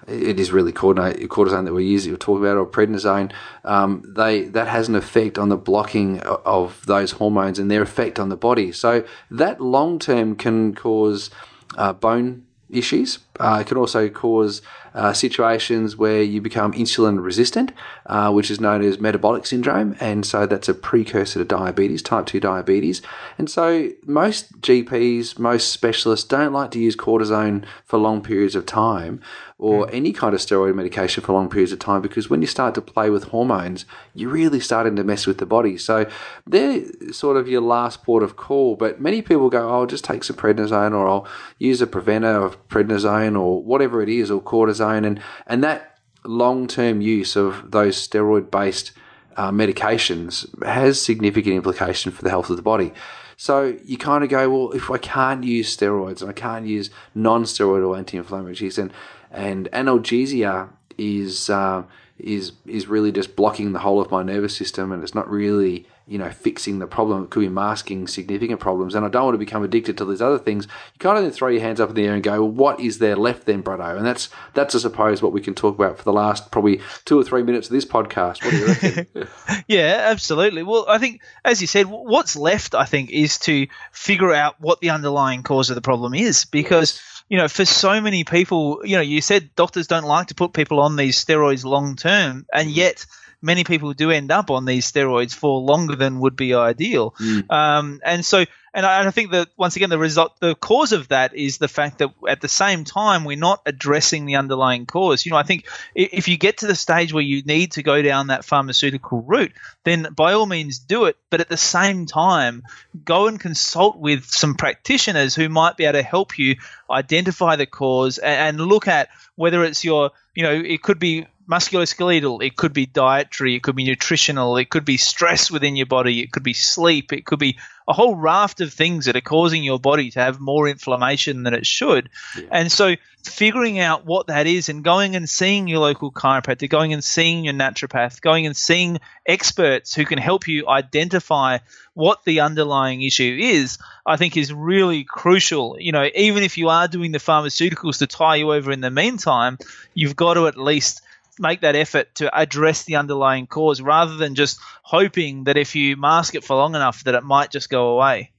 it 0.07 0.39
is 0.39 0.53
really 0.53 0.73
cortisone 0.73 1.65
that 1.65 1.73
we 1.73 1.85
use 1.85 2.07
we're 2.07 2.17
talking 2.17 2.45
about 2.45 2.57
or 2.57 2.67
prednisone 2.67 3.33
um, 3.65 4.03
they 4.07 4.45
that 4.45 4.69
has 4.69 4.89
an 4.89 4.95
effect 4.95 5.39
on 5.39 5.49
the 5.49 5.57
blocking 5.57 6.21
of 6.21 6.85
those 6.87 7.13
hormones 7.13 7.59
and 7.59 7.71
their 7.71 7.83
effect 7.83 8.19
on 8.19 8.29
the 8.29 8.37
body 8.37 8.71
so 8.73 9.05
that 9.31 9.61
long 9.61 9.99
term 9.99 10.37
can 10.37 10.75
cause 10.75 11.31
uh, 11.77 11.93
bone 11.93 12.45
issues. 12.71 13.19
Uh, 13.41 13.59
it 13.61 13.67
can 13.67 13.77
also 13.77 14.09
cause 14.09 14.63
uh, 14.95 15.13
situations 15.13 15.97
where 15.97 16.23
you 16.23 16.41
become 16.41 16.73
insulin 16.73 17.23
resistant, 17.23 17.73
uh, 18.07 18.31
which 18.31 18.51
is 18.51 18.61
known 18.61 18.83
as 18.83 19.01
metabolic 19.01 19.45
syndrome, 19.45 19.97
and 19.99 20.25
so 20.25 20.47
that's 20.47 20.69
a 20.69 20.75
precursor 20.75 21.41
to 21.41 21.45
diabetes, 21.45 22.01
type 22.01 22.27
2 22.27 22.39
diabetes. 22.39 23.03
And 23.37 23.51
so 23.51 23.91
most 24.07 24.61
GPs, 24.61 25.39
most 25.39 25.73
specialists 25.73 26.27
don't 26.27 26.53
like 26.53 26.71
to 26.73 26.79
use 26.79 26.95
cortisone 26.95 27.65
for 27.85 27.99
long 27.99 28.23
periods 28.23 28.55
of 28.55 28.67
time 28.67 29.21
or 29.59 29.87
mm. 29.87 29.95
any 29.95 30.13
kind 30.13 30.35
of 30.35 30.41
steroid 30.41 30.75
medication 30.75 31.23
for 31.23 31.33
long 31.33 31.49
periods 31.49 31.73
of 31.73 31.79
time 31.79 32.03
because 32.03 32.29
when 32.29 32.41
you 32.41 32.47
start 32.47 32.75
to 32.75 32.83
play 32.83 33.09
with 33.09 33.25
hormones, 33.25 33.85
you're 34.15 34.31
really 34.31 34.61
starting 34.61 34.97
to 34.97 35.05
mess 35.05 35.27
with 35.27 35.39
the 35.39 35.47
body. 35.47 35.79
So 35.79 36.07
they're 36.47 36.85
sort 37.13 37.37
of 37.37 37.49
your 37.49 37.61
last 37.61 38.03
port 38.03 38.23
of 38.23 38.37
call. 38.37 38.75
But 38.77 39.01
many 39.01 39.23
people 39.23 39.49
go, 39.51 39.69
oh, 39.69 39.81
I'll 39.81 39.87
just 39.87 40.05
take 40.05 40.25
some 40.25 40.37
prednisone 40.37 40.93
or 40.93 41.09
I'll 41.09 41.27
use 41.59 41.81
a 41.81 41.87
preventer 41.87 42.45
of 42.45 42.69
prednisone 42.69 43.24
or 43.33 43.63
whatever 43.63 44.03
it 44.03 44.09
is 44.09 44.31
or 44.31 44.41
cortisone. 44.41 45.07
And, 45.07 45.21
and 45.47 45.65
that 45.65 45.99
long 46.25 46.67
term 46.67 47.01
use 47.01 47.37
of 47.37 47.71
those 47.71 47.97
steroid 47.97 48.51
based 48.51 48.93
uh, 49.37 49.51
medications 49.51 50.47
has 50.65 51.01
significant 51.01 51.57
implication 51.57 52.13
for 52.13 52.23
the 52.23 52.31
health 52.31 52.51
of 52.51 52.57
the 52.57 52.63
body. 52.63 52.93
So 53.37 53.77
you 53.85 53.99
kind 53.99 54.23
of 54.23 54.31
go, 54.31 54.49
well, 54.49 54.73
if 54.73 54.91
I 54.91 54.99
can't 54.99 55.43
use 55.45 55.77
steroids 55.77 56.21
and 56.21 56.31
I 56.31 56.33
can't 56.33 56.67
use 56.67 56.91
non-steroidal 57.15 57.99
anti-inflammatories, 57.99 58.79
and 58.79 58.93
and 59.31 59.69
analgesia 59.73 60.69
is 60.97 61.51
uh, 61.51 61.83
is 62.19 62.53
is 62.67 62.87
really 62.87 63.11
just 63.11 63.35
blocking 63.35 63.73
the 63.73 63.81
whole 63.81 64.01
of 64.01 64.11
my 64.11 64.23
nervous 64.23 64.57
system, 64.57 64.93
and 64.93 65.03
it's 65.03 65.15
not 65.15 65.29
really 65.29 65.87
you 66.07 66.19
know 66.19 66.31
fixing 66.31 66.79
the 66.79 66.87
problem. 66.87 67.25
It 67.25 67.31
could 67.31 67.41
be 67.41 67.49
masking 67.49 68.07
significant 68.07 68.61
problems, 68.61 68.95
and 68.95 69.05
I 69.05 69.09
don't 69.09 69.25
want 69.25 69.35
to 69.35 69.39
become 69.39 69.63
addicted 69.63 69.97
to 69.99 70.05
these 70.05 70.21
other 70.21 70.39
things. 70.39 70.67
You 70.67 70.99
kind 70.99 71.25
of 71.25 71.35
throw 71.35 71.49
your 71.49 71.63
hands 71.63 71.81
up 71.81 71.91
in 71.91 71.95
the 71.95 72.05
air 72.05 72.15
and 72.15 72.23
go, 72.23 72.33
well, 72.43 72.51
"What 72.51 72.81
is 72.81 72.99
there 72.99 73.17
left 73.17 73.47
then, 73.47 73.63
Bretto?" 73.63 73.97
And 73.97 74.07
that's 74.07 74.29
that's 74.53 74.75
I 74.75 74.79
suppose 74.79 75.23
what 75.23 75.33
we 75.33 75.41
can 75.41 75.55
talk 75.55 75.75
about 75.75 75.99
for 75.99 76.05
the 76.05 76.13
last 76.13 76.51
probably 76.51 76.81
two 77.05 77.19
or 77.19 77.25
three 77.25 77.43
minutes 77.43 77.69
of 77.69 77.73
this 77.73 77.85
podcast. 77.85 78.45
What 78.45 78.51
do 78.51 78.57
you 78.57 78.67
reckon? 78.67 79.29
yeah, 79.69 80.07
absolutely. 80.11 80.63
Well, 80.63 80.87
I 80.89 80.99
think 80.99 81.23
as 81.45 81.61
you 81.61 81.67
said, 81.67 81.87
what's 81.87 82.37
left, 82.37 82.75
I 82.75 82.85
think, 82.85 83.11
is 83.11 83.39
to 83.41 83.67
figure 83.93 84.33
out 84.33 84.61
what 84.61 84.81
the 84.81 84.91
underlying 84.91 85.43
cause 85.43 85.71
of 85.71 85.77
the 85.77 85.83
problem 85.83 86.15
is, 86.15 86.45
because. 86.45 86.95
Yes 86.95 87.11
you 87.29 87.39
know, 87.39 87.49
for 87.49 87.65
so 87.65 88.01
many 88.01 88.25
people, 88.25 88.83
you 88.85 88.97
know, 88.97 89.03
you 89.03 89.21
said 89.21 89.55
doctors 89.57 89.87
don't 89.87 90.05
like 90.05 90.29
to 90.29 90.35
put 90.35 90.53
people 90.53 90.81
on 90.81 90.97
these 90.97 91.23
steroids 91.23 91.65
long 91.65 91.97
term, 91.97 92.47
and 92.53 92.69
mm. 92.69 92.77
yet 92.77 93.07
many 93.45 93.65
people 93.65 93.93
do 93.93 94.11
end 94.11 94.31
up 94.31 94.51
on 94.51 94.65
these 94.65 94.91
steroids 94.91 95.35
for 95.35 95.61
longer 95.61 95.97
than 95.97 96.21
would 96.21 96.37
be 96.37 96.55
ideal. 96.55 97.15
Mm. 97.21 97.51
Um, 97.51 98.01
and 98.05 98.25
so 98.25 98.45
and 98.75 98.85
I, 98.85 98.99
and 98.99 99.09
I 99.09 99.11
think 99.13 99.31
that 99.31 99.49
once 99.57 99.77
again 99.77 99.89
the 99.89 99.99
result 99.99 100.39
the 100.41 100.55
cause 100.55 100.93
of 100.93 101.09
that 101.09 101.35
is 101.35 101.59
the 101.59 101.69
fact 101.69 101.99
that 101.99 102.11
at 102.29 102.41
the 102.41 102.49
same 102.49 102.85
time 102.85 103.25
we're 103.25 103.37
not 103.37 103.63
addressing 103.65 104.27
the 104.27 104.37
underlying 104.37 104.85
cause 104.85 105.25
you 105.25 105.31
know 105.31 105.39
i 105.39 105.43
think 105.43 105.67
if 105.95 106.29
you 106.29 106.37
get 106.37 106.59
to 106.59 106.67
the 106.67 106.75
stage 106.75 107.13
where 107.13 107.23
you 107.23 107.43
need 107.43 107.73
to 107.73 107.83
go 107.83 108.03
down 108.03 108.27
that 108.27 108.45
pharmaceutical 108.45 109.23
route 109.23 109.53
then 109.85 110.09
by 110.15 110.33
all 110.33 110.47
means 110.47 110.81
do 110.81 111.05
it 111.05 111.17
but 111.31 111.41
at 111.41 111.49
the 111.49 111.57
same 111.57 112.05
time 112.05 112.65
go 113.05 113.29
and 113.29 113.39
consult 113.39 113.97
with 113.97 114.25
some 114.27 114.55
practitioners 114.55 115.35
who 115.35 115.49
might 115.49 115.77
be 115.77 115.85
able 115.85 115.99
to 115.99 116.03
help 116.03 116.39
you 116.39 116.57
identify 116.91 117.57
the 117.57 117.67
cause 117.67 118.19
and, 118.19 118.59
and 118.59 118.69
look 118.69 118.89
at 118.89 119.09
whether 119.37 119.65
it's 119.65 119.85
your 119.85 120.11
you 120.35 120.43
know 120.43 120.53
it 120.53 120.83
could 120.83 120.99
be 120.99 121.27
musculoskeletal, 121.49 122.45
it 122.45 122.57
could 122.57 122.73
be 122.73 122.87
dietary, 122.87 123.55
it 123.55 123.63
could 123.63 123.77
be 123.77 123.85
nutritional, 123.85 124.57
it 124.57 124.71
could 124.71 124.85
be 124.85 124.97
stress 124.97 125.51
within 125.51 125.77
your 125.77 125.87
body, 125.87 126.21
it 126.21 126.33
could 126.33 126.43
be 126.43 126.55
sleep, 126.55 127.13
it 127.13 127.25
could 127.25 127.39
be 127.39 127.59
a 127.87 127.93
whole 127.93 128.15
raft 128.15 128.61
of 128.61 128.73
things 128.73 129.05
that 129.05 129.17
are 129.17 129.21
causing 129.21 129.63
your 129.63 129.79
body 129.79 130.11
to 130.11 130.21
have 130.21 130.41
more 130.41 130.67
inflammation 130.69 131.43
than 131.43 131.53
it 131.53 131.67
should. 131.67 132.09
Yeah. 132.37 132.45
And 132.51 132.73
so 132.73 132.95
figuring 133.23 133.79
out 133.79 134.07
what 134.07 134.29
that 134.29 134.47
is 134.47 134.69
and 134.69 134.83
going 134.83 135.17
and 135.17 135.29
seeing 135.29 135.69
your 135.69 135.81
local 135.81 136.11
chiropractor, 136.11 136.69
going 136.69 136.95
and 136.95 137.05
seeing 137.05 137.45
your 137.45 137.55
naturopath, 137.55 138.23
going 138.23 138.47
and 138.47 138.57
seeing 138.57 139.01
experts 139.27 139.95
who 139.95 140.07
can 140.07 140.19
help 140.19 140.49
you 140.49 140.67
identify 140.69 141.59
what 141.93 142.25
the 142.25 142.41
underlying 142.41 143.03
issue 143.03 143.39
is, 143.39 143.79
I 144.07 144.17
think 144.17 144.37
is 144.37 144.53
really 144.53 145.05
crucial. 145.05 145.77
You 145.79 145.93
know, 145.93 146.09
even 146.15 146.43
if 146.43 146.57
you 146.57 146.71
are 146.71 146.89
doing 146.89 147.13
the 147.13 147.19
pharmaceuticals 147.19 147.99
to 147.99 148.07
tie 148.07 148.37
you 148.37 148.53
over 148.53 148.73
in 148.73 148.81
the 148.81 148.91
meantime, 148.91 149.59
you've 149.93 150.17
got 150.17 150.35
to 150.35 150.47
at 150.47 150.57
least 150.57 151.03
make 151.39 151.61
that 151.63 151.77
effort 151.77 152.15
to 152.17 152.35
address 152.37 152.85
the 152.85 152.97
underlying 152.97 153.47
cause 153.47 153.81
rather 153.81 154.17
than 154.17 154.35
just 154.35 154.59
hoping 154.83 155.45
that 155.45 155.57
if 155.57 155.75
you 155.75 155.97
mask 155.97 156.35
it 156.35 156.45
for 156.45 156.57
long 156.57 156.75
enough 156.75 157.05
that 157.05 157.15
it 157.15 157.25
might 157.25 157.51
just 157.51 157.71
go 157.71 157.89
away. 157.89 158.31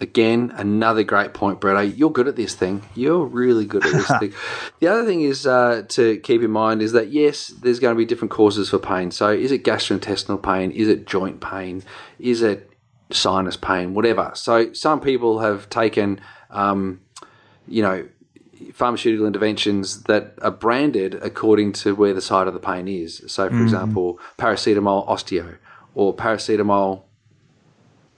Again, 0.00 0.52
another 0.54 1.02
great 1.02 1.34
point, 1.34 1.60
Brett. 1.60 1.96
You're 1.96 2.12
good 2.12 2.28
at 2.28 2.36
this 2.36 2.54
thing. 2.54 2.82
You're 2.94 3.24
really 3.24 3.66
good 3.66 3.84
at 3.84 3.92
this 3.92 4.06
thing. 4.20 4.32
The 4.78 4.86
other 4.86 5.04
thing 5.04 5.22
is 5.22 5.44
uh, 5.44 5.86
to 5.88 6.18
keep 6.20 6.40
in 6.40 6.52
mind 6.52 6.82
is 6.82 6.92
that 6.92 7.10
yes, 7.10 7.48
there's 7.48 7.80
going 7.80 7.96
to 7.96 7.98
be 7.98 8.04
different 8.04 8.30
causes 8.30 8.68
for 8.68 8.78
pain. 8.78 9.10
So, 9.10 9.30
is 9.30 9.50
it 9.50 9.64
gastrointestinal 9.64 10.40
pain? 10.40 10.70
Is 10.70 10.86
it 10.86 11.04
joint 11.04 11.40
pain? 11.40 11.82
Is 12.20 12.42
it 12.42 12.70
sinus 13.10 13.56
pain? 13.56 13.92
Whatever. 13.92 14.30
So, 14.34 14.72
some 14.72 15.00
people 15.00 15.40
have 15.40 15.68
taken, 15.68 16.20
um, 16.50 17.00
you 17.66 17.82
know, 17.82 18.06
pharmaceutical 18.72 19.26
interventions 19.26 20.04
that 20.04 20.34
are 20.42 20.50
branded 20.50 21.14
according 21.14 21.72
to 21.72 21.94
where 21.94 22.14
the 22.14 22.20
site 22.20 22.46
of 22.46 22.54
the 22.54 22.60
pain 22.60 22.88
is. 22.88 23.22
So, 23.26 23.48
for 23.48 23.54
mm. 23.54 23.62
example, 23.62 24.18
paracetamol 24.38 25.06
osteo 25.08 25.56
or 25.94 26.14
paracetamol, 26.14 27.02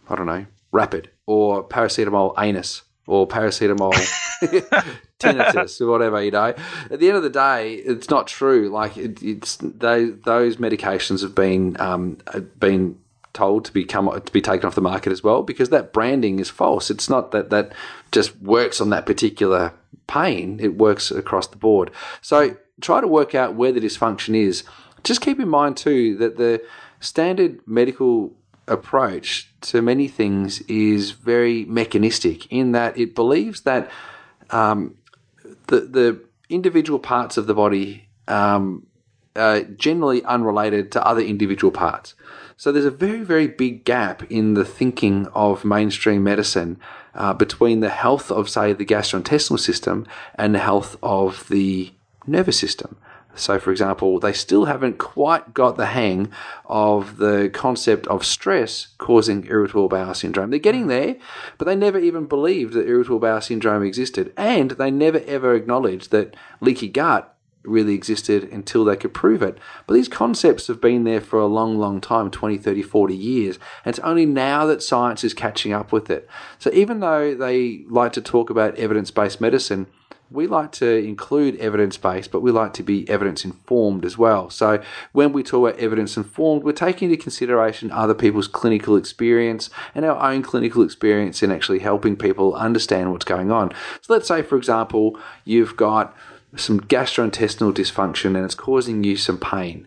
I 0.08 0.14
don't 0.14 0.26
know, 0.26 0.46
rapid 0.72 1.10
or 1.26 1.64
paracetamol 1.64 2.34
anus 2.38 2.82
or 3.06 3.26
paracetamol 3.26 3.92
tinnitus 5.18 5.80
or 5.80 5.88
whatever 5.88 6.22
you 6.22 6.30
know 6.30 6.54
at 6.90 7.00
the 7.00 7.08
end 7.08 7.16
of 7.16 7.22
the 7.22 7.30
day 7.30 7.74
it's 7.74 8.08
not 8.08 8.26
true 8.26 8.68
like 8.70 8.96
it, 8.96 9.22
it's 9.22 9.56
they, 9.56 10.06
those 10.06 10.56
medications 10.56 11.22
have 11.22 11.34
been 11.34 11.78
um, 11.80 12.18
been 12.58 12.96
told 13.32 13.64
to 13.64 13.72
become 13.72 14.08
to 14.24 14.32
be 14.32 14.40
taken 14.40 14.66
off 14.66 14.74
the 14.74 14.80
market 14.80 15.12
as 15.12 15.22
well 15.22 15.42
because 15.42 15.68
that 15.70 15.92
branding 15.92 16.38
is 16.38 16.48
false 16.48 16.90
it's 16.90 17.08
not 17.08 17.32
that 17.32 17.50
that 17.50 17.72
just 18.12 18.36
works 18.40 18.80
on 18.80 18.90
that 18.90 19.06
particular 19.06 19.72
pain 20.10 20.58
it 20.60 20.76
works 20.76 21.10
across 21.10 21.46
the 21.46 21.56
board. 21.56 21.90
So 22.20 22.56
try 22.80 23.00
to 23.00 23.06
work 23.06 23.34
out 23.34 23.54
where 23.54 23.72
the 23.72 23.80
dysfunction 23.80 24.34
is. 24.34 24.64
Just 25.04 25.20
keep 25.20 25.38
in 25.38 25.48
mind 25.48 25.76
too 25.76 26.16
that 26.16 26.36
the 26.36 26.62
standard 26.98 27.60
medical 27.66 28.32
approach 28.66 29.52
to 29.60 29.80
many 29.80 30.08
things 30.08 30.60
is 30.62 31.12
very 31.12 31.64
mechanistic 31.66 32.50
in 32.52 32.72
that 32.72 32.98
it 32.98 33.14
believes 33.14 33.62
that 33.62 33.90
um, 34.50 34.96
the 35.68 35.80
the 35.80 36.24
individual 36.48 36.98
parts 36.98 37.36
of 37.36 37.46
the 37.46 37.54
body 37.54 38.08
um, 38.26 38.86
are 39.36 39.62
generally 39.62 40.24
unrelated 40.24 40.90
to 40.90 41.06
other 41.06 41.20
individual 41.20 41.70
parts. 41.70 42.14
So 42.56 42.72
there's 42.72 42.84
a 42.84 42.90
very 42.90 43.22
very 43.22 43.46
big 43.46 43.84
gap 43.84 44.24
in 44.30 44.54
the 44.54 44.64
thinking 44.64 45.28
of 45.34 45.64
mainstream 45.64 46.24
medicine 46.24 46.78
uh, 47.14 47.34
between 47.34 47.80
the 47.80 47.90
health 47.90 48.30
of 48.30 48.48
say 48.48 48.72
the 48.72 48.84
gastrointestinal 48.84 49.58
system 49.58 50.06
and 50.34 50.54
the 50.54 50.60
health 50.60 50.96
of 51.02 51.48
the 51.48 51.92
nervous 52.26 52.58
system. 52.58 52.96
So, 53.34 53.58
for 53.58 53.70
example, 53.70 54.18
they 54.18 54.32
still 54.32 54.64
haven't 54.64 54.98
quite 54.98 55.54
got 55.54 55.76
the 55.76 55.86
hang 55.86 56.32
of 56.66 57.16
the 57.18 57.48
concept 57.52 58.06
of 58.08 58.24
stress 58.24 58.88
causing 58.98 59.46
irritable 59.46 59.88
bowel 59.88 60.14
syndrome. 60.14 60.50
They're 60.50 60.58
getting 60.58 60.88
there, 60.88 61.16
but 61.56 61.66
they 61.66 61.76
never 61.76 61.98
even 61.98 62.26
believed 62.26 62.74
that 62.74 62.88
irritable 62.88 63.20
bowel 63.20 63.40
syndrome 63.40 63.84
existed. 63.84 64.32
And 64.36 64.72
they 64.72 64.90
never 64.90 65.22
ever 65.26 65.54
acknowledged 65.54 66.10
that 66.10 66.34
leaky 66.60 66.88
gut 66.88 67.36
really 67.62 67.94
existed 67.94 68.44
until 68.44 68.84
they 68.84 68.96
could 68.96 69.12
prove 69.12 69.42
it. 69.42 69.58
But 69.86 69.94
these 69.94 70.08
concepts 70.08 70.66
have 70.68 70.80
been 70.80 71.04
there 71.04 71.20
for 71.20 71.38
a 71.38 71.46
long, 71.46 71.78
long 71.78 72.00
time 72.00 72.30
20, 72.30 72.58
30, 72.58 72.82
40 72.82 73.14
years. 73.14 73.58
And 73.84 73.94
it's 73.94 74.04
only 74.04 74.26
now 74.26 74.66
that 74.66 74.82
science 74.82 75.24
is 75.24 75.34
catching 75.34 75.72
up 75.72 75.92
with 75.92 76.10
it. 76.10 76.28
So, 76.58 76.70
even 76.72 77.00
though 77.00 77.34
they 77.34 77.84
like 77.88 78.12
to 78.14 78.22
talk 78.22 78.50
about 78.50 78.76
evidence 78.76 79.10
based 79.10 79.40
medicine, 79.40 79.86
we 80.30 80.46
like 80.46 80.70
to 80.72 80.86
include 80.86 81.56
evidence 81.56 81.96
based, 81.96 82.30
but 82.30 82.40
we 82.40 82.52
like 82.52 82.72
to 82.74 82.82
be 82.82 83.08
evidence 83.08 83.44
informed 83.44 84.04
as 84.04 84.16
well. 84.16 84.48
So 84.48 84.80
when 85.12 85.32
we 85.32 85.42
talk 85.42 85.70
about 85.70 85.80
evidence 85.80 86.16
informed, 86.16 86.62
we're 86.62 86.72
taking 86.72 87.10
into 87.10 87.20
consideration 87.20 87.90
other 87.90 88.14
people's 88.14 88.46
clinical 88.46 88.96
experience 88.96 89.70
and 89.94 90.04
our 90.04 90.22
own 90.22 90.42
clinical 90.42 90.82
experience 90.82 91.42
in 91.42 91.50
actually 91.50 91.80
helping 91.80 92.16
people 92.16 92.54
understand 92.54 93.10
what's 93.10 93.24
going 93.24 93.50
on. 93.50 93.72
So 94.02 94.12
let's 94.12 94.28
say, 94.28 94.42
for 94.42 94.56
example, 94.56 95.18
you've 95.44 95.76
got 95.76 96.16
some 96.56 96.80
gastrointestinal 96.80 97.72
dysfunction 97.72 98.36
and 98.36 98.44
it's 98.44 98.54
causing 98.54 99.04
you 99.04 99.16
some 99.16 99.38
pain. 99.38 99.86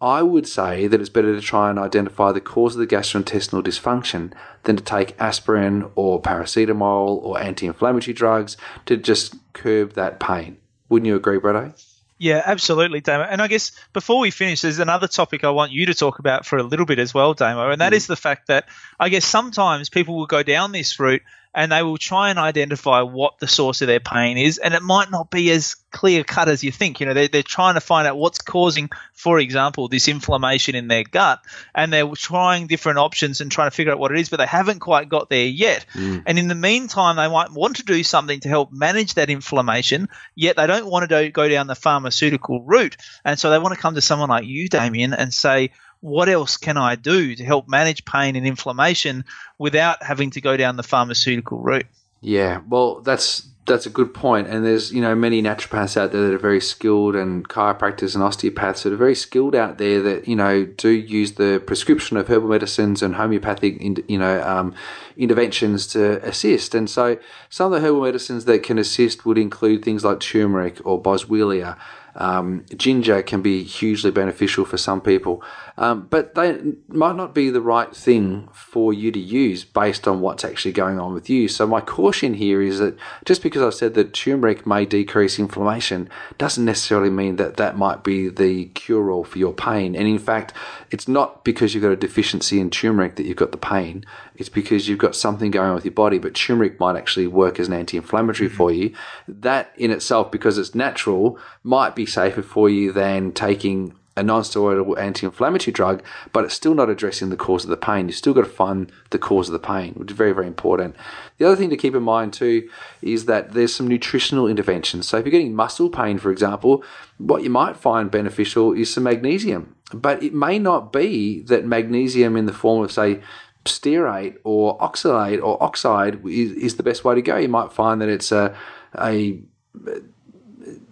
I 0.00 0.22
would 0.22 0.46
say 0.46 0.86
that 0.86 1.00
it's 1.00 1.08
better 1.08 1.34
to 1.34 1.40
try 1.40 1.70
and 1.70 1.78
identify 1.78 2.30
the 2.30 2.40
cause 2.40 2.76
of 2.76 2.80
the 2.80 2.86
gastrointestinal 2.86 3.62
dysfunction 3.62 4.32
than 4.64 4.76
to 4.76 4.82
take 4.82 5.18
aspirin 5.18 5.90
or 5.94 6.20
paracetamol 6.20 7.22
or 7.22 7.40
anti 7.40 7.66
inflammatory 7.66 8.12
drugs 8.12 8.56
to 8.84 8.96
just 8.96 9.36
curb 9.54 9.94
that 9.94 10.20
pain. 10.20 10.58
Wouldn't 10.90 11.06
you 11.06 11.16
agree, 11.16 11.38
Brad? 11.38 11.74
Yeah, 12.18 12.42
absolutely, 12.44 13.00
Damo. 13.00 13.24
And 13.24 13.42
I 13.42 13.46
guess 13.46 13.72
before 13.92 14.20
we 14.20 14.30
finish, 14.30 14.62
there's 14.62 14.78
another 14.78 15.06
topic 15.06 15.44
I 15.44 15.50
want 15.50 15.72
you 15.72 15.86
to 15.86 15.94
talk 15.94 16.18
about 16.18 16.46
for 16.46 16.56
a 16.56 16.62
little 16.62 16.86
bit 16.86 16.98
as 16.98 17.12
well, 17.12 17.34
Damo, 17.34 17.70
and 17.70 17.80
that 17.80 17.92
mm. 17.92 17.96
is 17.96 18.06
the 18.06 18.16
fact 18.16 18.48
that 18.48 18.66
I 18.98 19.10
guess 19.10 19.24
sometimes 19.24 19.90
people 19.90 20.16
will 20.16 20.26
go 20.26 20.42
down 20.42 20.72
this 20.72 20.98
route 20.98 21.22
and 21.56 21.72
they 21.72 21.82
will 21.82 21.96
try 21.96 22.28
and 22.28 22.38
identify 22.38 23.00
what 23.00 23.38
the 23.38 23.48
source 23.48 23.80
of 23.80 23.88
their 23.88 23.98
pain 23.98 24.36
is. 24.36 24.58
And 24.58 24.74
it 24.74 24.82
might 24.82 25.10
not 25.10 25.30
be 25.30 25.50
as 25.50 25.74
clear 25.90 26.22
cut 26.22 26.50
as 26.50 26.62
you 26.62 26.70
think. 26.70 27.00
You 27.00 27.06
know, 27.06 27.14
they're, 27.14 27.28
they're 27.28 27.42
trying 27.42 27.74
to 27.74 27.80
find 27.80 28.06
out 28.06 28.18
what's 28.18 28.42
causing, 28.42 28.90
for 29.14 29.40
example, 29.40 29.88
this 29.88 30.06
inflammation 30.06 30.74
in 30.74 30.86
their 30.86 31.02
gut. 31.02 31.40
And 31.74 31.90
they're 31.90 32.06
trying 32.14 32.66
different 32.66 32.98
options 32.98 33.40
and 33.40 33.50
trying 33.50 33.70
to 33.70 33.74
figure 33.74 33.90
out 33.90 33.98
what 33.98 34.12
it 34.12 34.20
is, 34.20 34.28
but 34.28 34.36
they 34.36 34.46
haven't 34.46 34.80
quite 34.80 35.08
got 35.08 35.30
there 35.30 35.46
yet. 35.46 35.86
Mm. 35.94 36.24
And 36.26 36.38
in 36.38 36.48
the 36.48 36.54
meantime, 36.54 37.16
they 37.16 37.26
might 37.26 37.50
want 37.50 37.76
to 37.76 37.84
do 37.84 38.02
something 38.02 38.40
to 38.40 38.50
help 38.50 38.70
manage 38.70 39.14
that 39.14 39.30
inflammation, 39.30 40.10
yet 40.34 40.56
they 40.56 40.66
don't 40.66 40.86
want 40.86 41.08
to 41.08 41.30
go 41.30 41.48
down 41.48 41.68
the 41.68 41.74
pharmaceutical 41.74 42.62
route. 42.64 42.98
And 43.24 43.38
so 43.38 43.48
they 43.48 43.58
want 43.58 43.74
to 43.74 43.80
come 43.80 43.94
to 43.94 44.02
someone 44.02 44.28
like 44.28 44.44
you, 44.44 44.68
Damian, 44.68 45.14
and 45.14 45.32
say, 45.32 45.70
what 46.06 46.28
else 46.28 46.56
can 46.56 46.76
I 46.76 46.94
do 46.94 47.34
to 47.34 47.44
help 47.44 47.68
manage 47.68 48.04
pain 48.04 48.36
and 48.36 48.46
inflammation 48.46 49.24
without 49.58 50.04
having 50.04 50.30
to 50.30 50.40
go 50.40 50.56
down 50.56 50.76
the 50.76 50.84
pharmaceutical 50.84 51.58
route? 51.58 51.86
Yeah, 52.20 52.60
well, 52.68 53.00
that's 53.00 53.48
that's 53.66 53.86
a 53.86 53.90
good 53.90 54.14
point. 54.14 54.46
And 54.46 54.64
there's 54.64 54.92
you 54.92 55.02
know 55.02 55.16
many 55.16 55.42
naturopaths 55.42 55.96
out 55.96 56.12
there 56.12 56.28
that 56.28 56.34
are 56.34 56.38
very 56.38 56.60
skilled, 56.60 57.16
and 57.16 57.48
chiropractors 57.48 58.14
and 58.14 58.22
osteopaths 58.22 58.84
that 58.84 58.92
are 58.92 58.96
very 58.96 59.16
skilled 59.16 59.56
out 59.56 59.78
there 59.78 60.00
that 60.02 60.28
you 60.28 60.36
know 60.36 60.64
do 60.64 60.90
use 60.90 61.32
the 61.32 61.60
prescription 61.66 62.16
of 62.16 62.28
herbal 62.28 62.50
medicines 62.50 63.02
and 63.02 63.16
homeopathic 63.16 63.82
you 64.08 64.18
know 64.18 64.40
um, 64.42 64.74
interventions 65.16 65.88
to 65.88 66.24
assist. 66.24 66.72
And 66.72 66.88
so 66.88 67.18
some 67.50 67.72
of 67.72 67.82
the 67.82 67.86
herbal 67.86 68.02
medicines 68.02 68.44
that 68.44 68.62
can 68.62 68.78
assist 68.78 69.26
would 69.26 69.38
include 69.38 69.84
things 69.84 70.04
like 70.04 70.20
turmeric 70.20 70.80
or 70.86 71.02
boswellia. 71.02 71.76
Um, 72.18 72.64
ginger 72.74 73.22
can 73.22 73.42
be 73.42 73.62
hugely 73.62 74.10
beneficial 74.10 74.64
for 74.64 74.78
some 74.78 75.02
people, 75.02 75.42
um, 75.76 76.06
but 76.08 76.34
they 76.34 76.58
might 76.88 77.14
not 77.14 77.34
be 77.34 77.50
the 77.50 77.60
right 77.60 77.94
thing 77.94 78.48
for 78.52 78.94
you 78.94 79.12
to 79.12 79.18
use 79.18 79.64
based 79.64 80.08
on 80.08 80.22
what's 80.22 80.44
actually 80.44 80.72
going 80.72 80.98
on 80.98 81.12
with 81.12 81.28
you. 81.28 81.46
So 81.46 81.66
my 81.66 81.82
caution 81.82 82.34
here 82.34 82.62
is 82.62 82.78
that 82.78 82.96
just 83.26 83.42
because 83.42 83.62
I've 83.62 83.74
said 83.74 83.92
that 83.94 84.14
turmeric 84.14 84.66
may 84.66 84.86
decrease 84.86 85.38
inflammation 85.38 86.08
doesn't 86.38 86.64
necessarily 86.64 87.10
mean 87.10 87.36
that 87.36 87.58
that 87.58 87.76
might 87.76 88.02
be 88.02 88.30
the 88.30 88.66
cure-all 88.66 89.24
for 89.24 89.38
your 89.38 89.52
pain. 89.52 89.94
And 89.94 90.08
in 90.08 90.18
fact, 90.18 90.54
it's 90.90 91.06
not 91.06 91.44
because 91.44 91.74
you've 91.74 91.82
got 91.82 91.92
a 91.92 91.96
deficiency 91.96 92.60
in 92.60 92.70
turmeric 92.70 93.16
that 93.16 93.26
you've 93.26 93.36
got 93.36 93.52
the 93.52 93.58
pain. 93.58 94.04
It's 94.38 94.48
because 94.48 94.88
you've 94.88 94.98
got 94.98 95.16
something 95.16 95.50
going 95.50 95.70
on 95.70 95.74
with 95.74 95.84
your 95.84 95.94
body, 95.94 96.18
but 96.18 96.34
turmeric 96.34 96.78
might 96.78 96.96
actually 96.96 97.26
work 97.26 97.58
as 97.58 97.68
an 97.68 97.74
anti-inflammatory 97.74 98.48
mm-hmm. 98.48 98.56
for 98.56 98.70
you. 98.70 98.94
That 99.26 99.72
in 99.76 99.90
itself, 99.90 100.30
because 100.30 100.58
it's 100.58 100.74
natural, 100.74 101.38
might 101.62 101.94
be 101.94 102.06
safer 102.06 102.42
for 102.42 102.68
you 102.68 102.92
than 102.92 103.32
taking 103.32 103.94
a 104.18 104.22
non-steroidal 104.22 104.98
anti-inflammatory 104.98 105.72
drug, 105.72 106.02
but 106.32 106.44
it's 106.44 106.54
still 106.54 106.74
not 106.74 106.88
addressing 106.88 107.28
the 107.28 107.36
cause 107.36 107.64
of 107.64 107.70
the 107.70 107.76
pain. 107.76 108.08
You've 108.08 108.16
still 108.16 108.32
got 108.32 108.44
to 108.44 108.50
find 108.50 108.90
the 109.10 109.18
cause 109.18 109.48
of 109.48 109.52
the 109.52 109.58
pain, 109.58 109.92
which 109.92 110.10
is 110.10 110.16
very, 110.16 110.32
very 110.32 110.46
important. 110.46 110.96
The 111.36 111.44
other 111.44 111.56
thing 111.56 111.68
to 111.68 111.76
keep 111.76 111.94
in 111.94 112.02
mind 112.02 112.32
too 112.32 112.66
is 113.02 113.26
that 113.26 113.52
there's 113.52 113.74
some 113.74 113.86
nutritional 113.86 114.48
interventions. 114.48 115.06
So 115.06 115.18
if 115.18 115.26
you're 115.26 115.32
getting 115.32 115.54
muscle 115.54 115.90
pain, 115.90 116.16
for 116.16 116.30
example, 116.30 116.82
what 117.18 117.42
you 117.42 117.50
might 117.50 117.76
find 117.76 118.10
beneficial 118.10 118.72
is 118.72 118.92
some 118.92 119.04
magnesium. 119.04 119.76
But 119.92 120.22
it 120.22 120.34
may 120.34 120.58
not 120.58 120.92
be 120.92 121.42
that 121.42 121.66
magnesium 121.66 122.36
in 122.36 122.46
the 122.46 122.52
form 122.52 122.82
of, 122.82 122.90
say, 122.90 123.20
stearate 123.66 124.36
or 124.44 124.78
oxalate 124.78 125.42
or 125.42 125.62
oxide 125.62 126.24
is, 126.26 126.52
is 126.52 126.76
the 126.76 126.82
best 126.82 127.04
way 127.04 127.14
to 127.14 127.22
go. 127.22 127.36
You 127.36 127.48
might 127.48 127.72
find 127.72 128.00
that 128.00 128.08
it's 128.08 128.32
a, 128.32 128.56
a 128.98 129.40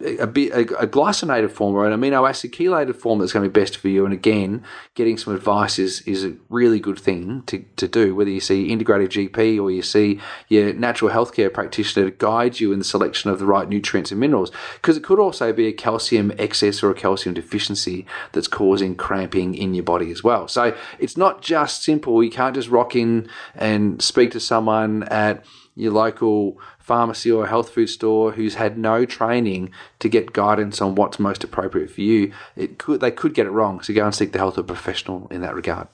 a, 0.05 0.23
a, 0.23 0.61
a 0.61 0.87
glycinated 0.87 1.51
form 1.51 1.75
or 1.75 1.87
an 1.87 1.99
amino 1.99 2.27
acid 2.27 2.51
chelated 2.53 2.95
form 2.95 3.19
that's 3.19 3.33
going 3.33 3.43
to 3.43 3.49
be 3.49 3.59
best 3.59 3.77
for 3.77 3.87
you. 3.87 4.05
And 4.05 4.13
again, 4.13 4.63
getting 4.93 5.17
some 5.17 5.35
advice 5.35 5.79
is, 5.79 6.01
is 6.01 6.23
a 6.23 6.35
really 6.49 6.79
good 6.79 6.99
thing 6.99 7.43
to, 7.43 7.65
to 7.77 7.87
do, 7.87 8.15
whether 8.15 8.29
you 8.29 8.39
see 8.39 8.69
integrated 8.69 9.11
GP 9.11 9.61
or 9.61 9.71
you 9.71 9.81
see 9.81 10.19
your 10.47 10.73
natural 10.73 11.11
healthcare 11.11 11.51
practitioner 11.51 12.09
to 12.09 12.15
guide 12.15 12.59
you 12.59 12.71
in 12.71 12.79
the 12.79 12.85
selection 12.85 13.29
of 13.29 13.39
the 13.39 13.45
right 13.45 13.67
nutrients 13.67 14.11
and 14.11 14.19
minerals. 14.19 14.51
Because 14.75 14.97
it 14.97 15.03
could 15.03 15.19
also 15.19 15.51
be 15.51 15.67
a 15.67 15.73
calcium 15.73 16.31
excess 16.37 16.83
or 16.83 16.91
a 16.91 16.95
calcium 16.95 17.33
deficiency 17.33 18.05
that's 18.31 18.47
causing 18.47 18.95
cramping 18.95 19.55
in 19.55 19.73
your 19.73 19.83
body 19.83 20.11
as 20.11 20.23
well. 20.23 20.47
So 20.47 20.75
it's 20.99 21.17
not 21.17 21.41
just 21.41 21.83
simple. 21.83 22.23
You 22.23 22.31
can't 22.31 22.55
just 22.55 22.69
rock 22.69 22.95
in 22.95 23.27
and 23.55 24.01
speak 24.01 24.31
to 24.31 24.39
someone 24.39 25.03
at 25.03 25.43
your 25.75 25.91
local 25.91 26.57
pharmacy 26.85 27.31
or 27.31 27.45
a 27.45 27.49
health 27.49 27.71
food 27.71 27.87
store 27.87 28.33
who's 28.33 28.55
had 28.55 28.77
no 28.77 29.05
training 29.05 29.71
to 29.97 30.07
get 30.07 30.33
guidance 30.33 30.79
on 30.81 30.93
what's 30.93 31.17
most 31.17 31.43
appropriate 31.43 31.89
for 31.89 32.01
you, 32.01 32.31
it 32.55 32.77
could 32.77 33.01
they 33.01 33.09
could 33.09 33.33
get 33.33 33.47
it 33.47 33.49
wrong. 33.49 33.81
So 33.81 33.91
go 33.91 34.05
and 34.05 34.13
seek 34.13 34.31
the 34.31 34.37
help 34.37 34.57
of 34.57 34.65
a 34.65 34.67
professional 34.67 35.27
in 35.31 35.41
that 35.41 35.55
regard. 35.55 35.87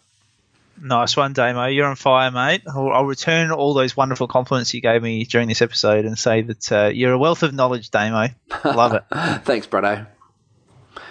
Nice 0.81 1.15
one, 1.15 1.31
Damo. 1.31 1.67
You're 1.67 1.85
on 1.85 1.95
fire, 1.95 2.29
mate. 2.31 2.63
I'll, 2.67 2.89
I'll, 2.89 3.05
return 3.05 3.51
all 3.51 3.73
those 3.73 3.95
wonderful 3.95 4.27
compliments 4.27 4.73
you 4.73 4.81
gave 4.81 5.01
me 5.01 5.23
during 5.25 5.47
this 5.47 5.61
episode 5.61 6.05
and 6.05 6.17
say 6.17 6.41
that 6.41 6.71
uh, 6.71 6.87
you're 6.87 7.13
a 7.13 7.19
wealth 7.19 7.43
of 7.43 7.53
knowledge, 7.53 7.91
Damo. 7.91 8.29
Love 8.65 8.95
it. 8.95 9.03
Thanks, 9.45 9.67
Bretto. 9.67 10.07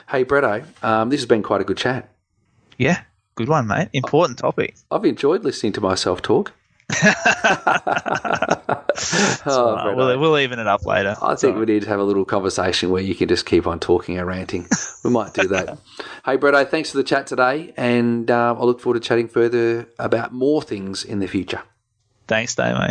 Hey, 0.09 0.25
Bretto, 0.25 0.65
um, 0.85 1.09
this 1.09 1.21
has 1.21 1.27
been 1.27 1.43
quite 1.43 1.61
a 1.61 1.65
good 1.65 1.77
chat. 1.77 2.11
Yeah, 2.77 3.03
good 3.37 3.49
one, 3.49 3.69
mate. 3.69 3.89
Important 3.93 4.39
topic. 4.39 4.75
I've 4.91 5.05
enjoyed 5.05 5.45
listening 5.45 5.73
to 5.75 5.81
myself 5.81 6.21
talk. 6.21 6.53
oh, 9.47 9.95
we'll, 9.95 10.19
we'll 10.19 10.39
even 10.39 10.59
it 10.59 10.67
up 10.67 10.85
later. 10.85 11.17
I 11.23 11.35
think 11.35 11.57
we 11.57 11.65
need 11.65 11.83
to 11.83 11.89
have 11.89 12.01
a 12.01 12.05
little 12.05 12.25
conversation 12.25 12.91
where 12.91 13.03
you 13.03 13.15
can 13.15 13.29
just 13.29 13.47
keep 13.47 13.67
on 13.67 13.81
talking 13.81 14.19
and 14.19 14.27
ranting. 14.27 14.67
we 15.05 15.11
might 15.11 15.35
do 15.35 15.49
that. 15.49 15.79
hey, 16.25 16.37
Bretto, 16.37 16.69
thanks 16.69 16.91
for 16.91 16.97
the 16.97 17.05
chat 17.05 17.27
today, 17.27 17.73
and 17.77 18.31
uh, 18.31 18.55
I 18.59 18.65
look 18.65 18.81
forward 18.81 19.03
to 19.03 19.09
chatting 19.09 19.29
further 19.29 19.89
about 19.99 20.33
more 20.33 20.63
things 20.63 21.05
in 21.05 21.19
the 21.19 21.27
future. 21.27 21.63
Thanks, 22.27 22.55
Damo. 22.55 22.91